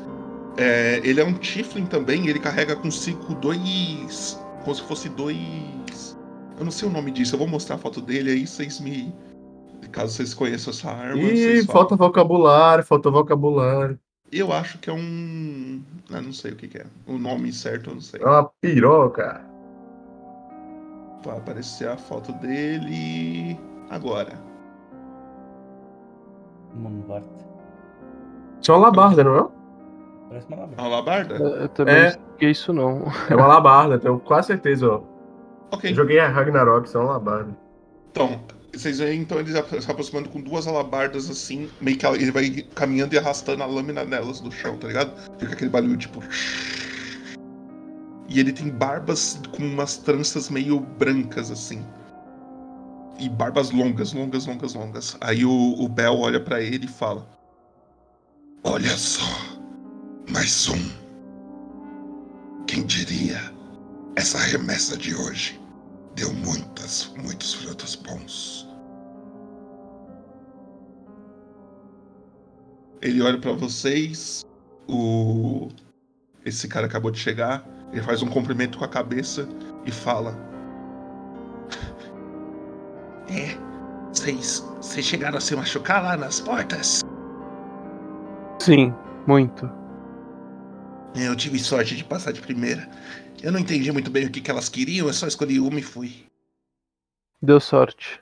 [0.55, 4.39] É, ele é um Tiflin também, ele carrega consigo dois.
[4.63, 6.17] Como se fosse dois.
[6.57, 9.13] Eu não sei o nome disso, eu vou mostrar a foto dele aí, vocês me.
[9.95, 11.21] Caso vocês conheçam essa arma.
[11.21, 11.71] Ih, falam.
[11.71, 13.97] falta vocabulário, falta vocabulário.
[14.29, 15.81] Eu acho que é um.
[16.11, 16.85] Eu não sei o que, que é.
[17.07, 18.19] O nome certo eu não sei.
[18.21, 19.39] É uma piroca.
[21.23, 23.57] Vai aparecer a foto dele
[23.89, 24.33] agora.
[26.75, 27.23] Moonvart.
[28.61, 29.47] Isso é uma labarda, não é?
[30.27, 30.83] Parece uma A labarda.
[30.83, 31.35] alabarda?
[31.35, 32.03] Eu também É.
[32.17, 33.03] não sei isso não.
[33.29, 35.01] É uma labarda, tenho quase certeza, ó.
[35.71, 35.89] Ok.
[35.91, 37.55] Eu joguei a Ragnarok, isso é uma labarda.
[38.11, 38.39] Então,
[38.79, 39.57] vocês veem então ele se
[39.91, 44.39] aproximando com duas alabardas assim, meio que ele vai caminhando e arrastando a lâmina delas
[44.39, 45.13] do chão, tá ligado?
[45.39, 46.21] Fica aquele barulho tipo.
[48.27, 51.83] E ele tem barbas com umas tranças meio brancas assim.
[53.19, 55.17] E barbas longas, longas, longas, longas.
[55.21, 57.25] Aí o, o Bel olha pra ele e fala:
[58.63, 59.23] Olha só,
[60.29, 60.89] mais um.
[62.67, 63.39] Quem diria?
[64.15, 65.59] Essa remessa de hoje
[66.15, 68.64] deu muitas, muitos frutos bons.
[73.05, 74.43] Ele olha pra vocês,
[74.87, 75.69] o
[76.43, 79.47] esse cara acabou de chegar, ele faz um cumprimento com a cabeça
[79.85, 80.35] e fala:
[83.29, 83.55] É,
[84.11, 87.01] vocês, vocês chegaram a se machucar lá nas portas?
[88.59, 88.91] Sim,
[89.27, 89.69] muito.
[91.15, 92.89] Eu tive sorte de passar de primeira.
[93.43, 95.83] Eu não entendi muito bem o que, que elas queriam, eu só escolhi uma e
[95.83, 96.25] fui.
[97.39, 98.19] Deu sorte.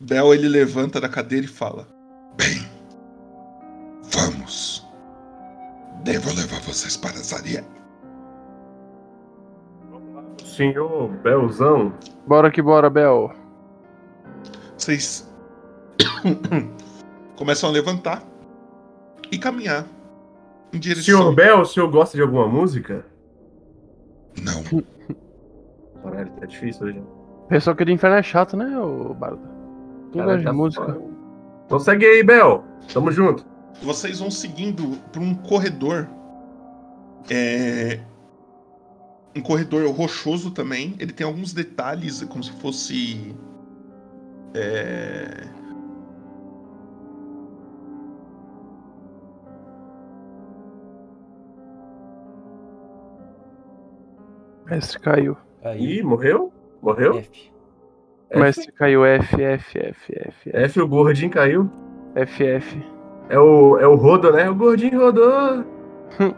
[0.00, 1.95] Bel ele levanta da cadeira e fala:
[2.36, 2.68] Bem,
[4.12, 4.86] vamos.
[6.04, 7.64] Devo levar vocês para Zaria.
[10.44, 11.92] Senhor Belzão,
[12.26, 13.32] Bora que bora, Bel.
[14.76, 15.30] Vocês
[17.36, 18.22] começam a levantar
[19.30, 19.86] e caminhar
[20.72, 21.04] em direção.
[21.18, 23.04] Senhor Bel, o senhor gosta de alguma música?
[24.42, 24.62] Não,
[26.02, 27.02] Caralho, tá difícil hoje.
[27.48, 29.40] Pessoal que do inferno é chato, né, ô Bardo?
[30.12, 30.84] Tu Caralho, gosta de tá música?
[30.94, 31.15] foda.
[31.66, 32.64] Então segue aí, Bel.
[32.92, 33.44] Tamo junto.
[33.82, 36.08] vocês vão seguindo por um corredor.
[37.28, 38.00] É.
[39.34, 40.94] Um corredor rochoso também.
[40.98, 43.34] Ele tem alguns detalhes, como se fosse.
[44.54, 45.48] É.
[54.66, 55.36] Mestre caiu.
[55.62, 55.80] Caiu.
[55.82, 56.52] Ih, morreu?
[56.82, 57.18] Morreu?
[57.18, 57.55] F.
[58.30, 58.40] F?
[58.40, 59.04] Mestre caiu.
[59.04, 61.70] F, F, F, F, F, F, o gordinho caiu.
[62.14, 62.82] F, F.
[63.28, 64.48] É o, é o Rodo, né?
[64.48, 65.64] O gordinho rodou.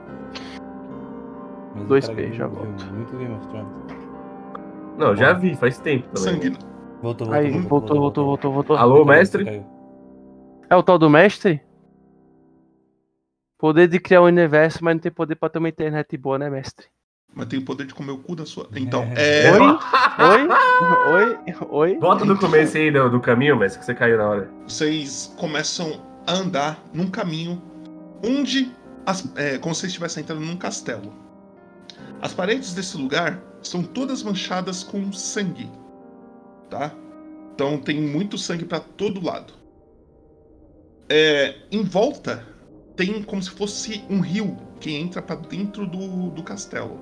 [1.74, 2.84] Mas Dois P, já volto.
[2.92, 3.68] Muito Game of Thrones.
[4.96, 6.34] Não, já vi, faz tempo também.
[6.34, 6.58] Sangue.
[7.00, 7.32] Voltou, voltou.
[7.32, 8.76] Aí, voltou, voltou, voltou, voltou.
[8.76, 9.62] Alô, mestre?
[10.68, 11.62] É o tal do mestre?
[13.56, 16.50] Poder de criar um universo, mas não tem poder pra ter uma internet boa, né,
[16.50, 16.86] mestre?
[17.34, 18.68] Mas tem o poder de comer o cu da sua.
[18.74, 19.52] Então, é.
[19.52, 19.60] Oi?
[19.60, 20.48] Oi?
[21.12, 21.56] Oi?
[21.70, 21.98] Oi?
[21.98, 24.50] Volta no começo aí do, do caminho, mas que você caiu na hora.
[24.66, 27.62] vocês começam a andar num caminho
[28.24, 28.72] onde,
[29.06, 31.12] as, é, como se vocês estivessem entrando num castelo.
[32.20, 35.70] As paredes desse lugar são todas manchadas com sangue,
[36.68, 36.92] tá?
[37.54, 39.52] Então tem muito sangue para todo lado.
[41.08, 42.46] É, em volta
[42.96, 47.00] tem como se fosse um rio que entra para dentro do, do castelo.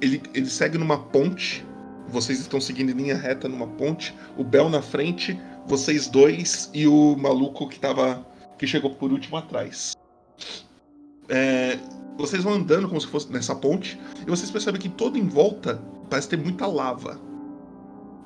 [0.00, 1.64] Ele, ele segue numa ponte.
[2.08, 4.14] Vocês estão seguindo em linha reta numa ponte.
[4.36, 8.24] O Bel na frente vocês dois e o maluco que tava.
[8.58, 9.96] que chegou por último atrás.
[11.28, 11.78] É,
[12.16, 15.82] vocês vão andando como se fosse nessa ponte, e vocês percebem que todo em volta
[16.08, 17.20] parece ter muita lava.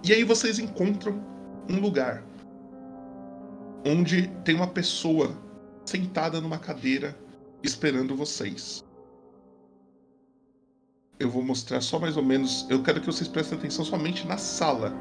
[0.05, 1.21] E aí vocês encontram
[1.69, 2.23] um lugar
[3.87, 5.37] onde tem uma pessoa
[5.85, 7.17] sentada numa cadeira
[7.63, 8.85] esperando vocês.
[11.21, 12.67] Eu vou mostrar só mais ou menos.
[12.69, 14.93] Eu quero que vocês prestem atenção somente na sala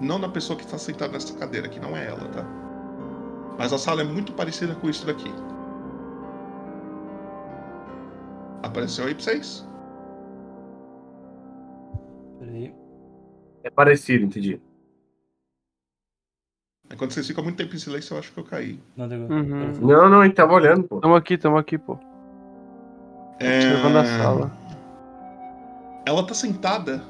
[0.00, 2.44] não na pessoa que está sentada nessa cadeira, que não é ela, tá?
[3.58, 5.32] Mas a sala é muito parecida com isso daqui.
[8.62, 9.66] Apareceu aí pra vocês?
[12.38, 12.74] Peraí.
[13.62, 14.60] É parecido, entendi.
[16.98, 18.78] Quando vocês ficam muito tempo em silêncio, eu acho que eu caí.
[18.96, 19.06] Não.
[19.06, 19.72] Uhum.
[19.80, 21.00] Não, não, a gente tava olhando, pô.
[21.00, 21.98] Tamo aqui, tamo aqui, pô.
[23.40, 24.52] É, Observando a sala.
[26.06, 27.02] Ela tá sentada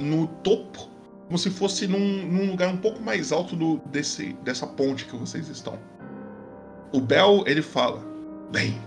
[0.00, 0.88] no topo,
[1.26, 5.14] como se fosse num, num lugar um pouco mais alto do, desse, dessa ponte que
[5.14, 5.78] vocês estão.
[6.92, 8.02] O Bel, ele fala:
[8.50, 8.80] Bem,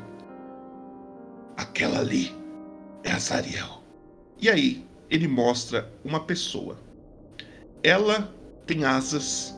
[1.55, 2.35] aquela ali
[3.03, 3.83] é a Zariel.
[4.41, 6.75] E aí, ele mostra uma pessoa.
[7.83, 8.33] Ela
[8.65, 9.55] tem asas,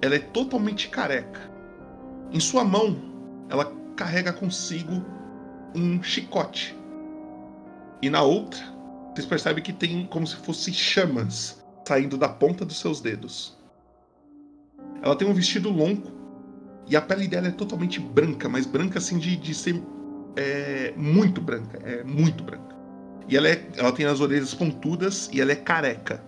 [0.00, 1.40] ela é totalmente careca.
[2.30, 2.96] Em sua mão,
[3.48, 5.04] ela carrega consigo
[5.74, 6.78] um chicote.
[8.00, 8.71] E na outra,
[9.14, 13.56] vocês percebem que tem como se fossem chamas saindo da ponta dos seus dedos.
[15.02, 16.10] Ela tem um vestido longo
[16.86, 19.82] e a pele dela é totalmente branca, mas branca assim de, de ser
[20.36, 22.74] é, muito branca, é muito branca.
[23.28, 26.22] E ela, é, ela tem as orelhas pontudas e ela é careca.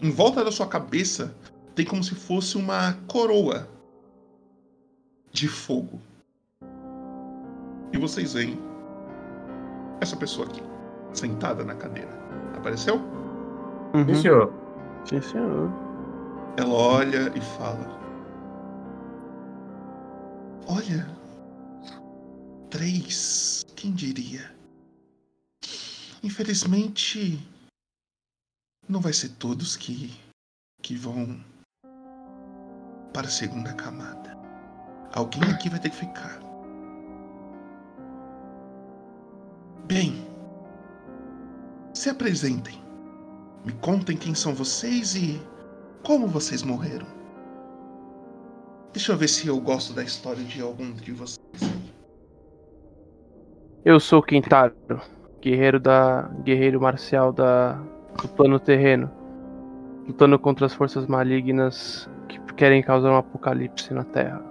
[0.00, 1.34] Em volta da sua cabeça
[1.74, 3.68] tem como se fosse uma coroa
[5.32, 6.00] de fogo.
[7.92, 8.58] E vocês veem
[10.00, 10.62] essa pessoa aqui,
[11.12, 12.10] sentada na cadeira.
[12.56, 12.96] Apareceu?
[13.94, 14.06] Uhum.
[14.06, 14.52] Sim, senhor.
[15.04, 15.70] Sim, senhor.
[16.56, 18.00] Ela olha e fala:
[20.68, 21.08] Olha,
[22.70, 24.50] três, quem diria?
[26.22, 27.40] Infelizmente,
[28.88, 30.12] não vai ser todos que
[30.82, 31.38] que vão
[33.12, 34.36] para a segunda camada.
[35.12, 36.40] Alguém aqui vai ter que ficar.
[39.86, 40.29] Bem,
[42.00, 42.74] se apresentem.
[43.62, 45.38] Me contem quem são vocês e
[46.02, 47.06] como vocês morreram.
[48.90, 51.38] Deixa eu ver se eu gosto da história de algum de vocês.
[53.84, 54.74] Eu sou Quintaro,
[55.42, 56.22] guerreiro da.
[56.42, 57.74] guerreiro marcial da.
[58.22, 59.10] do plano terreno.
[60.06, 64.42] Lutando contra as forças malignas que querem causar um apocalipse na Terra.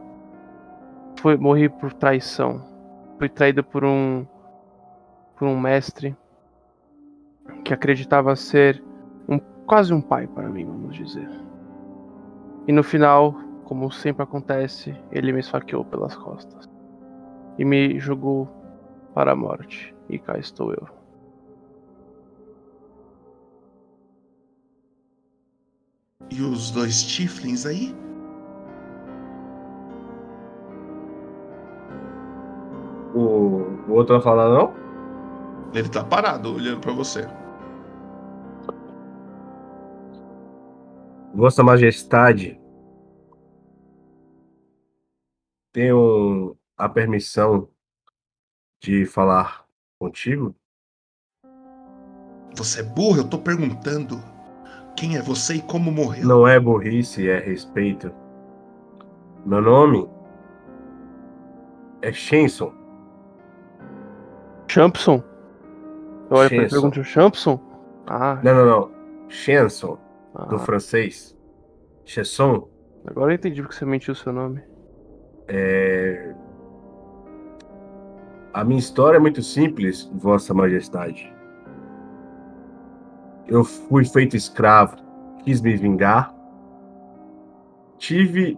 [1.20, 2.64] Foi, morri por traição.
[3.18, 4.24] Fui traído por um.
[5.36, 6.16] por um mestre
[7.64, 8.84] que acreditava ser
[9.28, 11.30] um, quase um pai para mim, vamos dizer.
[12.68, 16.70] E no final, como sempre acontece, ele me esfaqueou pelas costas
[17.58, 18.48] e me jogou
[19.14, 19.94] para a morte.
[20.10, 20.88] E cá estou eu.
[26.32, 27.96] E os dois Tiflins aí?
[33.14, 33.20] O,
[33.88, 34.74] o outro não fala não?
[35.74, 37.28] Ele tá parado olhando pra você.
[41.40, 42.60] Vossa Majestade,
[45.72, 47.70] tenho a permissão
[48.84, 49.66] de falar
[49.98, 50.54] contigo?
[52.58, 53.20] Você é burro?
[53.20, 54.22] Eu tô perguntando
[54.98, 56.28] quem é você e como morreu.
[56.28, 58.14] Não é burrice, é respeito.
[59.46, 60.10] Meu nome
[62.02, 62.74] é Shenson.
[64.68, 65.24] Champson?
[66.30, 66.76] Eu olho pra ele Chanson.
[66.82, 67.60] pergunto, Champson?
[68.08, 69.30] Ah, Não, não, não.
[69.30, 69.98] Shenson,
[70.34, 71.38] do ah, francês.
[72.06, 72.68] Chesson
[73.06, 74.62] agora eu entendi porque você mentiu o seu nome.
[75.48, 76.36] é.
[78.52, 81.32] A minha história é muito simples, Vossa Majestade.
[83.48, 84.98] Eu fui feito escravo,
[85.44, 86.34] quis me vingar.
[87.98, 88.58] Tive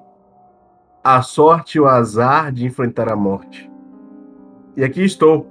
[1.04, 3.70] a sorte e o azar de enfrentar a morte.
[4.78, 5.46] E aqui estou,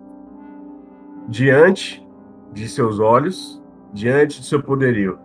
[1.28, 2.06] diante
[2.52, 5.18] de seus olhos, diante de seu poderio.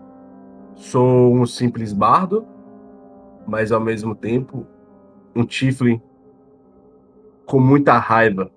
[0.76, 2.45] Sou um simples bardo,
[3.47, 4.65] mas ao mesmo tempo
[5.35, 6.02] um Tiflin
[7.45, 8.52] com muita raiva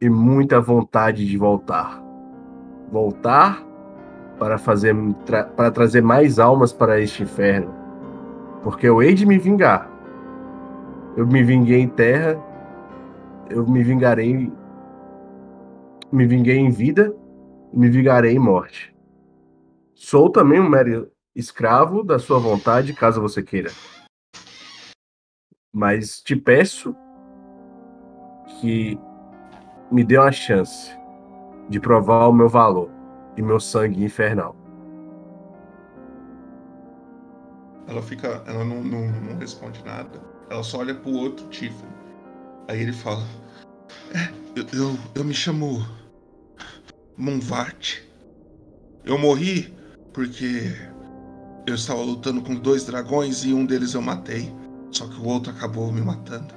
[0.00, 2.02] e muita vontade de voltar.
[2.90, 3.64] Voltar
[4.38, 4.94] para fazer
[5.26, 7.74] tra- para trazer mais almas para este inferno.
[8.62, 9.90] Porque eu hei de me vingar.
[11.16, 12.40] Eu me vinguei em terra,
[13.50, 14.52] eu me vingarei
[16.10, 17.14] me vinguei em vida
[17.72, 18.96] me vingarei em morte.
[19.94, 23.70] Sou também um mero escravo da sua vontade, caso você queira.
[25.72, 26.96] Mas te peço
[28.60, 28.98] que
[29.92, 30.90] me dê uma chance
[31.68, 32.90] de provar o meu valor
[33.36, 34.56] e meu sangue infernal.
[37.86, 38.42] Ela fica.
[38.46, 40.20] Ela não, não, não responde nada.
[40.50, 41.88] Ela só olha pro outro Tiflin.
[42.66, 43.22] Aí ele fala:
[44.12, 44.28] É,
[44.58, 45.86] eu, eu, eu me chamo.
[47.16, 48.02] Monvart.
[49.04, 49.74] Eu morri
[50.12, 50.72] porque
[51.68, 54.54] eu estava lutando com dois dragões e um deles eu matei.
[54.90, 56.54] Só que o outro acabou me matando.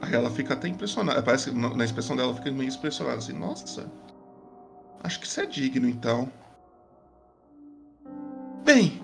[0.00, 1.22] Aí ela fica até impressionada.
[1.22, 3.90] Parece que na expressão dela ela fica meio impressionada assim, nossa.
[5.02, 6.30] Acho que isso é digno então.
[8.64, 9.00] Bem,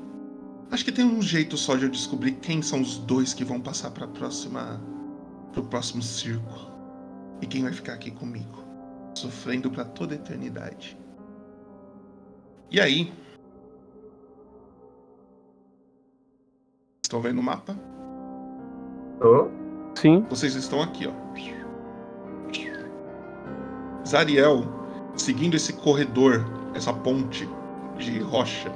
[0.74, 3.60] Acho que tem um jeito só de eu descobrir quem são os dois que vão
[3.60, 4.80] passar para próxima
[5.70, 6.68] próximo circo
[7.40, 8.64] e quem vai ficar aqui comigo,
[9.14, 10.98] sofrendo para toda a eternidade.
[12.72, 13.12] E aí?
[17.04, 17.76] Estão vendo o mapa?
[19.20, 19.50] Tô.
[19.94, 20.22] Sim.
[20.30, 21.12] Vocês estão aqui, ó.
[24.08, 24.64] Zariel,
[25.14, 26.44] seguindo esse corredor,
[26.74, 27.46] essa ponte
[27.98, 28.72] de rocha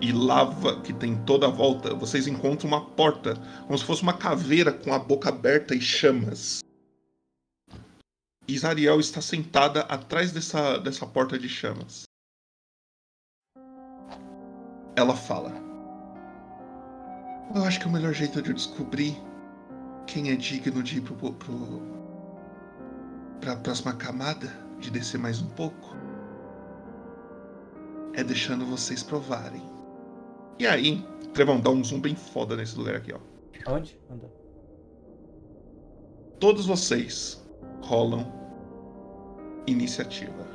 [0.00, 3.34] e lava que tem toda a volta, vocês encontram uma porta,
[3.66, 6.60] como se fosse uma caveira com a boca aberta e chamas.
[8.48, 12.04] E Zariel está sentada atrás dessa, dessa porta de chamas.
[14.96, 15.69] Ela fala:
[17.54, 19.20] Eu acho que o melhor jeito de eu descobrir
[20.06, 21.82] quem é digno de ir pro, pro,
[23.40, 24.48] pra próxima camada,
[24.78, 25.96] de descer mais um pouco,
[28.14, 29.62] é deixando vocês provarem.
[30.58, 31.04] E aí,
[31.34, 33.18] Trevão, dá um zoom bem foda nesse lugar aqui, ó.
[33.72, 33.98] Onde?
[34.08, 34.26] Onde?
[36.38, 37.44] Todos vocês
[37.82, 38.32] rolam
[39.66, 40.49] iniciativa.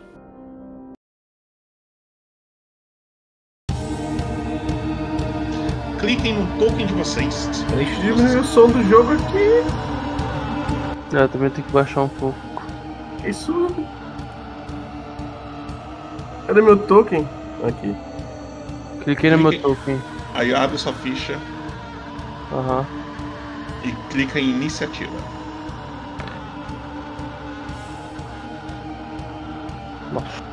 [6.00, 7.50] Cliquem no token de vocês.
[7.76, 9.64] Deixa eu diminuir o som do jogo aqui.
[11.16, 12.38] É, eu também tenho que baixar um pouco.
[13.24, 13.68] Isso.
[16.48, 17.28] Cadê meu token?
[17.68, 17.96] Aqui.
[19.04, 20.00] Cliquei no meu token.
[20.34, 21.40] Aí abre sua ficha
[22.52, 22.86] Aham.
[23.84, 25.14] e clica em iniciativa.
[30.12, 30.45] Nossa.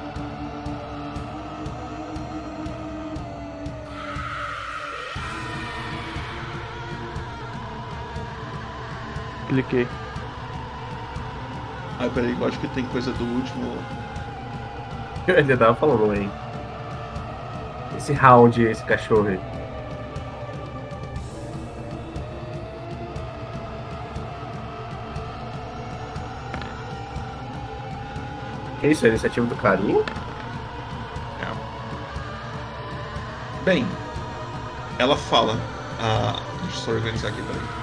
[9.53, 9.87] Cliquei.
[12.01, 13.77] Ah, peraí, eu acho que tem coisa do último.
[15.27, 16.31] Eu ainda tava falando aí.
[17.99, 19.41] Esse round, esse cachorro aí.
[28.81, 29.05] Que isso?
[29.05, 30.03] É a iniciativa do carinho?
[33.67, 33.87] Bem,
[34.99, 35.59] ela fala.
[36.01, 37.82] Ah, deixa eu só organizar aqui, peraí.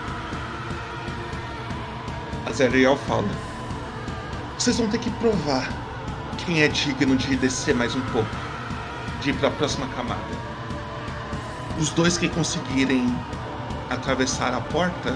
[2.49, 3.29] A Zeriel fala.
[4.57, 5.71] Vocês vão ter que provar
[6.37, 8.27] quem é digno de descer mais um pouco.
[9.21, 10.19] De ir pra próxima camada.
[11.77, 13.15] Os dois que conseguirem
[13.91, 15.15] atravessar a porta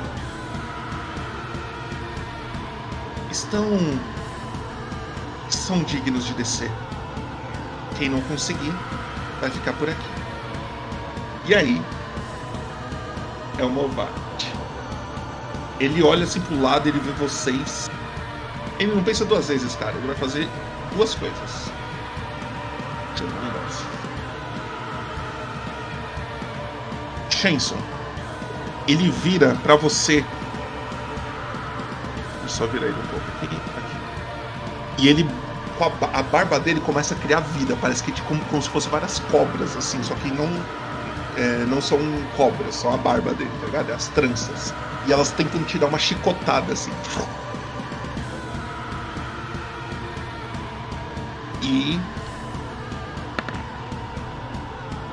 [3.31, 3.67] estão
[5.49, 6.71] são dignos de descer.
[7.97, 8.73] Quem não conseguir
[9.41, 10.09] vai ficar por aqui.
[11.45, 11.81] E aí
[13.57, 14.22] é o Movat.
[15.83, 17.89] Ele olha assim pro lado, ele vê vocês.
[18.79, 19.97] Ele não pensa duas vezes, cara.
[19.97, 20.47] Ele vai fazer
[20.95, 21.73] duas coisas.
[27.29, 27.75] Shenson.
[28.87, 30.23] Ele vira pra você.
[32.41, 33.57] Eu só virar ele um pouco aqui.
[34.99, 35.29] E ele.
[35.81, 37.75] a, a barba dele começa a criar vida.
[37.75, 40.01] Parece que tipo, como, como se fosse várias cobras, assim.
[40.01, 40.47] Só que não
[41.35, 41.99] é, não são
[42.37, 43.89] cobras, são a barba dele, tá ligado?
[43.89, 44.73] É as tranças.
[45.05, 46.91] E elas tentam te dar uma chicotada assim.
[51.61, 51.99] E.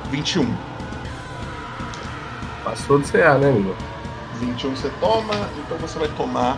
[0.09, 0.53] 21.
[2.63, 3.75] Passou do CA, né, amigo?
[4.39, 6.57] 21 você toma, então você vai tomar.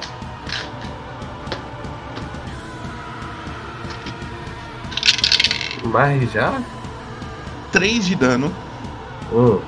[5.85, 6.61] Mas já?
[7.71, 8.53] 3 de dano
[9.31, 9.59] Hum.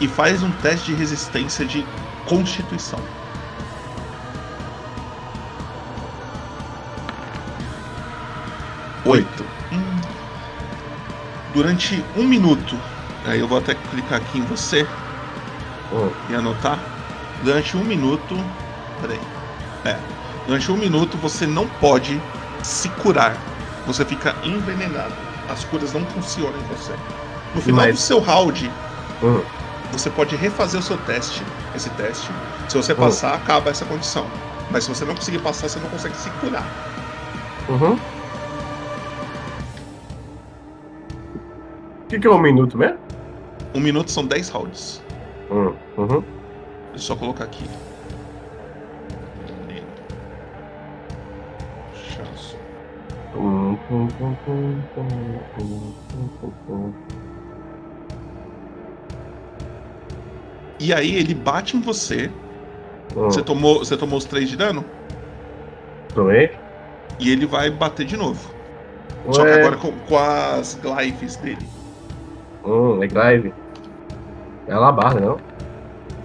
[0.00, 1.84] e faz um teste de resistência de
[2.26, 3.00] constituição.
[9.04, 9.44] Oito.
[9.72, 10.00] Hum.
[11.54, 12.76] Durante um minuto,
[13.24, 14.86] aí eu vou até clicar aqui em você
[15.92, 16.10] Hum.
[16.28, 16.78] e anotar.
[17.42, 18.36] Durante um minuto.
[19.00, 19.20] Peraí.
[19.84, 19.96] É.
[20.46, 22.20] Durante um minuto você não pode
[22.62, 23.36] se curar.
[23.86, 25.14] Você fica envenenado.
[25.48, 26.92] As curas não funcionam em você.
[27.54, 28.70] No final Mas- do seu round,
[29.22, 29.40] Hum.
[29.92, 31.42] você pode refazer o seu teste,
[31.76, 32.30] esse teste.
[32.68, 34.26] Se você passar, acaba essa condição.
[34.70, 36.64] Mas se você não conseguir passar, você não consegue se curar.
[37.68, 37.94] Uhum.
[42.04, 42.98] O que, que é um minuto mesmo?
[43.74, 45.02] Um minuto são 10 rounds.
[45.50, 45.72] Hum.
[45.96, 46.20] Uhum.
[46.92, 47.64] Deixa eu só colocar aqui.
[51.94, 52.56] Chance.
[60.78, 62.30] E aí ele bate em você.
[63.16, 63.24] Hum.
[63.24, 64.84] Você tomou, você tomou os 3 de dano?
[66.14, 66.50] Tomei?
[67.18, 68.54] E ele vai bater de novo.
[69.30, 69.60] Só que Ué.
[69.60, 71.66] agora com, com as glyphs dele.
[72.64, 73.54] Hum, é grave.
[74.66, 75.40] É a labarda, não?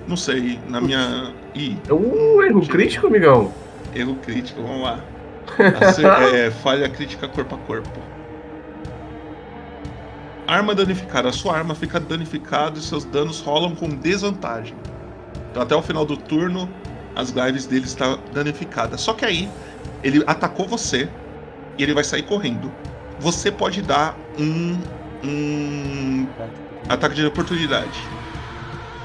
[0.07, 1.33] Não sei, na minha.
[1.53, 3.53] Ih, um erro crítico, amigão.
[3.93, 4.99] erro crítico, vamos lá.
[5.81, 7.99] Acer- é, falha crítica corpo a corpo.
[10.51, 11.29] Arma danificada.
[11.29, 14.75] A sua arma fica danificada e seus danos rolam com desvantagem.
[15.49, 16.69] Então, até o final do turno,
[17.15, 18.99] as glaives dele estão danificadas.
[18.99, 19.49] Só que aí,
[20.03, 21.07] ele atacou você
[21.77, 22.69] e ele vai sair correndo.
[23.21, 24.77] Você pode dar um,
[25.23, 26.27] um
[26.89, 28.01] ataque de oportunidade.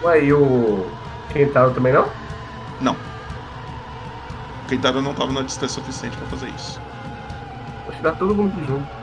[0.03, 0.85] Ué, e o
[1.33, 2.11] Kentaro também não?
[2.81, 2.95] Não.
[4.65, 6.81] O Keitaro não estava na distância suficiente para fazer isso.
[7.87, 8.96] Acho que dá todo mundo junto.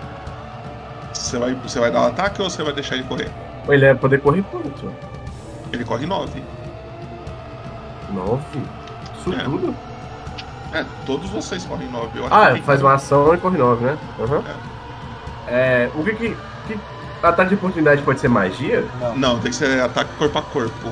[1.13, 3.29] Você vai, você vai dar o ataque ou você vai deixar ele correr?
[3.69, 4.91] Ele é poder correr quanto?
[5.71, 6.43] Ele corre 9.
[8.13, 8.61] Nove?
[9.17, 9.43] Isso É.
[9.43, 9.75] tudo?
[10.73, 12.19] É, todos vocês correm 9.
[12.19, 13.97] Eu acho Ah, que faz uma ação e corre nove, né?
[14.19, 14.43] Aham.
[15.47, 16.37] É, o que que,
[16.67, 16.79] que
[17.21, 18.85] ataque de oportunidade pode ser magia?
[18.99, 19.15] Não.
[19.15, 20.91] Não, tem que ser ataque corpo a corpo.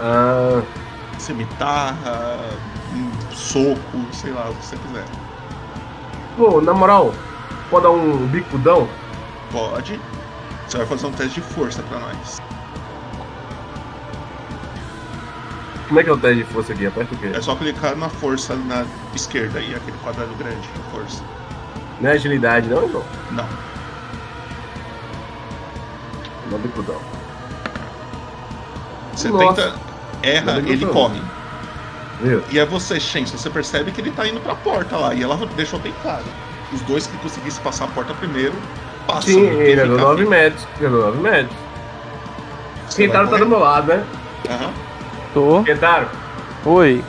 [0.00, 0.62] Ah,
[1.18, 2.38] Cimitarra,
[2.94, 3.78] um soco,
[4.12, 5.04] sei lá, o que você quiser.
[6.36, 7.12] pô, na moral,
[7.72, 8.86] pode dar um bicudão?
[9.50, 9.98] Pode.
[10.68, 12.40] Você vai fazer um teste de força pra nós.
[15.88, 16.86] Como é que é o teste de força aqui?
[16.86, 17.30] Aperta o quê?
[17.34, 18.84] É só clicar na força na
[19.14, 21.22] esquerda aí, aquele quadrado grande de força.
[21.98, 23.04] Não é agilidade, não, irmão?
[23.30, 23.48] Não.
[26.50, 27.00] Não bicudão.
[29.14, 29.62] Você Nossa.
[29.62, 29.80] tenta,
[30.22, 31.20] erra, ele corre.
[32.20, 32.42] Viu?
[32.50, 35.14] E é você, Shen, você percebe que ele tá indo pra porta lá.
[35.14, 36.24] E ela deixou bem claro.
[36.72, 38.54] Os dois que conseguissem passar a porta primeiro,
[39.06, 39.22] passam.
[39.34, 40.30] Sim, ele andou fica 9 vivo.
[40.30, 40.68] metros.
[40.78, 41.56] Ele andou 9 metros.
[42.88, 44.04] Você Kentaro tá do meu lado, né?
[44.50, 44.72] Aham.
[45.34, 45.62] Tô.
[45.64, 46.08] Kentaro,
[46.66, 47.02] Oi.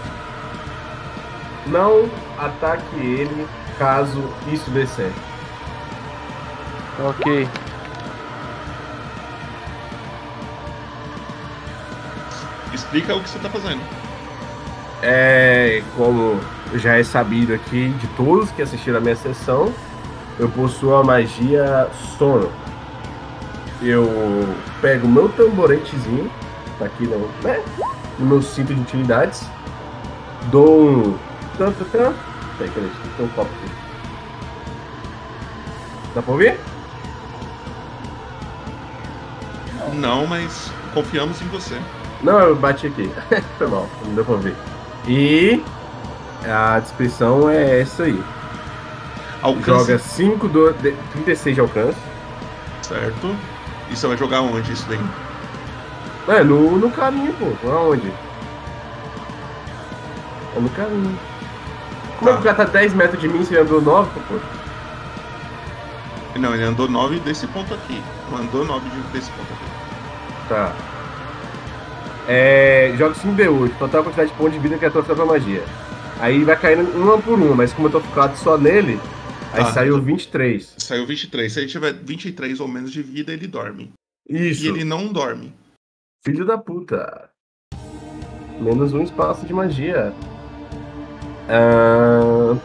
[1.68, 5.20] não ataque ele caso isso dê certo.
[7.00, 7.48] Ok.
[12.74, 13.82] Explica o que você tá fazendo.
[15.02, 16.40] É, como
[16.76, 19.72] já é sabido aqui de todos que assistiram a minha sessão,
[20.40, 21.88] eu possuo a magia
[22.18, 22.52] sono.
[23.82, 24.08] Eu
[24.82, 26.32] pego o meu tamboretezinho,
[26.80, 27.62] tá aqui no, né,
[28.18, 29.46] no meu cinto de utilidades,
[30.52, 31.18] dou um.
[31.58, 32.14] Tan, tan, tan.
[32.58, 33.72] Peraí, peraí, tem um copo aqui.
[36.16, 36.60] Dá pra ouvir?
[39.94, 41.80] Não, mas confiamos em você.
[42.22, 43.12] Não, eu bati aqui.
[43.58, 44.56] Foi mal, não deu pra ouvir.
[45.08, 45.62] E
[46.50, 48.22] a descrição é essa aí.
[49.42, 51.98] Alcance, Joga 5 do de- 36 de alcance.
[52.82, 53.36] certo?
[53.90, 55.00] E você vai jogar onde isso daí?
[56.28, 57.70] É, no, no caminho, pô.
[57.70, 58.12] Aonde?
[60.56, 61.18] É no caminho.
[62.18, 64.36] Como é que o cara tá 10 metros de mim se ele andou 9, pô?
[66.40, 68.02] Não, ele andou 9 desse ponto aqui.
[68.32, 70.50] Não andou 9 de- desse ponto aqui.
[70.50, 70.72] Tá.
[72.28, 72.94] É.
[72.98, 75.64] Joga 5D8, total quantidade de pontos de vida que a tua própria magia.
[76.24, 78.98] Aí vai caindo uma por uma, mas como eu tô focado só nele,
[79.52, 79.74] aí Tá.
[79.74, 80.74] saiu 23.
[80.78, 81.52] Saiu 23.
[81.52, 83.92] Se ele tiver 23 ou menos de vida, ele dorme.
[84.30, 84.64] Isso.
[84.64, 85.54] E ele não dorme.
[86.24, 87.30] Filho da puta.
[88.58, 90.14] Menos um espaço de magia.
[91.50, 92.56] Ah.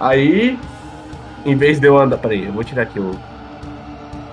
[0.00, 0.58] Aí,
[1.46, 2.18] em vez de eu andar.
[2.18, 3.12] Peraí, eu vou tirar aqui o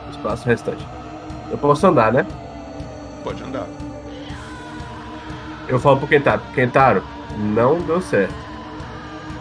[0.10, 0.84] espaço restante.
[1.52, 2.26] Eu posso andar, né?
[3.24, 3.68] Pode andar.
[5.72, 7.02] Eu falo pro Kentaro: Kentaro,
[7.38, 8.34] não deu certo.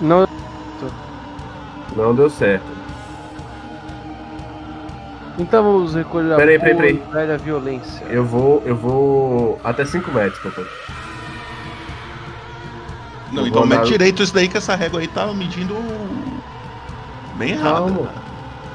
[0.01, 0.27] Não.
[1.97, 2.65] Não deu certo.
[5.39, 7.02] Então vamos recolher a Peraí, peraí, boa peraí.
[7.09, 8.05] e velha violência.
[8.07, 8.62] Eu vou.
[8.65, 9.61] Eu vou.
[9.65, 10.69] Até 5 metros, Kentaro.
[13.32, 15.74] Não, Eu então vou mede andar- direito isso daí que essa régua aí tá medindo
[17.36, 17.86] bem errado.
[17.94, 18.09] Calma.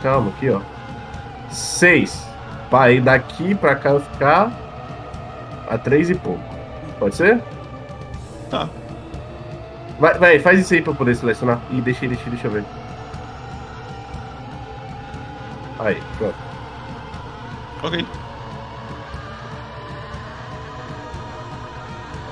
[0.04, 0.60] Calma, aqui, ó.
[1.50, 2.26] 6.
[2.70, 4.52] Pra ir daqui pra cá eu ficar
[5.70, 6.55] a 3 e pouco.
[7.00, 7.42] Pode ser?
[8.50, 8.70] Tá.
[10.00, 11.60] Vai, vai, faz isso aí pra eu poder selecionar.
[11.72, 12.66] Ih, deixa, deixa, deixa eu ver.
[15.80, 16.36] Aí, pronto.
[17.84, 18.06] Ok.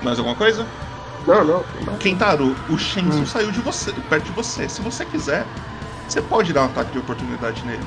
[0.01, 0.65] Mais alguma coisa?
[1.25, 1.63] Não, não.
[1.99, 4.67] Kentaro, o Shensu saiu de você, perto de você.
[4.67, 5.45] Se você quiser,
[6.07, 7.85] você pode dar um ataque de oportunidade nele.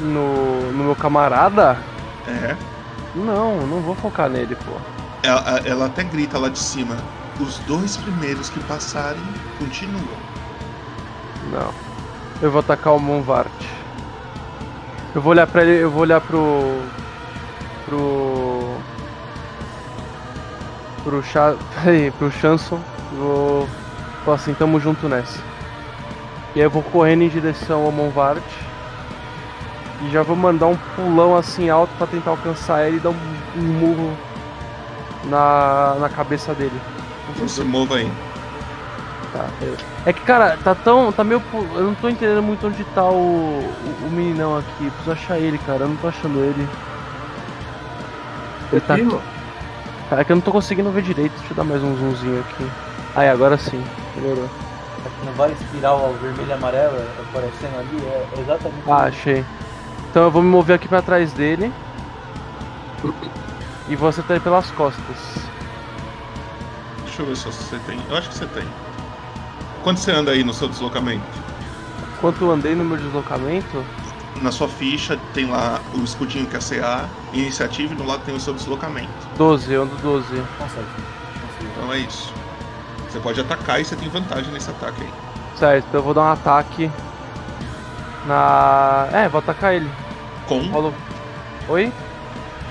[0.00, 1.76] No, no meu camarada?
[2.26, 2.56] É.
[3.14, 4.72] Não, não vou focar nele, pô.
[5.22, 6.96] Ela, ela até grita lá de cima.
[7.38, 9.22] Os dois primeiros que passarem
[9.58, 10.16] continuam.
[11.50, 11.72] Não.
[12.40, 13.50] Eu vou atacar o Monvart.
[15.14, 16.82] Eu vou olhar pra ele, eu vou olhar pro.
[17.84, 18.76] pro.
[21.04, 21.22] pro.
[21.74, 22.80] Peraí, pro Chanson.
[23.12, 23.68] Vou.
[24.24, 25.38] Falar assim, tamo junto nessa.
[26.54, 28.42] E aí eu vou correndo em direção ao Monvart.
[30.02, 33.16] E já vou mandar um pulão assim alto pra tentar alcançar ele e dar um,
[33.56, 34.16] um murro
[35.24, 36.80] na, na cabeça dele.
[37.30, 38.10] Então se mova aí.
[39.32, 41.12] Tá, eu- É que, cara, tá tão.
[41.12, 41.40] Tá meio.
[41.74, 44.90] Eu não tô entendendo muito onde tá o, o, o meninão aqui.
[44.90, 45.84] Preciso achar ele, cara.
[45.84, 46.68] Eu não tô achando ele.
[48.72, 49.08] Ele tá Aqui,
[50.20, 51.32] é que eu não tô conseguindo ver direito.
[51.38, 52.66] Deixa eu dar mais um zoomzinho aqui.
[53.14, 53.82] Aí, agora sim.
[54.16, 54.44] Melhorou.
[55.06, 56.96] Aqui não vai espiral vermelho e amarelo
[57.30, 58.04] aparecendo ali?
[58.04, 59.44] É exatamente Ah, achei.
[60.12, 61.72] Então eu vou me mover aqui pra trás dele.
[63.88, 65.16] E vou acertar ele pelas costas.
[67.04, 67.98] Deixa eu ver se você tem.
[68.10, 68.68] Eu acho que você tem.
[69.82, 71.24] Quanto você anda aí no seu deslocamento?
[72.18, 73.82] Enquanto eu andei no meu deslocamento,
[74.42, 78.34] Na sua ficha tem lá o escudinho que é CA, iniciativa e do lado tem
[78.34, 79.08] o seu deslocamento.
[79.38, 80.26] 12, eu ando 12.
[80.26, 80.44] consegue.
[80.58, 80.86] consegue.
[81.72, 82.34] Então é isso.
[83.08, 85.10] Você pode atacar e você tem vantagem nesse ataque aí.
[85.56, 86.90] Certo, então eu vou dar um ataque
[88.26, 89.08] na.
[89.12, 89.90] É, vou atacar ele.
[90.60, 90.92] Com.
[91.68, 91.92] Oi?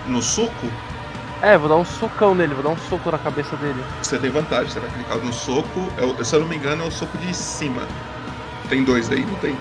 [0.06, 0.68] no soco,
[1.42, 3.82] É, vou dar um socão nele, vou dar um soco na cabeça dele.
[4.02, 4.72] você tem vantagem.
[4.72, 5.92] Você vai clicar no soco.
[6.20, 7.82] É se eu não me engano, é o soco de cima.
[8.70, 9.58] Tem dois aí, não tem?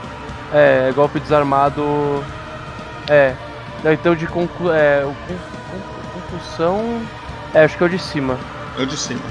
[0.53, 1.83] É, golpe desarmado.
[3.09, 3.35] É.
[3.85, 4.71] Então de conclu...
[4.71, 5.07] é,
[6.13, 7.03] concussão.
[7.55, 8.39] É, acho que é o de cima.
[8.79, 9.23] É o de cima.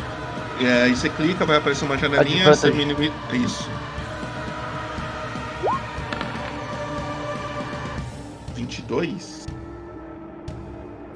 [0.60, 3.14] E aí você clica, vai aparecer uma janelinha, você minimiza.
[3.32, 3.70] Isso.
[8.70, 9.48] 22.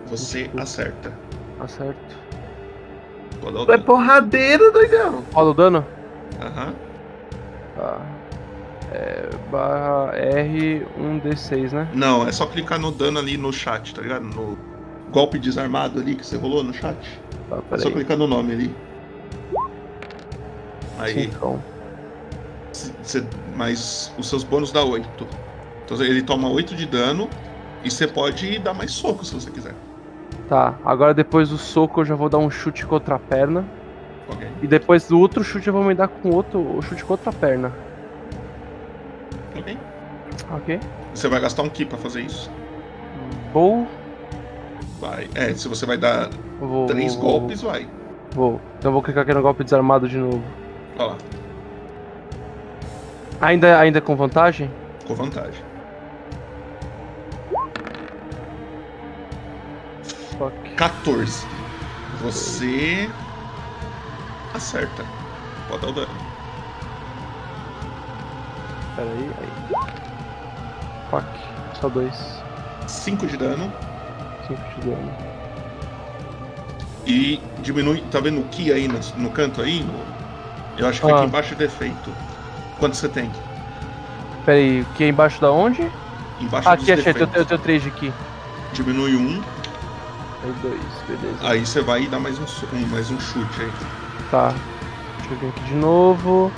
[0.07, 0.63] Você 22.
[0.63, 1.13] acerta.
[1.59, 2.15] Acerto.
[3.41, 3.84] Pode dar o é dano.
[3.84, 5.23] porradeiro, doidão.
[5.34, 5.85] Rola o dano?
[6.41, 6.73] Aham.
[7.75, 8.01] Tá.
[8.91, 9.30] É.
[9.51, 11.88] Barra R 1D6, né?
[11.93, 14.23] Não, é só clicar no dano ali no chat, tá ligado?
[14.25, 14.57] No
[15.11, 16.97] golpe desarmado ali que você rolou no chat.
[17.49, 17.93] Tá, É só peraí.
[17.93, 18.75] clicar no nome ali.
[20.99, 21.61] Aí, Cincão.
[22.71, 23.23] c- cê-
[23.55, 25.27] mas os seus bônus dá 8.
[25.85, 27.30] Então ele toma 8 de dano
[27.84, 29.73] e você pode dar mais soco se você quiser.
[30.49, 33.65] Tá, agora depois do soco eu já vou dar um chute com outra perna.
[34.30, 34.47] Ok?
[34.61, 37.72] E depois do outro chute eu vou me dar com outro chute com outra perna.
[39.57, 39.77] Ok.
[40.51, 40.80] Ok?
[41.14, 42.49] Você vai gastar um ki pra fazer isso.
[43.53, 43.88] Vou.
[44.99, 45.30] Vai.
[45.35, 46.30] É, se você vai dar
[46.60, 46.88] Vou.
[46.88, 47.88] três vou, golpes, vai.
[48.31, 48.60] Vou.
[48.80, 50.41] Então eu vou clicar aqui no golpe desarmado de novo.
[50.97, 51.18] Olha lá,
[53.41, 54.72] Ainda, ainda com vantagem?
[55.05, 55.61] com vantagem.
[60.38, 60.53] Fuck.
[60.76, 61.45] 14.
[62.22, 63.10] Você
[64.53, 65.03] acerta.
[65.68, 66.07] Pode dar o dano.
[68.95, 69.76] Pera aí, aí.
[71.10, 71.26] Fuck.
[71.80, 72.43] Só dois.
[72.88, 73.72] 5 de dano
[74.47, 75.11] Cinco de dano.
[77.05, 78.01] e diminui.
[78.11, 79.85] Tá vendo o ki aí no, no canto aí?
[80.77, 81.15] Eu acho que Ah.
[81.15, 82.14] aqui embaixo é defeito.
[82.80, 83.31] Quanto você tem?
[84.45, 85.89] Pera aí, o que é embaixo da onde?
[86.41, 87.11] Embaixo Ah, aqui, achei.
[87.11, 88.14] Eu tenho, eu tenho três de aqui.
[88.73, 89.41] Diminui um,
[90.44, 91.38] Aí dois, beleza.
[91.48, 92.44] aí você vai dar mais um,
[92.76, 93.72] um- mais um chute aí.
[94.30, 94.53] Tá.
[95.20, 96.52] Deixa eu vir aqui de novo.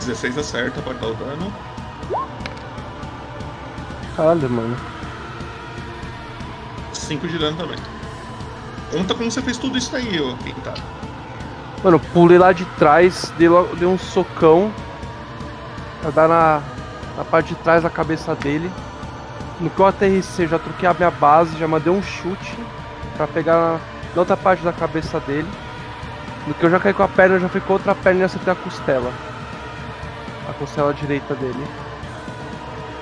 [0.00, 1.52] 16 acerta, pode dar o dano.
[4.16, 4.76] Caralho, mano.
[6.92, 7.78] 5 de dano também.
[8.90, 10.80] Conta como você fez tudo isso aí, ô Quintaro.
[11.82, 14.72] Mano, pulei lá de trás, dei, dei um socão
[16.04, 16.60] pra dar na,
[17.16, 18.70] na parte de trás da cabeça dele.
[19.58, 22.58] No que eu aterrissei, eu já troquei a minha base, já mandei um chute
[23.16, 23.72] pra pegar na,
[24.14, 25.48] na outra parte da cabeça dele.
[26.46, 28.56] No que eu já caí com a perna, já a outra perna e acertei a
[28.56, 29.10] costela.
[30.48, 31.66] A costela direita dele.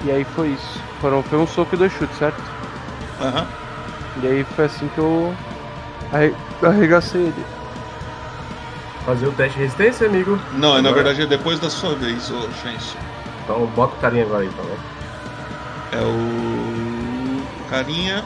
[0.05, 0.81] E aí foi isso.
[1.01, 2.41] Foram, foi um soco e dois chutes, certo?
[3.20, 3.47] Aham.
[4.23, 5.35] E aí foi assim que eu
[6.12, 7.45] arre- arregacei ele.
[9.05, 10.39] Fazer o teste de resistência, amigo.
[10.53, 10.95] Não, na Agora.
[10.95, 12.49] verdade é depois da sua vez, ô.
[13.45, 14.77] Então bota o carinha agora então, né?
[15.93, 17.43] É o.
[17.61, 18.24] o carinha.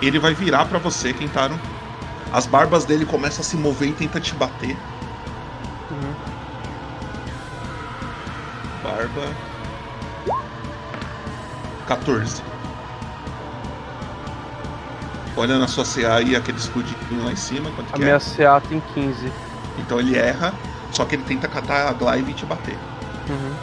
[0.00, 1.58] Ele vai virar pra você, Kentaro.
[2.32, 4.76] As barbas dele começam a se mover e tenta te bater.
[5.90, 6.14] Uhum.
[8.82, 9.28] Barba.
[11.86, 12.42] 14.
[15.38, 17.70] Olha na sua CA aí aquele escudinho lá em cima.
[17.70, 18.18] Quanto A que minha é?
[18.18, 19.32] CA tem 15.
[19.78, 20.52] Então ele erra,
[20.90, 22.76] só que ele tenta catar a glaive e te bater.
[23.30, 23.54] Uhum.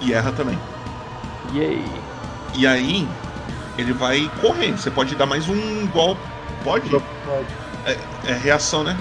[0.00, 0.58] E erra também.
[1.52, 1.84] Yay.
[2.54, 3.06] E aí,
[3.76, 4.72] ele vai correr.
[4.72, 6.22] Você pode dar mais um golpe.
[6.64, 6.88] Pode?
[6.88, 7.46] Pode.
[8.26, 8.96] É reação, né?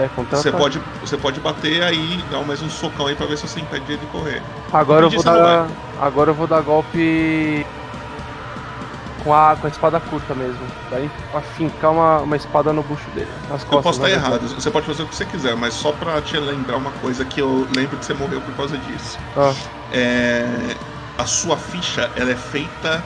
[0.00, 3.46] É, Você pode, você pode bater aí, dar mais um socão aí pra ver se
[3.46, 4.42] você impede ele de correr.
[4.72, 5.68] Agora eu vou dar.
[6.00, 7.66] Agora eu vou dar golpe.
[9.22, 10.60] com a, com a espada curta mesmo.
[10.90, 13.28] Vai afincar uma, uma espada no bucho dele.
[13.50, 14.14] Nas costas, Eu posso estar né?
[14.14, 17.24] errado, você pode fazer o que você quiser, mas só pra te lembrar uma coisa
[17.24, 19.18] que eu lembro que você morreu por causa disso.
[19.36, 19.52] Ah,
[19.92, 20.76] É,
[21.18, 23.04] a sua ficha, ela é feita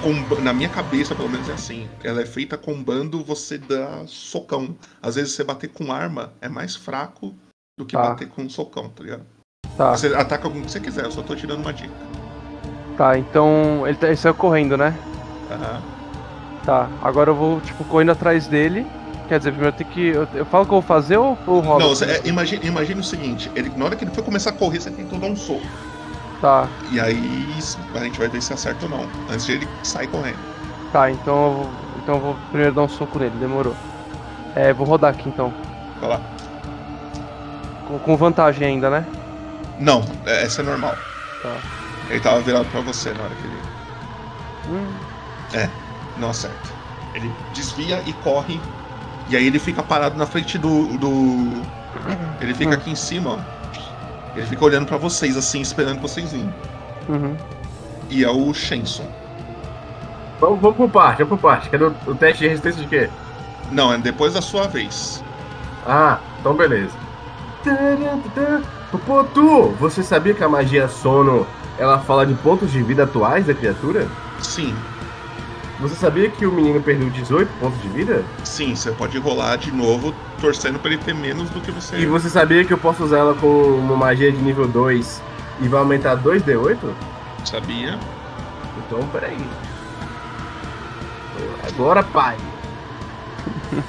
[0.00, 1.88] com, na minha cabeça, pelo menos é assim.
[2.02, 4.74] Ela é feita combando você dar socão.
[5.02, 7.34] Às vezes você bater com arma é mais fraco
[7.78, 8.02] do que Tá.
[8.10, 9.22] bater com socão, tá ligado?
[9.76, 11.94] tá, Você ataca com o que você quiser, eu só tô te dando uma dica.
[12.96, 13.16] tá.
[13.18, 14.94] Então ele, tá- ele saiu correndo, né?
[15.50, 15.82] Aham.
[16.64, 16.90] Tá.
[17.02, 18.86] Agora eu vou, tipo, correndo atrás dele.
[19.28, 20.08] Quer dizer, primeiro eu tenho que.
[20.08, 21.84] Eu, eu falo o que eu vou fazer ou ou rola?
[21.84, 24.52] Não, você, é, imagine, imagine o seguinte, ele, na hora que ele for começar a
[24.52, 25.62] correr, você tentou dar um soco.
[26.40, 27.58] Tá, E aí
[27.94, 29.02] a gente vai ver se acerta ou não.
[29.28, 30.38] Antes de ele sair correndo.
[30.92, 31.10] tá.
[31.10, 31.70] Então eu vou,
[32.02, 33.74] então eu vou primeiro dar um soco nele, demorou.
[34.54, 35.52] É, vou rodar aqui então.
[36.00, 36.20] Vai lá.
[37.86, 39.06] Com, com vantagem ainda, né?
[39.78, 40.96] Não, é- essa é normal.
[41.42, 41.56] Tá.
[42.08, 43.56] Ele tava virado pra você na hora que ele.
[44.68, 44.86] Hum,
[46.16, 46.68] Não acerta.
[47.14, 48.60] Ele desvia e corre.
[49.28, 50.96] E aí ele fica parado na frente do.
[50.98, 51.62] do...
[52.40, 52.74] Ele fica Hum.
[52.74, 53.38] aqui em cima, ó.
[54.36, 56.54] Ele fica olhando pra vocês, assim, esperando vocês virem.
[57.08, 57.36] uhum.
[58.08, 59.06] E é o Shenson.
[60.40, 61.70] Vamos, vamos por parte, vamos por parte.
[61.70, 63.08] Cadê o, o teste de resistência de quê?
[63.70, 65.22] Não, é depois da sua vez.
[65.86, 66.92] Ah, então beleza.
[69.06, 71.46] Pô, tu, você sabia que a magia sono
[71.78, 74.08] ela fala de pontos de vida atuais da criatura?
[74.40, 74.74] Sim,
[75.80, 78.22] Você sabia que o menino perdeu 18 pontos de vida?
[78.44, 81.96] sim, você pode rolar de novo, torcendo pra ele ter menos do que você.
[81.96, 85.22] E você sabia que eu posso usar ela com uma magia de nível 2
[85.60, 86.76] e vai aumentar 2d8?
[87.44, 87.98] sabia?
[88.78, 89.38] Então, peraí.
[91.66, 92.36] Agora, pai.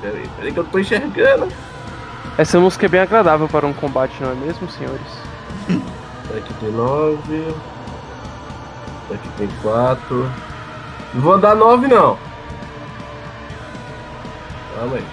[0.00, 1.48] peraí, peraí que eu tô enxergando.
[2.38, 5.00] Essa música é bem agradável para um combate, não é mesmo, senhores?
[6.36, 7.54] Aqui tem 9.
[9.12, 10.30] Aqui tem 4.
[11.14, 12.18] Não vou andar 9 não.
[14.74, 15.06] Calma aí.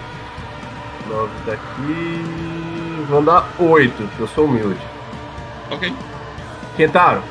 [1.08, 3.06] 9 daqui.
[3.08, 4.80] Vou andar 8, porque eu sou humilde.
[5.70, 5.94] Ok.
[6.76, 7.22] Kentaro.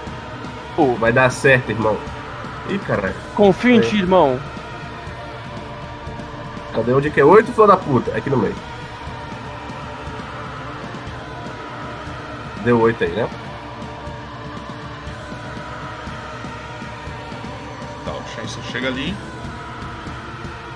[0.75, 1.97] Pô, vai dar certo, irmão.
[2.69, 3.15] Ih, caralho.
[3.35, 4.39] Confio em ti, irmão.
[6.73, 8.17] Cadê onde que é 8, filho da puta?
[8.17, 8.55] Aqui no meio.
[12.63, 13.29] Deu 8 aí, né?
[18.43, 19.15] O Shenson chega ali.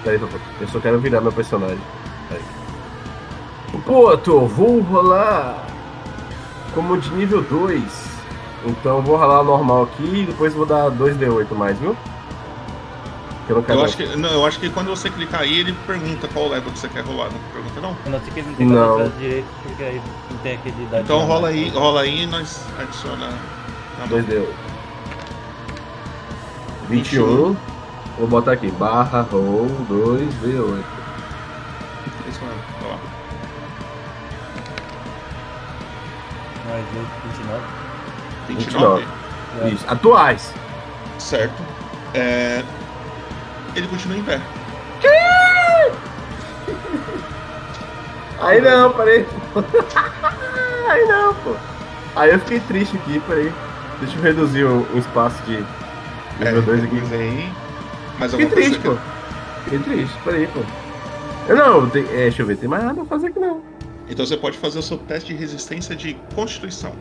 [0.03, 0.19] Peraí.
[0.61, 1.79] Eu só quero virar meu personagem.
[2.31, 2.41] Aí.
[3.85, 5.65] Pô, tô, vou rolar
[6.73, 7.83] como de nível 2.
[8.65, 11.95] Então vou rolar normal aqui e depois vou dar 2d8 mais, viu?
[13.49, 13.79] Eu não quero.
[13.79, 16.71] Eu acho que, não, eu acho que quando você clicar aí, ele pergunta qual level
[16.71, 17.29] que você quer rolar.
[17.31, 17.95] Não pergunta, não?
[18.05, 19.09] Eu não sei que ele não tem Não.
[19.19, 20.87] direito, porque aí não tem aquele.
[21.01, 23.29] Então rola aí, rola aí e nós adiciona
[23.99, 24.19] na mão.
[24.19, 24.66] 2d8.
[26.89, 27.55] 21.
[28.17, 28.71] Vou botar aqui.
[28.71, 30.83] Barra roll 2d8.
[32.27, 32.99] Isso mesmo, vai lá.
[36.65, 37.63] Mais 8, 29.
[38.47, 39.05] 29.
[39.53, 39.75] 29.
[39.75, 39.85] Isso.
[39.87, 40.53] Atuais.
[41.19, 41.61] Certo.
[42.13, 42.63] É,
[43.75, 44.41] Ele continua em pé.
[48.39, 49.27] Aí não, parei.
[50.89, 51.55] Aí não, pô.
[52.15, 53.51] Aí eu fiquei triste aqui, peraí.
[53.99, 55.63] Deixa eu reduzir o, o espaço de
[56.45, 56.95] nível 2 aqui.
[57.13, 57.53] aí.
[58.19, 58.95] Mais Fiquei coisa triste, que- pô.
[59.63, 60.59] Fiquei triste, peraí, pô.
[61.47, 63.61] Eu não, tem, é, deixa eu ver, tem mais nada pra fazer aqui não.
[64.09, 66.91] Então você pode fazer o seu teste de resistência de constituição.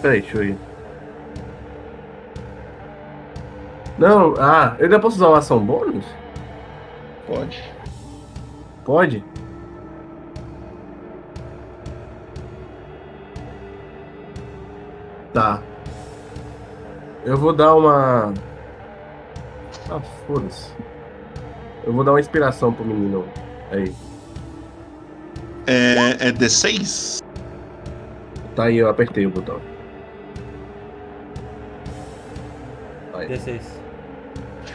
[0.00, 0.58] Peraí, deixa eu ir.
[3.98, 6.04] Não, ah, eu ainda posso usar uma ação bônus?
[7.26, 7.62] Pode.
[8.84, 9.24] Pode?
[15.32, 15.62] Tá.
[17.24, 18.34] Eu vou dar uma.
[19.88, 20.70] Ah, foda-se.
[21.84, 23.24] Eu vou dar uma inspiração pro menino.
[23.70, 23.94] Aí.
[25.66, 27.22] É, é D6?
[28.56, 29.60] Tá aí, eu apertei o botão.
[33.14, 33.44] Aí, D6.
[33.44, 33.62] deixa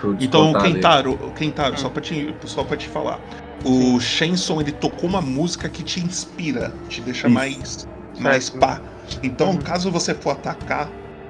[0.04, 0.76] eu Então, dele.
[0.76, 3.20] Kentaro, Kentaro só, pra te, só pra te falar.
[3.66, 7.36] O Shenson, ele tocou uma música que te inspira, te deixa Isso.
[7.36, 7.88] mais,
[8.20, 8.82] mais pá.
[9.22, 10.90] Então, caso você for atacar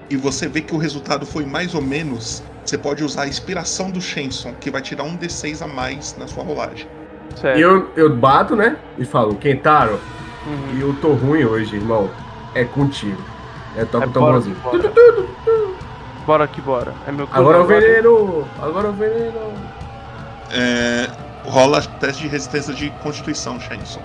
[0.10, 3.90] e você vê que o resultado foi mais ou menos, você pode usar a inspiração
[3.92, 6.88] do Shenson, que vai tirar um D6 a mais na sua rolagem.
[7.36, 7.58] Certo.
[7.58, 8.78] E eu, eu bato, né?
[8.98, 10.00] E falo, Kentaro,
[10.46, 10.78] Uhum.
[10.78, 12.10] e eu tô ruim hoje, irmão.
[12.56, 13.22] É contigo.
[13.76, 14.56] É toca É, o bora, tamborzinho.
[14.64, 14.94] bora.
[16.26, 16.94] Bora que bora.
[17.06, 18.48] É meu Agora é o veneno!
[18.62, 19.54] Agora o veneno!
[20.52, 21.10] É,
[21.46, 24.02] rola teste de resistência de constituição, Shenson.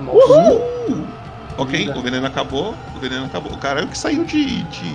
[0.00, 0.52] Nossa.
[0.90, 1.06] Uh!
[1.58, 2.74] Ok, o veneno acabou.
[2.94, 3.52] O veneno acabou.
[3.52, 4.94] O cara que saiu de, de,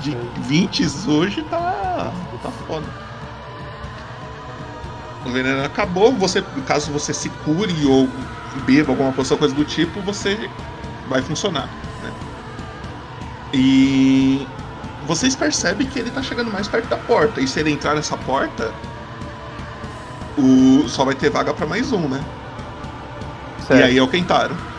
[0.00, 2.12] de E 20 hoje tá.
[2.42, 2.86] tá foda.
[5.24, 6.12] O veneno acabou.
[6.14, 8.08] Você, caso você se cure ou
[8.64, 10.48] beba alguma coisa, coisa do tipo, você
[11.08, 11.68] vai funcionar.
[12.02, 12.12] Né?
[13.52, 14.46] E
[15.06, 17.40] vocês percebem que ele tá chegando mais perto da porta.
[17.40, 18.72] E se ele entrar nessa porta,
[20.38, 22.24] o só vai ter vaga pra mais um, né?
[23.66, 23.80] Certo.
[23.80, 24.69] E aí é o Kentaro.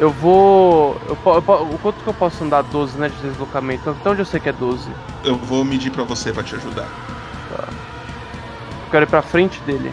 [0.00, 0.96] Eu vou.
[1.06, 1.38] Eu, eu
[1.74, 3.08] o quanto que eu posso andar 12, né?
[3.10, 3.94] De deslocamento?
[4.00, 4.88] Então onde eu sei que é 12?
[5.22, 6.88] Eu vou medir pra você pra te ajudar.
[7.52, 9.92] Eu quero ir pra frente dele.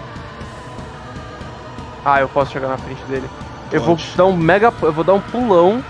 [2.05, 3.29] Ah, eu posso chegar na frente dele.
[3.71, 4.13] Eu vou Pode.
[4.15, 4.73] dar um mega.
[4.81, 5.84] Eu vou dar um pulão.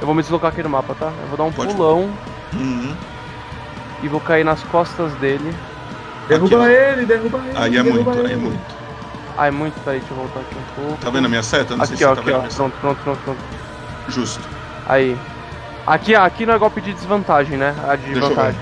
[0.00, 1.06] Eu vou me deslocar aqui no mapa, tá?
[1.22, 1.74] Eu vou dar um Pode.
[1.74, 2.08] pulão
[2.54, 2.94] Uhum.
[4.00, 5.52] e vou cair nas costas dele.
[6.28, 6.66] Derruba ó.
[6.66, 7.58] ele, derruba ele.
[7.58, 8.42] Aí é derruba muito, aí é ele.
[8.42, 8.77] muito.
[9.40, 11.00] Ah, é muito, peraí, deixa eu voltar aqui um pouco.
[11.00, 11.76] Tá vendo a minha seta?
[11.76, 12.40] Não sei Aqui, se ó, você tá aqui, vendo a ó.
[12.40, 12.62] minha seta.
[12.80, 13.38] Pronto, pronto, pronto, pronto.
[14.08, 14.40] Justo.
[14.86, 15.16] Aí.
[15.86, 17.72] Aqui, aqui não é golpe de desvantagem, né?
[17.88, 18.34] A de Deixa eu ver.
[18.34, 18.60] vantagem.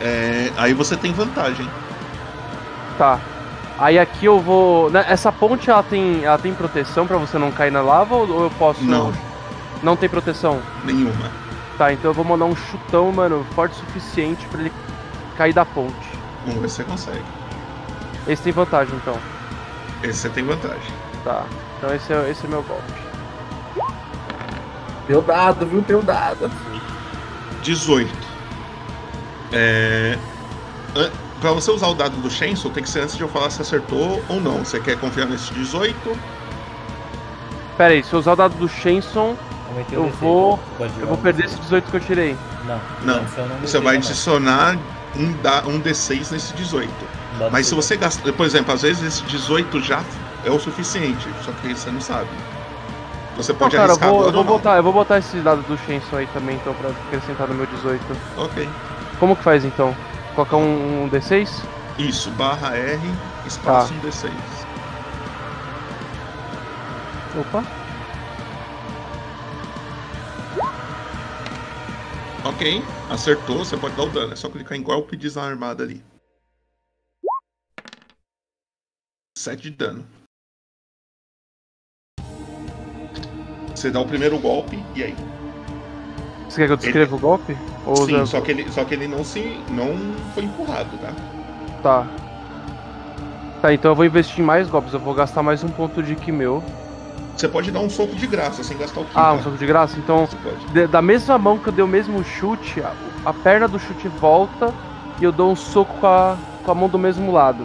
[0.00, 1.68] É, aí você tem vantagem.
[2.96, 3.20] Tá.
[3.78, 4.90] Aí aqui eu vou.
[4.90, 8.44] né, Essa ponte ela tem, ela tem proteção pra você não cair na lava ou
[8.44, 8.82] eu posso.
[8.82, 9.12] Não.
[9.82, 10.60] Não tem proteção?
[10.84, 11.30] Nenhuma.
[11.78, 14.72] Tá, então eu vou mandar um chutão, mano, forte o suficiente pra ele
[15.36, 15.94] cair da ponte.
[16.46, 17.22] Vamos ver se você consegue.
[18.26, 19.16] Esse tem vantagem então.
[20.02, 20.92] Esse você tem vantagem.
[21.24, 21.44] Tá.
[21.78, 22.92] Então esse é, esse é meu golpe.
[25.06, 25.82] Teu dado, viu?
[25.82, 26.50] Teu dado.
[27.62, 28.08] 18.
[29.52, 30.16] É.
[31.40, 33.62] Pra você usar o dado do Shenson, tem que ser antes de eu falar se
[33.62, 34.58] acertou ou não.
[34.64, 35.96] Você quer confiar nesse 18?
[37.78, 39.34] Pera aí, se eu usar o dado do Shenson,
[39.92, 40.16] Eu DC.
[40.20, 40.58] vou-
[41.00, 42.36] eu vou perder esse 18 que eu tirei.
[42.66, 43.22] Não, Não.
[43.22, 44.76] um Você vai adicionar
[45.16, 46.92] um, da, um D6 nesse 18.
[47.40, 48.30] Dá Mas se você gasta.
[48.34, 50.04] Por exemplo, às vezes esse 18 já
[50.44, 52.28] é o suficiente, só que você não sabe.
[53.34, 54.52] Você Não, pode cara, eu arriscar vou, eu vou ou não.
[54.58, 57.66] botar, eu vou botar esse dado do Shenson aí também, então, pra acrescentar no meu
[57.66, 58.04] 18.
[58.36, 58.68] Ok.
[59.18, 59.96] Como que faz então?
[60.34, 61.62] Colocar um, um D6?
[61.98, 63.00] Isso, barra R,
[63.46, 63.94] espaço Tá.
[63.94, 64.30] um D6.
[67.34, 67.62] Opa.
[72.44, 74.32] Ok, acertou, você pode dar o dano.
[74.34, 76.02] É só clicar em golpe desarmado ali.
[79.40, 80.04] 7 de dano.
[83.74, 85.16] Você dá o primeiro golpe e aí?
[86.46, 87.56] Você quer que eu descreva o golpe?
[87.86, 89.96] Ou Sim, usa- só que ele, só que ele não se não
[90.34, 91.12] foi empurrado, tá?
[91.82, 92.06] Tá.
[93.62, 94.92] Tá, então eu vou investir em mais golpes.
[94.92, 96.62] Eu vou gastar mais um ponto de ki meu.
[97.34, 99.12] Você pode dar um soco de graça sem gastar o ki.
[99.14, 99.32] Ah, tá?
[99.32, 99.98] um soco de graça?
[99.98, 100.28] Então,
[100.74, 102.92] de- da mesma mão que eu dei o mesmo chute, a,
[103.24, 104.74] a perna do chute volta
[105.18, 107.64] e eu dou um soco com a, com a mão do mesmo lado.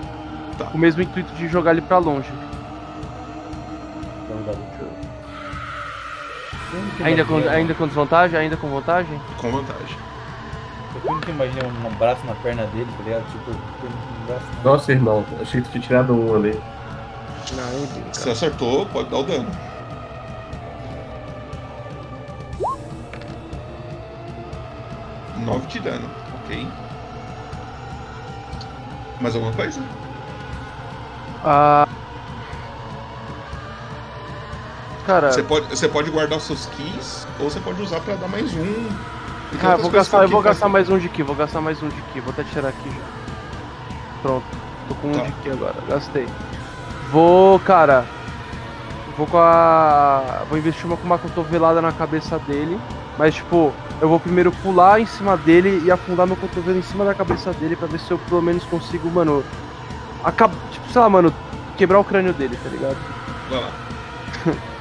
[0.58, 0.66] Tá.
[0.66, 2.32] Com o mesmo intuito de jogar ele pra longe.
[6.74, 8.40] Nunca Ainda com, ainda com desvantagem?
[8.40, 9.20] Ainda com vantagem?
[9.38, 9.98] Com vantagem.
[11.04, 13.26] Eu nunca imaginei um braço na perna dele, tá ligado?
[13.32, 14.72] Tipo, um braço na...
[14.72, 16.60] Nossa, irmão, achei que tinha tirado um ali.
[17.54, 18.14] Não.
[18.14, 19.50] Se acertou, pode dar o dano.
[25.38, 26.10] Nove de dano,
[26.44, 26.68] ok.
[29.22, 29.82] Mais alguma coisa?
[31.46, 31.88] Ah.
[35.06, 38.52] Cara, Você pode, você pode guardar seus keys ou você pode usar pra dar mais
[38.56, 38.88] um.
[39.50, 41.88] Porque cara, vou gastar, eu vou gastar mais um de ki, vou gastar mais um
[41.90, 42.20] de ki.
[42.22, 43.06] Vou até tirar aqui já.
[44.24, 44.44] Pronto.
[44.90, 45.22] Tô com um Tá.
[45.26, 46.28] de ki agora, gastei.
[47.12, 48.04] Vou, cara.
[49.16, 50.42] Vou com a.
[50.50, 52.80] Vou investir uma com uma cotovelada na cabeça dele.
[53.18, 57.06] Mas tipo, eu vou primeiro pular em cima dele e afundar meu cotovelo em cima
[57.06, 59.44] da cabeça dele pra ver se eu pelo menos consigo, mano.
[60.26, 60.52] Acab...
[60.72, 61.34] Tipo, sei lá, mano,
[61.78, 62.98] quebrar o crânio dele, tá ligado?
[63.50, 63.72] Vai lá.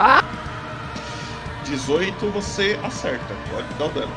[0.00, 0.22] Ah!
[1.64, 4.12] 18 você acerta, pode dar o dano.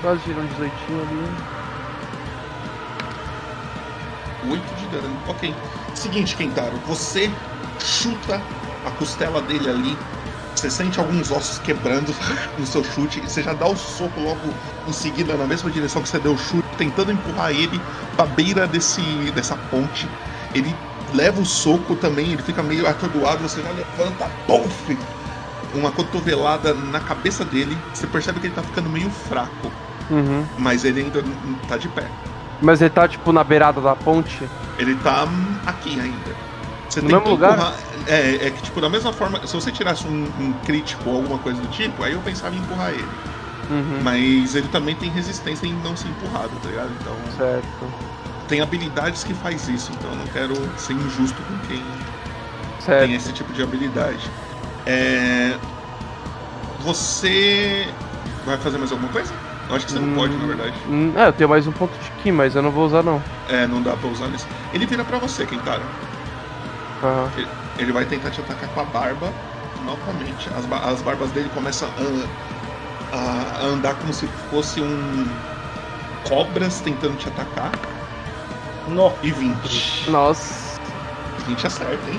[0.00, 0.72] Quase tirou um 18
[1.02, 1.36] ali.
[4.52, 5.20] 8 de dano.
[5.26, 5.52] Ok.
[5.94, 7.28] Seguinte, Kentaro, você
[7.80, 8.40] chuta
[8.84, 9.98] a costela dele ali.
[10.58, 12.12] Você sente alguns ossos quebrando
[12.58, 13.20] no seu chute.
[13.24, 14.40] E você já dá o soco logo
[14.88, 17.80] em seguida na mesma direção que você deu o chute, tentando empurrar ele
[18.16, 19.00] pra beira desse,
[19.32, 20.08] dessa ponte.
[20.52, 20.74] Ele
[21.14, 23.42] leva o soco também, ele fica meio atordoado.
[23.48, 24.98] Você já levanta, puf!
[25.74, 27.78] Uma cotovelada na cabeça dele.
[27.94, 29.70] Você percebe que ele tá ficando meio fraco,
[30.10, 30.44] Uhum.
[30.58, 31.22] mas ele ainda
[31.68, 32.04] tá de pé.
[32.60, 34.42] Mas ele tá, tipo, na beirada da ponte.
[34.76, 35.28] Ele tá
[35.66, 36.47] aqui ainda.
[36.88, 37.58] Você No tem mesmo que lugar?
[37.58, 37.78] empurrar.
[38.06, 41.38] É, é que, tipo, da mesma forma, se você tirasse um, um crítico ou alguma
[41.38, 43.08] coisa do tipo, aí eu pensava em empurrar ele.
[43.68, 44.02] Uhum.
[44.02, 46.92] Mas ele também tem resistência em não ser empurrado, tá ligado?
[46.94, 47.92] Então, Certo.
[48.46, 51.82] tem habilidades que faz isso, então eu não quero ser injusto com quem
[52.78, 53.06] Certo.
[53.06, 54.30] tem esse tipo de habilidade.
[54.86, 55.58] É,
[56.78, 57.94] Você
[58.44, 59.34] vai fazer mais alguma coisa?
[59.68, 60.74] Eu acho que você não pode, na verdade.
[60.86, 63.22] Hum, É, eu tenho mais um ponto de Ki, mas eu não vou usar não.
[63.46, 64.46] É, não dá pra usar nesse.
[64.72, 65.84] Ele vira pra você, Kentaro.
[67.02, 67.30] Aham.
[67.36, 67.48] Ele-
[67.78, 69.32] Ele vai tentar te atacar com a barba
[69.84, 70.48] novamente.
[70.58, 71.88] As, ba- as barbas dele começam
[73.12, 75.26] a, a- andar como se fosse um.
[76.28, 77.70] cobras tentando te atacar.
[78.88, 79.12] No.
[79.22, 80.10] E 20.
[80.10, 80.80] Nossa,
[81.46, 82.16] 20 acerta, hein?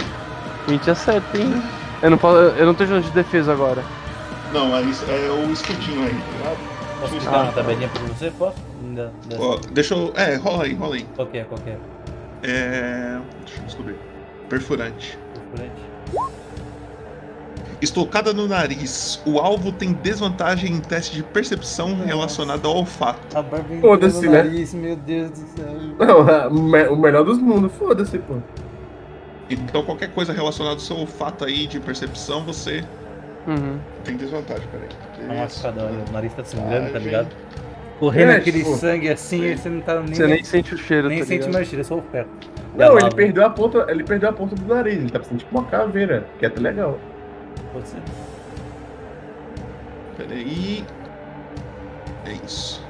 [0.68, 1.62] 20 acerta, hein?
[2.02, 3.84] Eu não, posso, eu não tenho chance de defesa agora.
[4.54, 6.58] Não, é, isso, é o escudinho aí, tá ligado?
[7.02, 7.52] Posso Ah, te dar uma tá.
[7.52, 8.32] tabelinha pra você?
[8.32, 8.56] Posso?
[8.84, 10.14] Ainda- ainda- Ó, deixa eu.
[10.16, 11.06] É, rola aí, rola aí.
[11.16, 11.44] Qual que é?
[11.44, 11.78] Qual que é?
[12.44, 13.20] É.
[13.46, 13.96] Deixa eu descobrir.
[14.50, 15.18] Perfurante.
[15.34, 15.90] Perfurante?
[17.82, 19.22] Estocada no nariz.
[19.26, 23.38] O alvo tem desvantagem em teste de percepção relacionado ao olfato.
[23.38, 24.44] A barba Foda-se, no né?
[24.44, 25.74] nariz, meu Deus do céu.
[25.98, 28.36] Não, é o me- o melhor dos mundos, foda-se, pô.
[29.50, 32.84] Então qualquer coisa relacionada ao seu olfato aí de percepção, você
[33.48, 33.80] Uhum.
[34.04, 34.90] tem desvantagem, peraí.
[35.30, 37.28] Olha, o nariz tá sangrando, tá ligado?
[38.00, 40.14] Correndo É, aquele tipo, sangue assim, você não tá nem.
[40.16, 42.30] Você nem sente o cheiro, nem tá sente mais cheiro, é só o ferro.
[42.76, 45.40] A Não, ele perdeu a ponta, ele perdeu a ponta do nariz, ele tá parecendo
[45.40, 46.98] tipo uma caveira, que é até legal.
[47.74, 47.98] Pode ser.
[50.18, 50.86] Peraí.
[52.26, 52.88] É isso.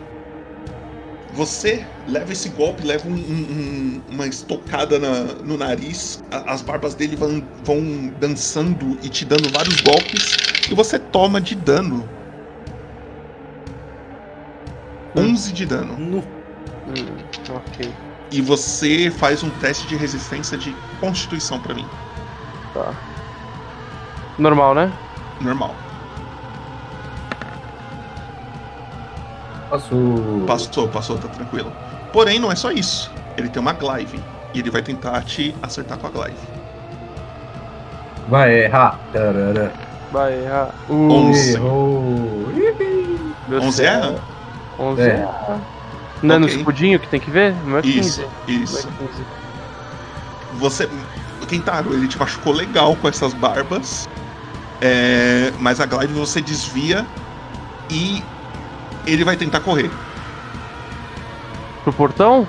[1.33, 6.95] Você leva esse golpe, leva um- um- uma estocada na- no nariz, a- as barbas
[6.95, 10.35] dele vão, vão dançando e te dando vários golpes,
[10.69, 12.07] e você toma de dano.
[15.15, 15.97] 11 de dano.
[15.97, 16.33] No.
[16.85, 17.99] Hum, ok,
[18.31, 21.91] E você faz um teste de resistência de constituição pra mim.
[22.73, 23.03] tá.
[24.37, 24.99] Normal, né?
[25.39, 25.85] Normal.
[29.69, 30.45] Passou.
[30.45, 31.77] Passou, passou, tá tranquilo.
[32.11, 33.19] Porém, não é só isso.
[33.37, 34.27] Ele tem uma glaive.
[34.53, 36.49] E ele vai tentar te acertar com a glaive.
[38.25, 39.07] Vai errar.
[39.11, 39.77] Tarará.
[40.09, 40.75] Vai errar.
[40.87, 41.53] Uh, Onze.
[41.53, 42.51] Errou.
[42.51, 43.85] Ih, Meu 11 céu.
[43.85, 44.29] erra?
[44.79, 45.27] 11 É.
[46.21, 46.57] Não é no Ok.
[46.57, 47.55] escudinho que tem que ver?
[47.65, 47.99] Não é 15.
[47.99, 48.87] Isso, Não é isso.
[48.97, 49.25] 15.
[50.53, 50.89] Você.
[51.47, 54.07] Kentaro, ele te machucou legal com essas barbas.
[54.81, 57.05] É, mas a glaive você desvia
[57.89, 58.23] e
[59.05, 59.89] ele vai tentar correr.
[61.83, 62.47] Pro portão?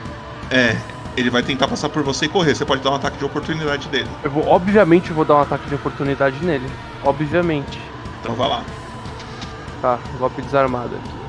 [0.50, 0.76] É,
[1.16, 2.54] ele vai tentar passar por você e correr.
[2.54, 4.08] Você pode dar um ataque de oportunidade dele.
[4.22, 6.68] Eu vou, obviamente, eu vou dar um ataque de oportunidade nele.
[7.04, 7.80] Obviamente.
[8.20, 8.62] Então vai lá.
[9.80, 11.19] Tá, golpe desarmado aqui.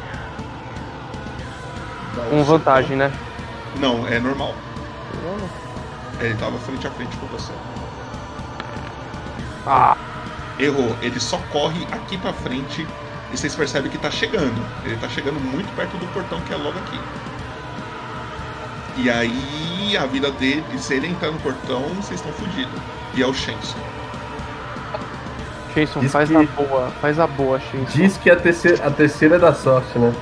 [2.30, 3.12] Com um vantagem, né?
[3.80, 4.54] Não, é normal.
[6.20, 7.52] Ele tava frente a frente com você.
[9.66, 9.96] Ah,
[10.60, 10.96] Errou.
[11.02, 12.86] Ele só corre aqui pra frente
[13.32, 14.62] e vocês percebem que tá chegando.
[14.86, 17.00] Ele tá chegando muito perto do portão que é logo aqui.
[18.98, 22.80] E aí a vida dele, se ele entrar no portão, vocês estão fodidos.
[23.16, 23.78] E é o Shenson.
[25.74, 26.92] Shenson, Diz faz que- a boa.
[27.02, 27.92] Faz a boa, Shenson.
[27.94, 30.14] Diz que a terceira, a terceira é da sorte, né?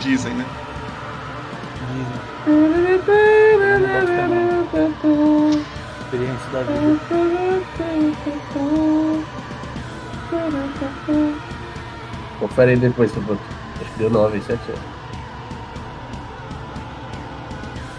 [0.00, 0.46] Dizem, né?
[6.00, 7.00] Experiência da vida.
[12.38, 13.40] Confere aí depois, seu ponto.
[13.80, 14.80] Acho que deu 9, 7 anos.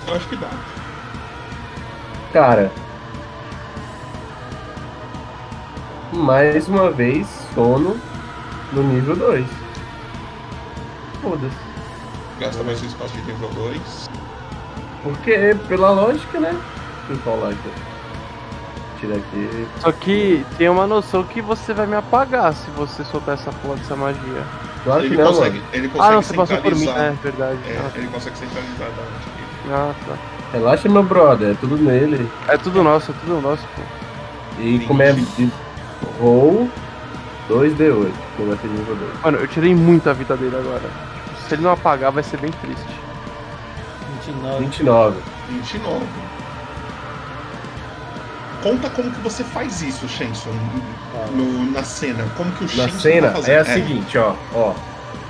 [0.07, 0.49] Eu acho que dá.
[2.33, 2.71] Cara.
[6.13, 7.99] Mais uma vez, sono
[8.71, 9.45] no nível 2.
[11.21, 11.68] Foda-se.
[12.39, 14.09] Gasta mais um espaço de nível 2.
[15.03, 16.55] Porque, pela lógica, né?
[17.07, 17.69] Deixa eu falar aqui.
[18.99, 19.67] Tira aqui.
[19.79, 23.75] Só que tem uma noção que você vai me apagar se você soltar essa porra
[23.77, 24.43] dessa magia.
[24.83, 25.69] Claro que Ele não, consegue, mano.
[25.73, 27.05] ele consegue Ah, não, você passou por mim, centralizar.
[27.11, 27.59] é verdade.
[27.67, 30.13] É, Ah, ele consegue centralizar da onde que- Ah, tá.
[30.53, 31.51] Relaxa, meu brother.
[31.51, 32.29] É tudo nele.
[32.47, 33.81] É tudo nosso, é tudo nosso, pô.
[34.61, 35.51] E como é de
[36.19, 36.69] roll
[37.49, 38.13] 2D8.
[38.37, 39.21] Que vai ter nível 2.
[39.23, 41.08] Mano, eu tirei muita vida dele agora.
[41.49, 42.85] Se ele não apagar, vai ser bem triste.
[44.23, 44.59] 29.
[44.65, 45.21] 29.
[45.49, 46.05] 29.
[48.61, 50.51] Conta como que você faz isso, Shenson,
[51.33, 52.23] no- na cena.
[52.37, 54.75] Como que o Na Shenson cena tá é a seguinte, ó, ó.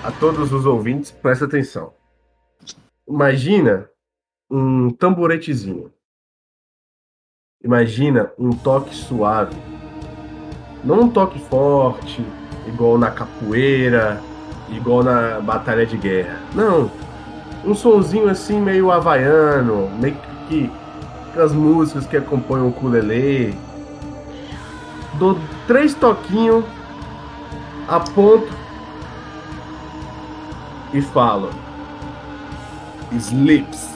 [0.03, 1.93] A todos os ouvintes, presta atenção.
[3.07, 3.87] Imagina
[4.51, 5.91] um tamboretezinho.
[7.63, 9.55] Imagina um toque suave.
[10.83, 12.25] Não um toque forte,
[12.67, 14.21] igual na capoeira,
[14.71, 16.39] igual na batalha de guerra.
[16.53, 16.91] Não.
[17.65, 20.17] Um sonzinho assim meio havaiano, meio
[20.47, 20.71] que
[21.37, 23.57] as músicas que acompanham o ukulele.
[25.15, 25.37] Dou
[25.67, 26.63] três toquinhos,
[27.87, 28.49] aponto
[30.93, 31.49] e falo:
[33.11, 33.89] Slips.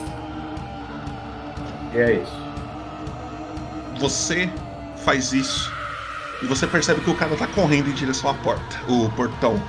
[1.92, 2.44] que é esse?
[4.00, 4.50] Você
[4.96, 5.72] faz isso
[6.42, 9.60] e você percebe que o cara tá correndo em direção à porta, o portão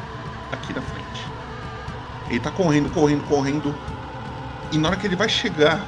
[0.51, 0.94] aqui na frente.
[2.29, 3.75] Ele tá correndo, correndo, correndo.
[4.71, 5.85] E na hora que ele vai chegar,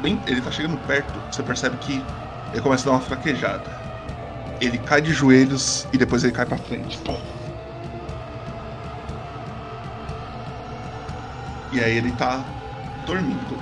[0.00, 2.04] bem, ele tá chegando perto, você percebe que
[2.52, 3.70] ele começa a dar uma fraquejada.
[4.60, 6.98] Ele cai de joelhos e depois ele cai pra frente.
[6.98, 7.18] Pum.
[11.72, 12.44] E aí ele tá
[13.04, 13.58] dormindo.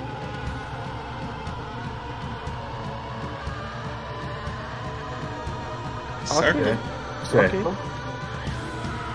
[6.24, 6.59] Certo?
[6.59, 6.78] É.
[7.27, 7.56] Certo.
[7.56, 7.74] Ok.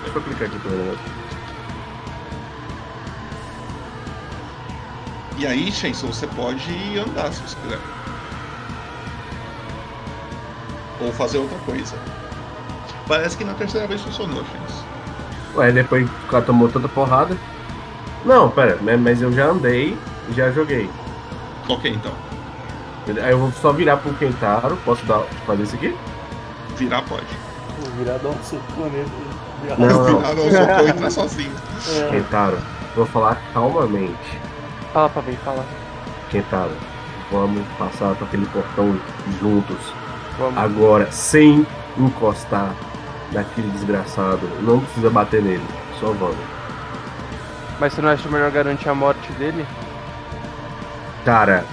[0.04, 0.98] Deixa eu clicar aqui pelo
[5.40, 7.80] E aí, Shenson, você pode andar se você quiser.
[11.00, 11.96] Ou fazer outra coisa.
[13.08, 14.84] Parece que na terceira vez funcionou, Shenson.
[15.56, 17.38] Ué, depois que o cara tomou tanta porrada.
[18.26, 19.98] Não, pera, mas eu já andei
[20.30, 20.90] e já joguei.
[21.70, 22.12] Ok, então.
[23.24, 24.76] Aí eu vou só virar pro Kentaro.
[24.84, 25.98] Posso dar, fazer isso aqui?
[26.76, 27.26] Virar pode.
[27.80, 29.08] Vou virar dar um soco nele.
[29.64, 29.80] Virar.
[29.80, 30.20] Não, não.
[30.20, 31.54] Virar não, só vou entrar sozinho.
[31.88, 32.10] É.
[32.12, 32.58] Kentaro,
[32.94, 34.49] vou falar calmamente.
[34.94, 35.66] Fala pra mim, fala.
[36.30, 36.72] Kentaro,
[37.32, 39.00] vamos passar por aquele portão
[39.40, 39.78] juntos.
[40.38, 40.58] Vamos.
[40.58, 41.66] Agora, sem
[41.98, 42.72] encostar
[43.32, 44.42] naquele desgraçado.
[44.62, 45.64] Não precisa bater nele.
[46.00, 46.38] Só vamos.
[47.80, 49.66] Mas você não acha melhor garantir a morte dele?
[51.26, 51.64] Cara,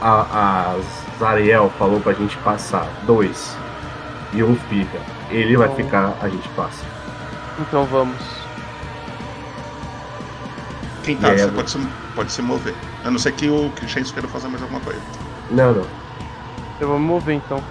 [0.00, 0.26] a,
[0.74, 0.76] a
[1.18, 2.86] Zariel falou pra gente passar.
[3.04, 3.56] Dois.
[4.32, 4.98] E um fica.
[5.30, 6.84] Ele vai Então- ficar, a gente passa.
[7.58, 8.16] Então vamos.
[11.02, 11.78] Quem tá, É, você pode se,
[12.14, 12.74] pode se mover.
[13.04, 15.00] A não ser que o que o Shenson queira fazer mais alguma coisa.
[15.50, 15.86] Não, não.
[16.78, 17.62] Eu vou me mover então.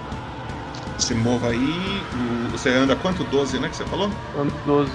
[0.98, 2.04] Se mova aí.
[2.14, 3.24] o- você anda quanto?
[3.24, 3.70] 12, né?
[3.70, 4.10] Que você falou?
[4.36, 4.92] Ano 12.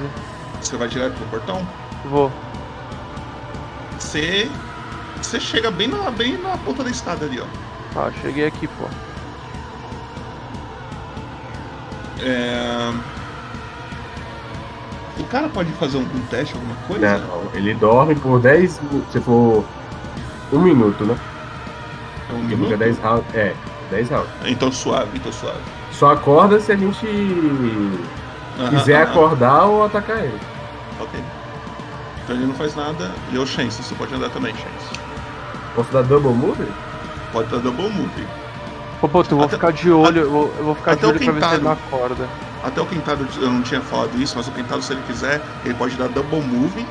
[0.61, 1.67] Você vai direto pro portão?
[2.05, 2.31] Vou.
[3.99, 4.51] Você.
[5.21, 7.47] Você chega bem na, bem na ponta da escada ali, ó.
[7.97, 8.89] Ah, cheguei aqui, pô.
[12.21, 12.93] É...
[15.19, 17.19] O cara pode fazer um, um teste, alguma coisa?
[17.19, 19.13] Não, ele dorme por 10 minutos.
[19.13, 19.65] Se for
[20.53, 21.17] um minuto, né?
[22.29, 22.65] É um Porque minuto?
[22.73, 23.35] fica 10 rounds.
[23.35, 23.55] É,
[23.91, 24.31] 10 rounds.
[24.47, 25.59] Então suave, então suave.
[25.93, 27.07] Só acorda se a gente
[28.59, 29.11] Aham, quiser aham.
[29.13, 30.41] acordar ou atacar ele.
[31.01, 31.21] Ok.
[32.25, 33.11] Então ele não faz nada.
[33.33, 35.01] E o Chance, você pode andar também, Chance.
[35.77, 36.67] Posso dar double move?
[37.33, 38.27] Pode dar double move.
[39.03, 41.07] Ô, pô, eu vou Até- ficar de olho, eu vou, eu vou ficar até de
[41.07, 42.29] olho pra ver se ele não acorda.
[42.65, 45.75] Até o Quintado, eu não tinha falado isso, mas o Quintado, se ele quiser, ele
[45.75, 46.87] pode dar double move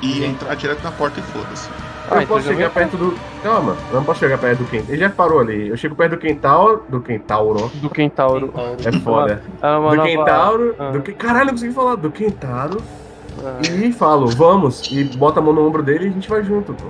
[0.00, 1.68] e entrar direto na porta e foda-se.
[2.08, 2.70] Ah, eu então posso chegar vem.
[2.70, 3.18] perto do.
[3.42, 4.92] Calma, eu não posso chegar perto do Kentauro.
[4.92, 5.68] Ele já parou ali.
[5.68, 6.84] Eu chego perto do Kentauro.
[6.88, 7.70] Do Kentauro.
[7.74, 8.54] Do Kentauro.
[8.84, 9.42] É foda.
[9.60, 10.74] Ah, Do Kentauro.
[10.78, 10.90] Ah.
[10.90, 11.12] Do que...
[11.12, 11.96] Caralho, eu consegui falar.
[11.96, 12.80] Do Kentauro.
[13.44, 13.58] Ah.
[13.62, 14.88] E falo, vamos.
[14.92, 16.86] E bota a mão no ombro dele e a gente vai junto, pô.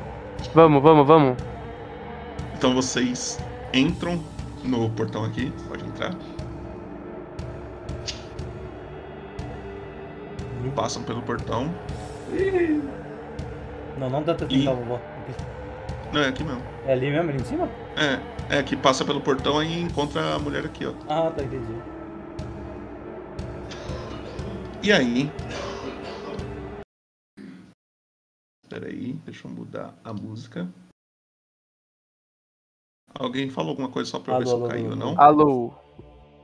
[0.55, 1.39] Vamos, vamos, vamos.
[2.57, 3.39] Então vocês
[3.73, 4.21] entram
[4.63, 6.15] no portão aqui, pode entrar.
[10.75, 11.73] Passam pelo portão.
[13.99, 15.01] Não, não dá pra E- tentar, vovó.
[16.13, 16.63] Não, é aqui mesmo.
[16.87, 17.69] É ali mesmo, ali em cima?
[17.97, 20.93] É, é que passa pelo portão e encontra a mulher aqui, ó.
[21.09, 21.75] Ah, tá, entendi.
[24.83, 25.31] E aí?
[28.69, 30.69] Peraí, deixa eu mudar a música.
[33.19, 34.97] Alguém falou alguma coisa só pra eu ver Alô, se eu alô, caí alô, ou
[34.97, 35.21] não?
[35.21, 35.75] Alô.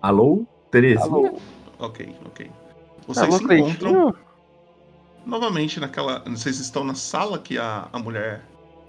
[0.00, 0.46] Alô?
[0.70, 1.04] Terezinha?
[1.04, 1.38] Alô.
[1.78, 2.50] Ok, ok.
[3.14, 4.14] Vocês Alô, se encontram
[5.26, 6.22] novamente naquela.
[6.26, 8.42] Vocês estão na sala que a, a mulher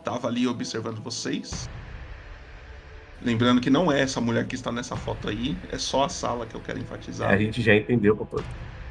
[0.04, 1.70] tava ali observando vocês.
[3.22, 6.46] Lembrando que não é essa mulher que está nessa foto aí, é só a sala
[6.46, 7.32] que eu quero enfatizar.
[7.32, 8.42] A gente já entendeu, pô.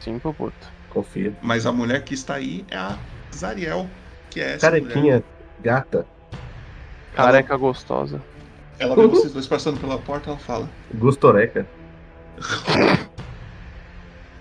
[0.01, 0.55] Sim, Popoto.
[0.89, 1.37] Confia.
[1.43, 2.99] Mas a mulher que está aí é a
[3.35, 3.89] Zariel,
[4.31, 4.83] que é essa mulher.
[4.83, 5.25] Carequinha,
[5.61, 6.07] gata,
[7.15, 8.23] Careca gostosa.
[8.79, 11.67] Ela vê vocês dois passando pela porta, ela fala: gostoreca.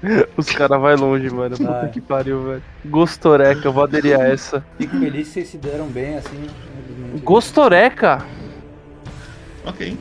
[0.36, 1.56] Os caras vai longe, mano.
[1.56, 1.90] Puta Vai.
[1.90, 2.64] que pariu, velho.
[2.86, 4.66] Gostoreca, eu vou aderir a essa.
[4.78, 6.48] Fico feliz que vocês se deram bem, assim.
[6.48, 7.24] simplesmente.
[7.24, 8.26] Gostoreca?
[9.66, 9.98] Ok.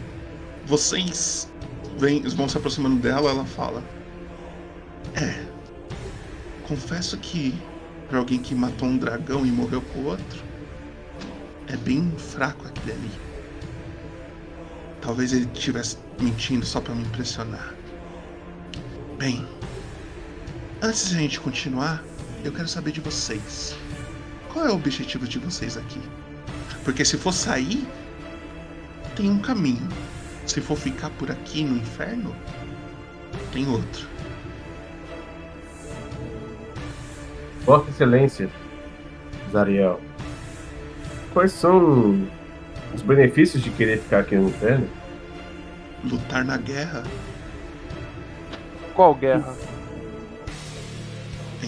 [0.67, 1.53] Vocês
[1.99, 3.83] vêm, vão se aproximando dela, ela fala.
[5.15, 5.45] É.
[6.67, 7.55] Confesso que
[8.09, 10.43] pra alguém que matou um dragão e morreu com o outro,
[11.69, 13.11] é bem fraco aquele ali.
[15.01, 17.75] Talvez ele estivesse mentindo só pra me impressionar.
[19.19, 19.47] Bem,
[20.83, 22.03] antes de a gente continuar,
[22.45, 23.77] eu quero saber de vocês.
[24.53, 26.01] Qual é o objetivo de vocês aqui?
[26.85, 27.87] Porque se for sair,
[29.15, 29.87] tem um caminho.
[30.47, 32.35] Se for ficar por aqui no inferno,
[33.53, 34.09] tem outro.
[37.65, 38.51] Vossa Excelência,
[39.53, 40.01] Zariel.
[41.33, 42.27] Quais são
[42.95, 44.89] os benefícios de querer ficar aqui no inferno?
[46.03, 47.05] Lutar na guerra
[48.95, 49.55] Qual guerra?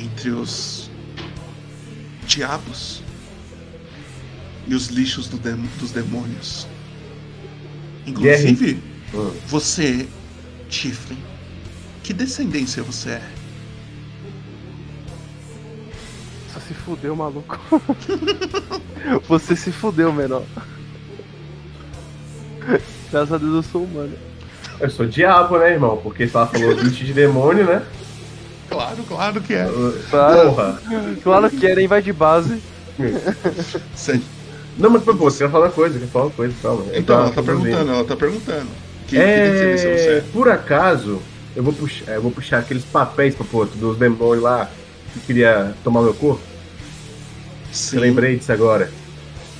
[0.03, 0.91] Entre os
[2.27, 3.03] diabos
[4.67, 6.67] e os lixos do dem- dos demônios.
[8.07, 8.83] Inclusive,
[9.15, 9.31] Hum.
[9.47, 10.09] você,
[10.69, 11.19] Tiflin,
[12.03, 13.23] que descendência você é?
[16.53, 17.59] Só se fudeu, maluco.
[19.29, 20.45] Você se fudeu, menor.
[23.11, 24.13] Graças a Deus eu sou humano.
[24.79, 25.97] Eu sou diabo, né, irmão?
[25.97, 27.83] Porque você tava falando bicho de demônio, né?
[28.73, 29.69] Claro, claro que é.
[30.11, 30.83] Claro, Porra.
[31.23, 31.89] claro que era, hein?
[31.89, 32.61] Vai de base.
[33.95, 34.21] Cê-
[34.79, 36.55] Não, mas pô, você quer falar uma coisa, quer falar uma coisa.
[36.63, 38.67] Eu Então, ela tá perguntando, ela tá perguntando.
[39.07, 40.25] Que, que descendência você É, é?
[40.33, 41.21] por acaso,
[41.55, 44.71] eu vou puxar, eu vou puxar aqueles papéis outro dos demônios lá
[45.13, 46.41] que queria tomar meu corpo.
[47.71, 48.91] Sim, Eu lembrei disso agora.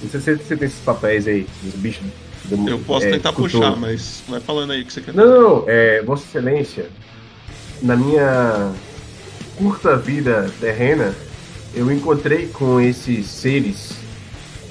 [0.03, 2.03] Não sei se você tem esses papéis aí, dos bichos.
[2.45, 5.15] do- Eu posso é, tentar puxar, mas vai falando aí o que você quer.
[5.15, 6.87] Não, não, não, é, Vossa Excelência,
[7.81, 8.73] na minha
[9.57, 11.15] curta vida terrena,
[11.75, 13.93] eu encontrei com esses seres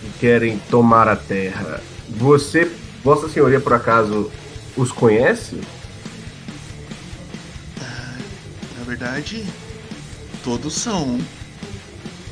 [0.01, 1.81] que querem tomar a terra.
[2.09, 2.71] Você,
[3.03, 4.31] Vossa Senhoria, por acaso,
[4.75, 5.61] os conhece?
[8.77, 9.45] Na verdade,
[10.43, 11.19] todos são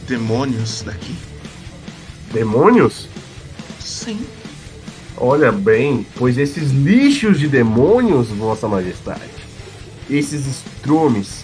[0.08, 1.16] demônios daqui.
[2.32, 3.08] Demônios?
[3.80, 4.26] Sim.
[5.18, 9.30] Olha bem, pois esses lixos de demônios, Vossa Majestade,
[10.10, 11.44] esses estrumes,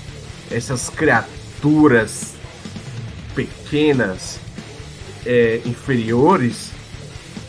[0.52, 2.34] essas criaturas
[3.34, 4.40] pequenas,
[5.26, 6.70] é, inferiores,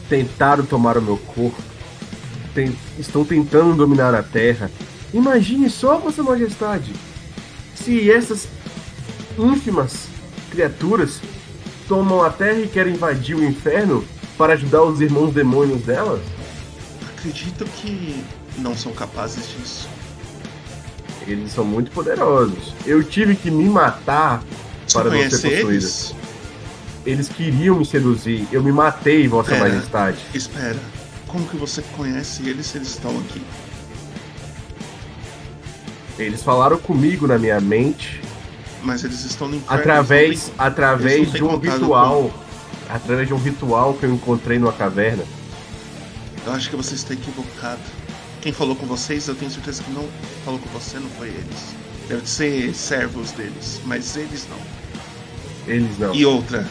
[0.08, 1.60] tentaram tomar o meu corpo,
[2.54, 4.70] Ten- estão tentando dominar a Terra.
[5.12, 6.92] Imagine só, Vossa Majestade,
[7.74, 8.48] se essas
[9.38, 10.06] ínfimas
[10.50, 11.20] criaturas
[11.86, 14.04] tomam a Terra e querem invadir o inferno
[14.38, 16.20] para ajudar os irmãos demônios delas?
[17.16, 18.24] Acredito que
[18.58, 19.88] não são capazes disso.
[21.26, 22.72] Eles são muito poderosos.
[22.84, 24.42] Eu tive que me matar
[24.86, 25.70] Você para não ser possuído.
[25.72, 26.14] eles?
[27.04, 28.46] Eles queriam me seduzir.
[28.52, 29.68] Eu me matei, Vossa Pera.
[29.68, 30.18] Majestade.
[30.34, 30.76] Espera.
[31.26, 33.42] Como que você conhece eles se eles estão aqui?
[36.18, 38.20] Eles falaram comigo na minha mente
[38.82, 39.80] Mas eles estão no inferno.
[39.80, 42.30] através, através de um ritual.
[42.88, 45.24] Através de um ritual que eu encontrei numa caverna.
[46.46, 47.80] Eu acho que você está equivocado.
[48.46, 50.08] Quem falou com vocês, eu tenho certeza que não
[50.44, 51.74] falou com você, não foi eles.
[52.06, 54.56] Deve ser servos deles, mas eles não.
[55.66, 56.14] Eles não.
[56.14, 56.64] E outra,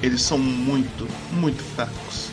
[0.00, 2.28] eles são muito, muito fracos.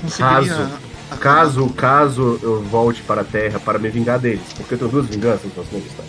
[0.00, 0.62] Conseguiria Caso-
[1.10, 4.90] acabar Caso, caso eu volte para a Terra para me vingar deles, porque eu tenho
[4.92, 6.08] duas vinganças, Vossa Majestade.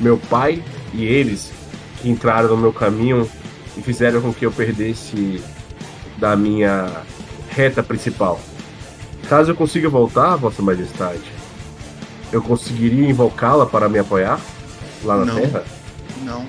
[0.00, 0.64] Meu pai
[0.94, 1.52] e eles
[2.00, 3.30] que entraram no meu caminho
[3.76, 5.44] e fizeram com que eu perdesse
[6.16, 7.02] da minha
[7.54, 8.40] reta principal.
[9.28, 11.22] Caso eu consiga voltar, Vossa Majestade,
[12.32, 14.40] eu conseguiria invocá-la para me apoiar
[15.04, 15.34] lá na Não.
[15.40, 15.64] Terra?
[16.24, 16.46] Não,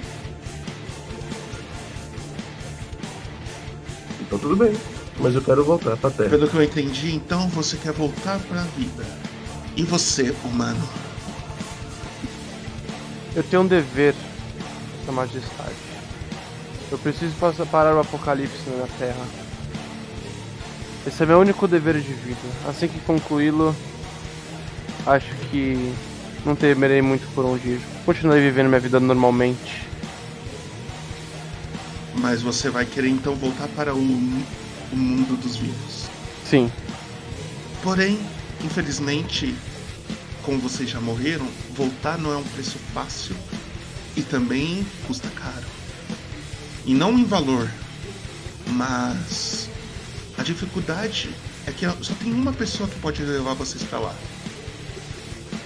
[4.22, 4.74] Então tudo bem,
[5.20, 6.30] mas eu quero voltar para a Terra.
[6.30, 9.06] pelo que eu entendi, então você quer voltar para a vida.
[9.76, 10.82] E você, humano?
[13.36, 14.16] Eu tenho um dever,
[15.06, 15.74] Sua Majestade.
[16.92, 19.26] Eu preciso passar- parar o apocalipse na Terra.
[21.06, 22.40] Esse é meu único dever de vida.
[22.68, 23.76] Assim que concluí-lo,
[25.06, 25.94] acho que
[26.46, 27.82] não temerei muito por onde ir.
[28.06, 29.84] Continuarei vivendo minha vida normalmente.
[32.16, 36.08] Mas você vai querer então voltar para o, o mundo dos vivos.
[36.46, 36.72] Sim,
[37.84, 38.18] Porém,
[38.64, 39.54] infelizmente,
[40.42, 43.36] como vocês já morreram, voltar não é um preço fácil
[44.16, 45.66] e também custa caro.
[46.86, 47.70] E não em valor,
[48.68, 49.70] mas
[50.38, 51.34] a dificuldade
[51.66, 54.16] é que só tem uma pessoa que pode levar vocês para lá,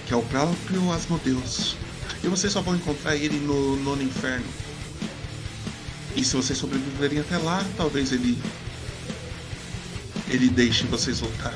[0.06, 1.76] que é o próprio Asmodeus.
[2.22, 4.46] E vocês só vão encontrar ele no nono inferno.
[6.16, 8.38] E se vocês sobreviverem até lá, talvez ele
[10.28, 11.54] ele deixe vocês voltar.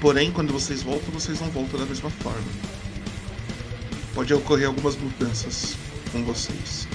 [0.00, 2.46] Porém, quando vocês voltam, vocês não voltam da mesma forma.
[4.14, 5.76] Pode ocorrer algumas mudanças
[6.12, 6.86] com vocês.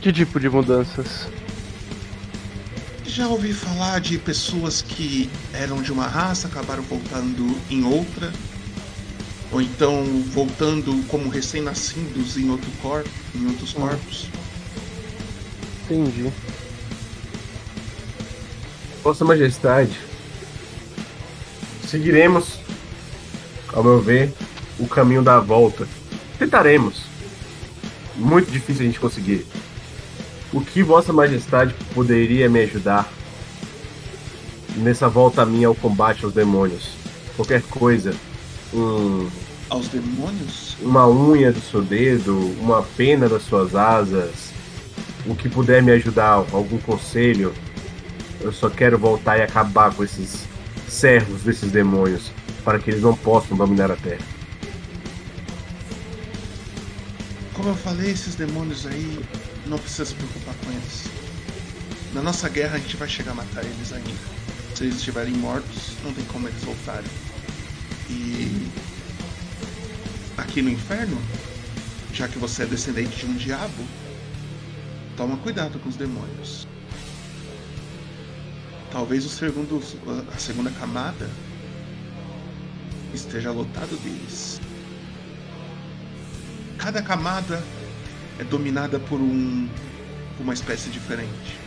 [0.00, 1.28] que tipo de mudanças?
[3.14, 8.32] Já ouvi falar de pessoas que eram de uma raça, acabaram voltando em outra,
[9.52, 14.26] ou então voltando como recém-nascidos em outro corpo, em outros corpos.
[15.84, 16.28] Entendi.
[19.00, 19.96] Vossa Majestade,
[21.86, 22.58] seguiremos,
[23.72, 24.34] ao meu ver,
[24.76, 25.86] o caminho da volta.
[26.36, 27.04] Tentaremos.
[28.16, 29.46] Muito difícil a gente conseguir.
[30.54, 33.12] O que Vossa Majestade poderia me ajudar
[34.76, 36.92] nessa volta minha ao combate aos demônios.
[37.34, 38.14] Qualquer coisa.
[38.72, 39.28] Um,
[39.68, 40.76] Aos demônios?
[40.80, 44.52] uma unha do seu dedo, uma pena das suas asas,
[45.26, 47.52] o que puder me ajudar, algum conselho.
[48.40, 50.44] Eu só quero voltar e acabar com esses
[50.88, 52.30] servos desses demônios,
[52.64, 54.22] para que eles não possam dominar a Terra.
[57.54, 59.18] Como eu falei, esses demônios aí,
[59.66, 61.04] não precisa se preocupar com eles.
[62.12, 64.34] Na nossa guerra a gente vai chegar a matar eles ainda.
[64.74, 67.10] Se eles estiverem mortos, não tem como eles voltarem.
[68.10, 68.68] E
[70.36, 71.20] aqui no inferno,
[72.12, 73.84] já que você é descendente de um diabo,
[75.16, 76.66] toma cuidado com os demônios.
[78.90, 79.82] Talvez o segundo,
[80.32, 81.28] a segunda camada
[83.12, 84.60] esteja lotado deles.
[86.78, 87.62] Cada camada
[88.38, 89.68] é dominada por um
[90.36, 91.58] por uma espécie diferente.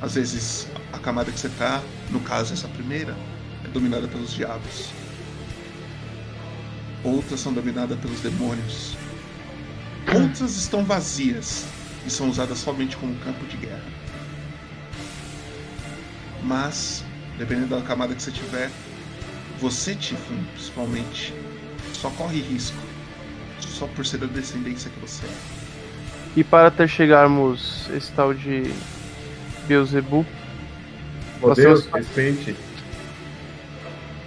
[0.00, 3.16] Às vezes a camada que você tá, no caso essa primeira,
[3.64, 4.90] é dominada pelos diabos.
[7.02, 8.96] Outras são dominadas pelos demônios.
[10.14, 11.66] Outras estão vazias
[12.06, 13.84] e são usadas somente como campo de guerra.
[16.42, 17.04] Mas,
[17.38, 18.70] dependendo da camada que você tiver,
[19.60, 21.34] você, Tiflin, principalmente,
[21.92, 22.89] só corre risco.
[23.68, 25.30] Só por ser da descendência que você é.
[26.36, 28.72] E para até chegarmos esse tal de
[29.66, 30.26] Beelzebub,
[31.40, 32.56] Meu Deus, respeite.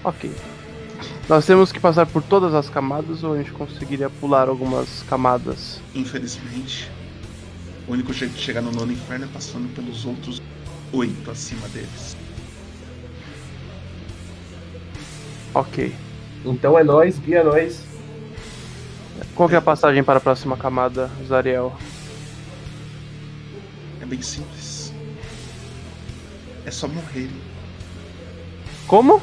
[0.03, 0.31] ok.
[1.30, 5.81] Nós temos que passar por todas as camadas ou a gente conseguiria pular algumas camadas?
[5.95, 6.91] Infelizmente,
[7.88, 10.41] o único jeito de chegar no nono inferno é passando pelos outros
[10.91, 12.18] oito acima deles.
[15.53, 15.95] Ok.
[16.43, 17.93] Então é nós, guia nós.
[19.35, 21.76] Qual que é a passagem para a próxima camada, Zariel?
[23.99, 24.93] É bem simples.
[26.65, 27.41] É só morrerem.
[28.85, 29.19] Como?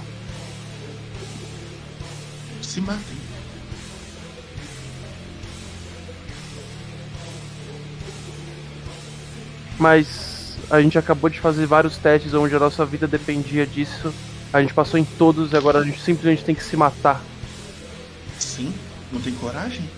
[2.60, 3.16] Se matem.
[9.78, 14.12] Mas a gente acabou de fazer vários testes onde a nossa vida dependia disso.
[14.52, 17.22] A gente passou em todos e agora a gente simplesmente tem que se matar.
[18.38, 18.74] Sim?
[19.12, 19.88] Não tem coragem?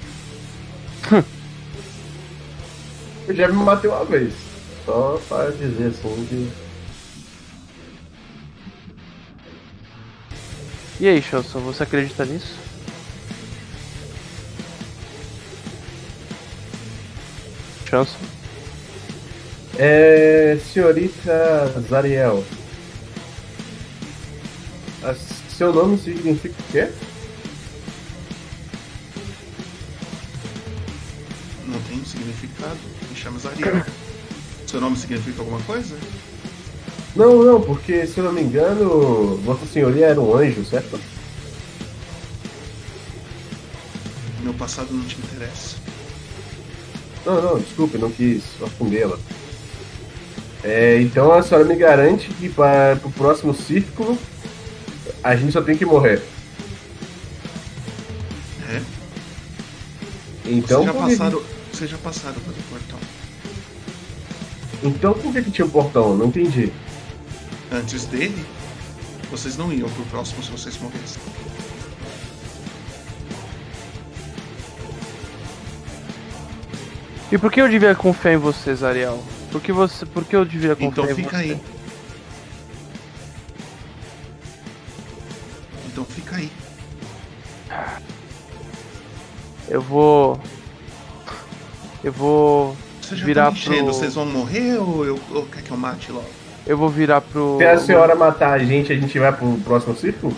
[3.28, 4.34] Eu já me matei uma vez.
[4.84, 6.50] Só para dizer assim que.
[11.00, 12.56] E aí, Chanson, você acredita nisso?
[17.88, 18.18] Chanson?
[19.78, 20.58] É.
[20.72, 22.44] Senhorita Zariel.
[25.02, 26.88] a- Seu nome significa o quê?
[32.12, 32.78] Significado.
[33.10, 33.84] Me chama Zariel.
[34.66, 35.96] Seu nome significa alguma coisa?
[37.14, 40.98] Não, não, porque se eu não me engano, Vossa Senhoria era um anjo, certo?
[44.40, 45.76] Meu passado não te interessa.
[47.24, 49.18] Não, não, desculpe, não quis afundê-la.
[50.64, 54.16] É, então a senhora me garante que para o próximo círculo
[55.22, 56.22] a gente só tem que morrer.
[58.70, 58.80] É?
[60.46, 61.42] Então, vocês, já passaram,
[61.82, 62.98] vocês já passaram pelo portão.
[64.84, 66.16] então por que, que tinha um portão?
[66.16, 66.72] Não entendi.
[67.72, 68.44] Antes dele,
[69.32, 71.20] vocês não iam pro próximo se vocês morressem.
[77.32, 79.20] E por que eu devia confiar em você, Zariel?
[79.50, 81.42] Por que, você, por que eu devia confiar Então em fica você?
[81.42, 81.60] aí.
[85.88, 86.52] Então fica aí.
[89.68, 90.40] Eu vou.
[92.02, 92.76] Eu vou.
[93.00, 96.10] Vocês já Virar enchendo, pro- vocês vão morrer ou, eu, ou quer que eu mate
[96.12, 96.26] logo?
[96.66, 97.56] Eu vou virar pro.
[97.58, 100.34] Se a senhora matar a gente, a gente vai pro próximo círculo?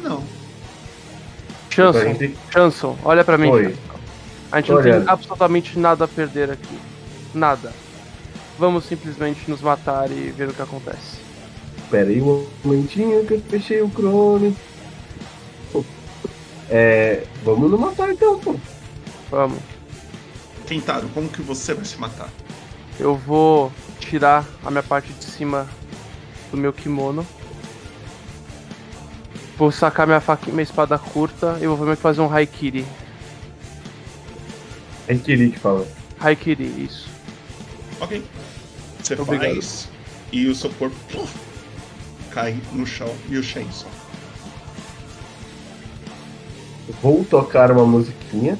[0.00, 0.22] Não.
[1.70, 3.48] Chanson, A gente- Chanson, olha pra mim.
[3.50, 3.76] Oi.
[4.50, 6.78] A gente Tô não tem absolutamente nada a perder aqui.
[7.34, 7.72] Nada.
[8.58, 11.18] Vamos simplesmente nos matar e ver o que acontece.
[11.90, 14.56] Pera aí um momentinho que eu fechei o Chrome.
[16.70, 17.24] É.
[17.44, 18.54] Vamos nos matar então, pô.
[19.30, 19.58] Vamos.
[20.66, 22.28] Tentado, como que você vai se matar?
[22.98, 25.66] Eu vou tirar a minha parte de cima
[26.50, 27.26] do meu kimono.
[29.56, 32.86] Vou sacar minha faca, minha espada curta e vou fazer um haikiri.
[35.08, 35.86] É Kiri que fala.
[36.20, 37.08] Haikiri, isso.
[38.00, 38.22] Ok.
[39.02, 39.54] Você Obrigado.
[39.54, 39.88] faz
[40.30, 41.26] e o seu corpo
[42.30, 43.88] cai no chão e o Shen só.
[47.02, 48.58] Vou tocar uma musiquinha.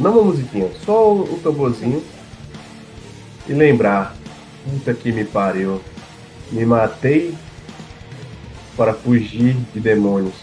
[0.00, 2.02] Não uma musiquinha, só um tamborzinho.
[3.46, 4.16] E lembrar.
[4.64, 5.80] Puta que me pariu.
[6.50, 7.34] Me matei
[8.76, 10.34] para fugir de demônios.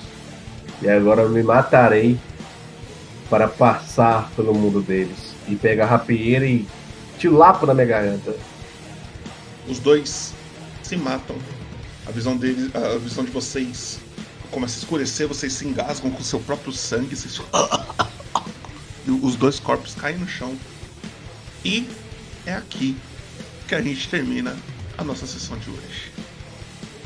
[0.80, 2.20] E agora me matarei
[3.32, 5.34] para passar pelo mundo deles.
[5.48, 6.68] E pegar a rapieira e
[7.18, 8.36] te lapo na minha garganta.
[9.68, 10.36] Os dois
[10.84, 11.36] se matam.
[12.06, 14.00] A visão deles, a visão de vocês
[14.52, 17.42] começa a escurecer, vocês se engasgam com seu próprio sangue, vocês...
[19.12, 20.56] Os dois corpos caem no chão.
[21.64, 21.88] E
[22.46, 22.96] é aqui
[23.68, 24.56] que a gente termina
[24.98, 26.12] a nossa sessão de hoje.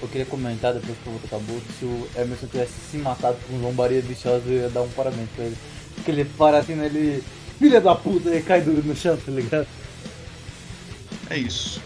[0.01, 3.59] Eu queria comentar depois que o outro acabou se o Emerson tivesse se matado com
[3.59, 5.57] zombaria viciosa, eu ia dar um parabéns pra ele.
[5.95, 6.87] Porque ele para assim, né?
[6.87, 7.23] Ele.
[7.59, 9.67] Filha da puta, ele cai duro no chão, tá ligado?
[11.29, 11.79] É isso.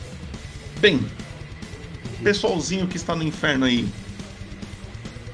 [0.79, 1.05] Bem,
[2.23, 3.87] pessoalzinho que está no inferno aí.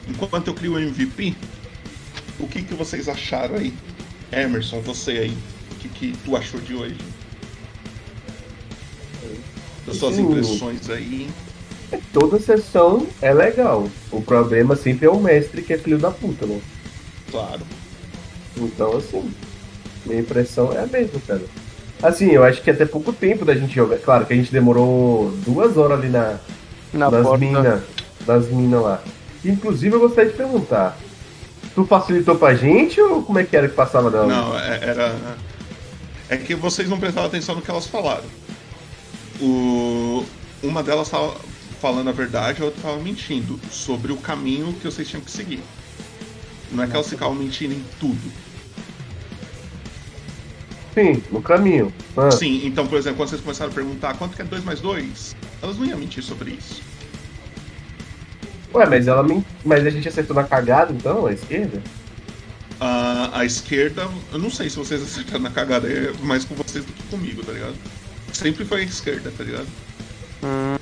[0.07, 1.35] Enquanto eu crio o MVP,
[2.39, 3.73] o que, que vocês acharam aí?
[4.31, 5.37] Emerson, você aí.
[5.71, 6.97] O que, que tu achou de hoje?
[9.85, 11.29] Das suas impressões aí.
[12.13, 13.87] Toda sessão é legal.
[14.11, 16.61] O problema sempre é o mestre que é filho da puta, né?
[17.29, 17.61] Claro.
[18.57, 19.31] Então, assim,
[20.05, 21.41] minha impressão é a mesma, cara.
[22.01, 23.97] Assim, eu acho que até pouco tempo da gente jogar.
[23.97, 26.37] Claro que a gente demorou duas horas ali na,
[26.93, 27.83] Na nas minas.
[28.25, 29.03] Das minas lá.
[29.43, 30.97] Inclusive, eu gostaria de perguntar.
[31.75, 34.27] Tu facilitou pra gente ou como é que era que passava dela?
[34.27, 35.15] Não, é- era.
[36.29, 38.23] É que vocês não prestaram atenção no que elas falaram.
[39.39, 40.25] O...
[40.63, 41.35] Uma delas estava
[41.81, 45.61] falando a verdade, a outra estava mentindo sobre o caminho que vocês tinham que seguir.
[46.71, 48.31] Não é que elas ficavam mentindo em tudo.
[50.93, 51.91] Sim, no caminho.
[52.17, 54.79] Ah, Sim, então, por exemplo, quando vocês começaram a perguntar quanto que é 2 mais
[54.81, 56.81] 2, elas não iam mentir sobre isso.
[58.73, 61.81] Ué, mas ela men- Mas a gente acertou na cagada, então, a esquerda?
[62.79, 66.83] A, a esquerda, eu não sei se vocês acertaram na cagada, é mais com vocês
[66.83, 67.75] do que comigo, tá ligado?
[68.33, 69.67] Sempre foi a esquerda, tá ligado?
[70.43, 70.77] Hum,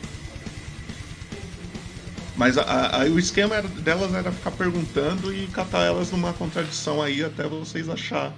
[2.37, 7.01] Mas a- a- o esquema era- delas era ficar perguntando e catar elas numa contradição
[7.01, 8.31] aí até vocês achar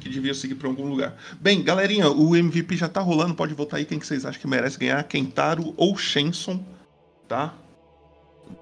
[0.00, 1.14] que devia seguir pra algum lugar.
[1.38, 4.48] Bem, galerinha, o MVP já tá rolando, pode votar aí quem que vocês acham que
[4.48, 6.64] merece ganhar, Kentaro ou Shenson,
[7.28, 7.52] tá?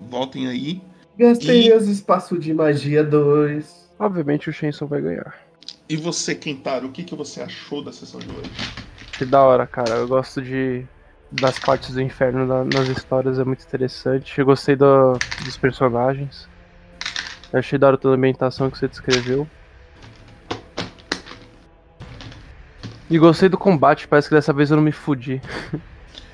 [0.00, 0.80] Votem aí.
[1.18, 3.88] Gastei E- os espaços de magia 2.
[3.98, 5.34] obviamente o Shenson vai ganhar.
[5.88, 8.50] E você, Kentaro, o que, que você achou da sessão de hoje?
[9.18, 9.90] Que da hora, cara.
[9.96, 10.84] Eu gosto de
[11.32, 14.36] das partes do inferno na- nas histórias, é muito interessante.
[14.38, 15.12] Eu gostei do-
[15.44, 16.48] dos personagens.
[17.52, 19.46] Eu achei da hora toda a ambientação que você descreveu.
[23.08, 25.40] E gostei do combate, parece que dessa vez eu não me fudi.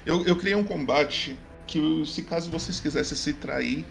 [0.04, 1.36] Eu, eu criei um combate
[1.66, 3.84] que, se caso vocês quisessem se trair,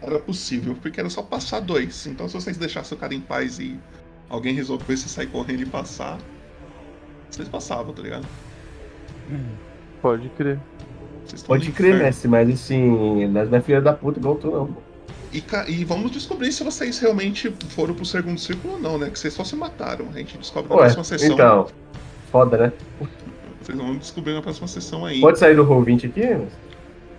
[0.00, 2.06] era possível, porque era só passar dois.
[2.06, 3.78] Então, se vocês deixassem o cara em paz e
[4.28, 6.18] alguém resolvesse sair correndo e passar,
[7.30, 8.26] vocês passavam, tá ligado?
[10.00, 10.58] Pode crer.
[11.46, 12.04] Pode crer, inferno.
[12.04, 14.76] Messi, mas assim, nós não é filha da puta igual tu, não.
[15.32, 19.10] E, e vamos descobrir se vocês realmente foram pro segundo círculo ou não, né?
[19.10, 20.08] Que vocês só se mataram.
[20.14, 21.34] A gente descobre na Ué, próxima sessão.
[21.34, 21.66] então.
[22.32, 22.72] Foda, né?
[23.60, 25.20] Vocês vão descobrir na próxima sessão aí.
[25.20, 26.20] Pode sair do roll 20 aqui?
[26.20, 26.67] Messi?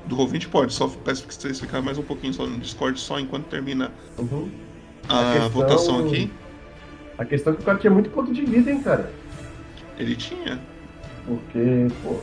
[0.06, 3.20] Do Roll20 pode, só peço que vocês ficarem mais um pouquinho só no Discord, só
[3.20, 4.50] enquanto termina Uhum.
[5.08, 6.32] a, A questão- votação aqui.
[7.18, 9.12] A questão é que o cara tinha muito ponto de vida, hein, cara.
[9.98, 10.60] Ele tinha.
[11.28, 12.18] Porque, pô.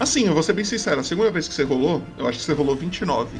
[0.00, 2.44] Assim, eu vou ser bem sincero, a segunda vez que você rolou, eu acho que
[2.44, 3.36] você rolou 29.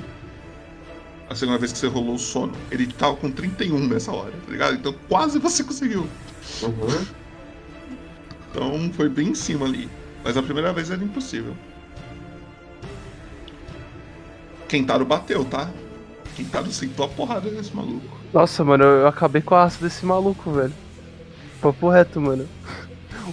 [1.30, 2.52] A segunda vez que você rolou o sono.
[2.70, 4.74] Ele tava com 31 nessa hora, tá ligado?
[4.74, 6.06] Então quase você conseguiu.
[6.62, 7.04] Uhum.
[8.50, 9.88] Então foi bem em cima ali.
[10.24, 11.54] Mas a primeira vez era impossível.
[14.68, 15.70] Kentaro bateu, tá?
[16.36, 18.18] Kentaro sentou a porrada nesse maluco.
[18.32, 20.74] Nossa, mano, eu acabei com a raça desse maluco, velho.
[21.60, 22.46] Papo reto, mano.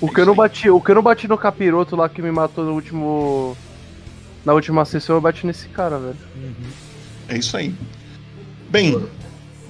[0.01, 2.31] O que eu não bati, o que eu não bati no capiroto lá que me
[2.31, 3.55] matou no último.
[4.43, 6.17] Na última sessão, eu bati nesse cara, velho.
[7.27, 7.73] É isso aí.
[8.69, 9.07] Bem,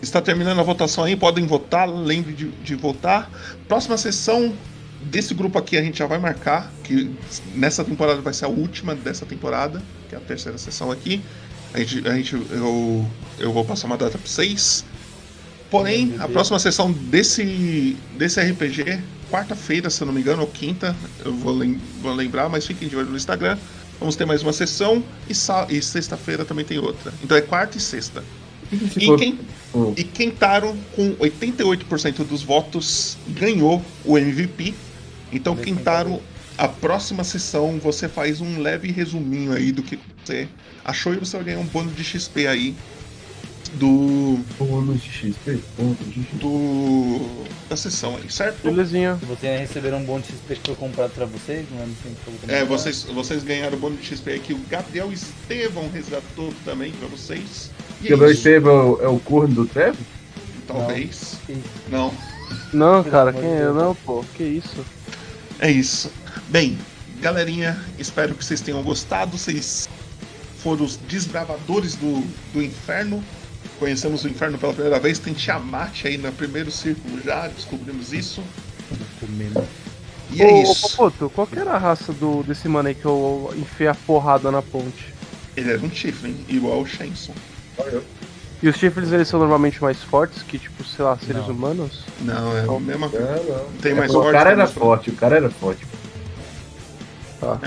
[0.01, 3.29] está terminando a votação aí, podem votar, lembre de, de votar.
[3.67, 4.53] Próxima sessão
[5.01, 7.13] desse grupo aqui a gente já vai marcar, que
[7.53, 11.21] nessa temporada vai ser a última dessa temporada, que é a terceira sessão aqui.
[11.75, 13.05] A gente, a gente eu,
[13.37, 14.85] eu vou passar uma data para vocês.
[15.69, 20.95] Porém, a próxima sessão desse, desse RPG, quarta-feira, se eu não me engano, ou quinta,
[21.25, 23.57] eu vou, lem- vou lembrar, mas fiquem de olho no Instagram.
[23.99, 27.13] Vamos ter mais uma sessão e, e sexta-feira também tem outra.
[27.23, 28.23] Então é quarta e sexta.
[28.93, 29.39] Se E quem,
[29.73, 29.93] Hum.
[29.97, 34.73] e Kentaro, com 88% dos votos, ganhou o MVP.
[35.33, 36.21] Então, Beleza, Kentaro,
[36.57, 40.47] a próxima sessão você faz um leve resuminho aí do que você
[40.85, 42.75] achou e você vai ganhar um bônus de XP aí
[43.73, 44.39] do.
[44.57, 46.35] Bônus de XP, bônus de XP.
[46.37, 47.45] do.
[47.67, 48.63] da sessão aí, certo?
[48.63, 49.15] Belezinha.
[49.15, 51.87] Vocês receberam um bônus de XP que foi comprado pra vocês, não é
[52.23, 52.51] comprado.
[52.51, 56.91] É, vocês, vocês ganharam o bônus de XP aí que o Gabriel Estevão resgatou também
[56.93, 57.71] pra vocês.
[58.01, 58.39] E é Gabriel isso.
[58.39, 59.97] Estevão é o corno do Trevor?
[60.67, 61.35] Talvez.
[61.89, 62.13] Não.
[62.71, 63.59] Não, Pelo cara, quem é?
[63.59, 63.75] Deus.
[63.75, 64.85] Não, pô, que isso?
[65.59, 66.11] É isso.
[66.49, 66.77] Bem,
[67.19, 69.37] galerinha, espero que vocês tenham gostado.
[69.37, 69.89] Vocês
[70.65, 73.23] foram os desbravadores do, do inferno.
[73.77, 75.19] Conhecemos o inferno pela primeira vez.
[75.19, 78.43] Tem Tiamat aí no primeiro círculo já, descobrimos isso.
[79.19, 79.63] Comendo.
[80.31, 80.89] E é ô, ô, isso.
[80.89, 84.49] Popoto, qual que era a raça do, desse mano aí que eu enfiei a porrada
[84.49, 85.13] na ponte?
[85.55, 87.35] Ele era um Tiflin, igual o Shenson.
[88.63, 91.51] E os chifres, eles são normalmente mais fortes que, tipo, sei lá, seres Não.
[91.51, 92.03] humanos?
[92.21, 93.35] Não, é a mesma coisa.
[93.35, 93.71] Não, não.
[93.81, 95.85] Tem mais o forte cara que era mais forte, o cara era forte.
[97.39, 97.59] Tá.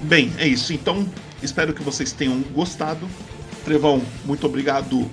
[0.00, 0.72] Bem, é isso.
[0.72, 1.06] Então,
[1.42, 3.08] espero que vocês tenham gostado.
[3.64, 5.08] Trevão, muito obrigado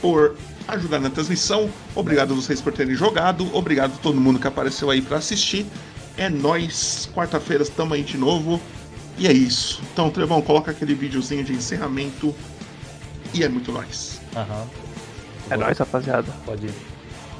[0.00, 0.36] por
[0.68, 1.70] ajudar na transmissão.
[1.94, 3.48] Obrigado a vocês por terem jogado.
[3.54, 5.66] Obrigado a todo mundo que apareceu aí pra assistir.
[6.16, 7.08] É nóis.
[7.14, 8.60] Quarta-feira estamos aí de novo.
[9.16, 9.82] E é isso.
[9.92, 12.34] Então, Trevão, coloca aquele videozinho de encerramento.
[13.34, 14.20] E é muito nóis.
[14.36, 14.66] Aham.
[15.50, 16.30] É nóis, rapaziada.
[16.44, 16.68] Pode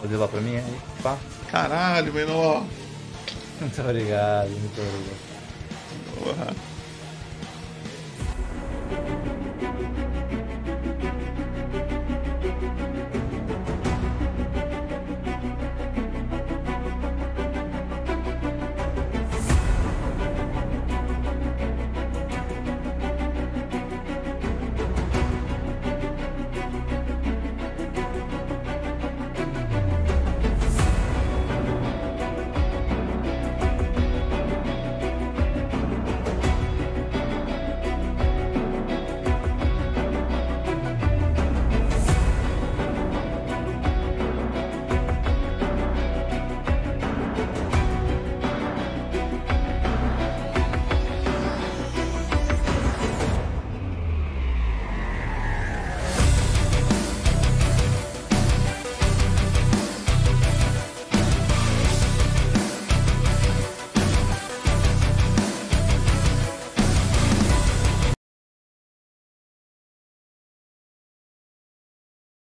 [0.01, 0.79] fazer lá pra mim aí?
[1.03, 1.17] Pá.
[1.51, 2.65] Caralho, menor.
[3.61, 5.19] Muito obrigado, muito obrigado.
[6.15, 6.68] Porra.
[8.91, 9.88] Thank you.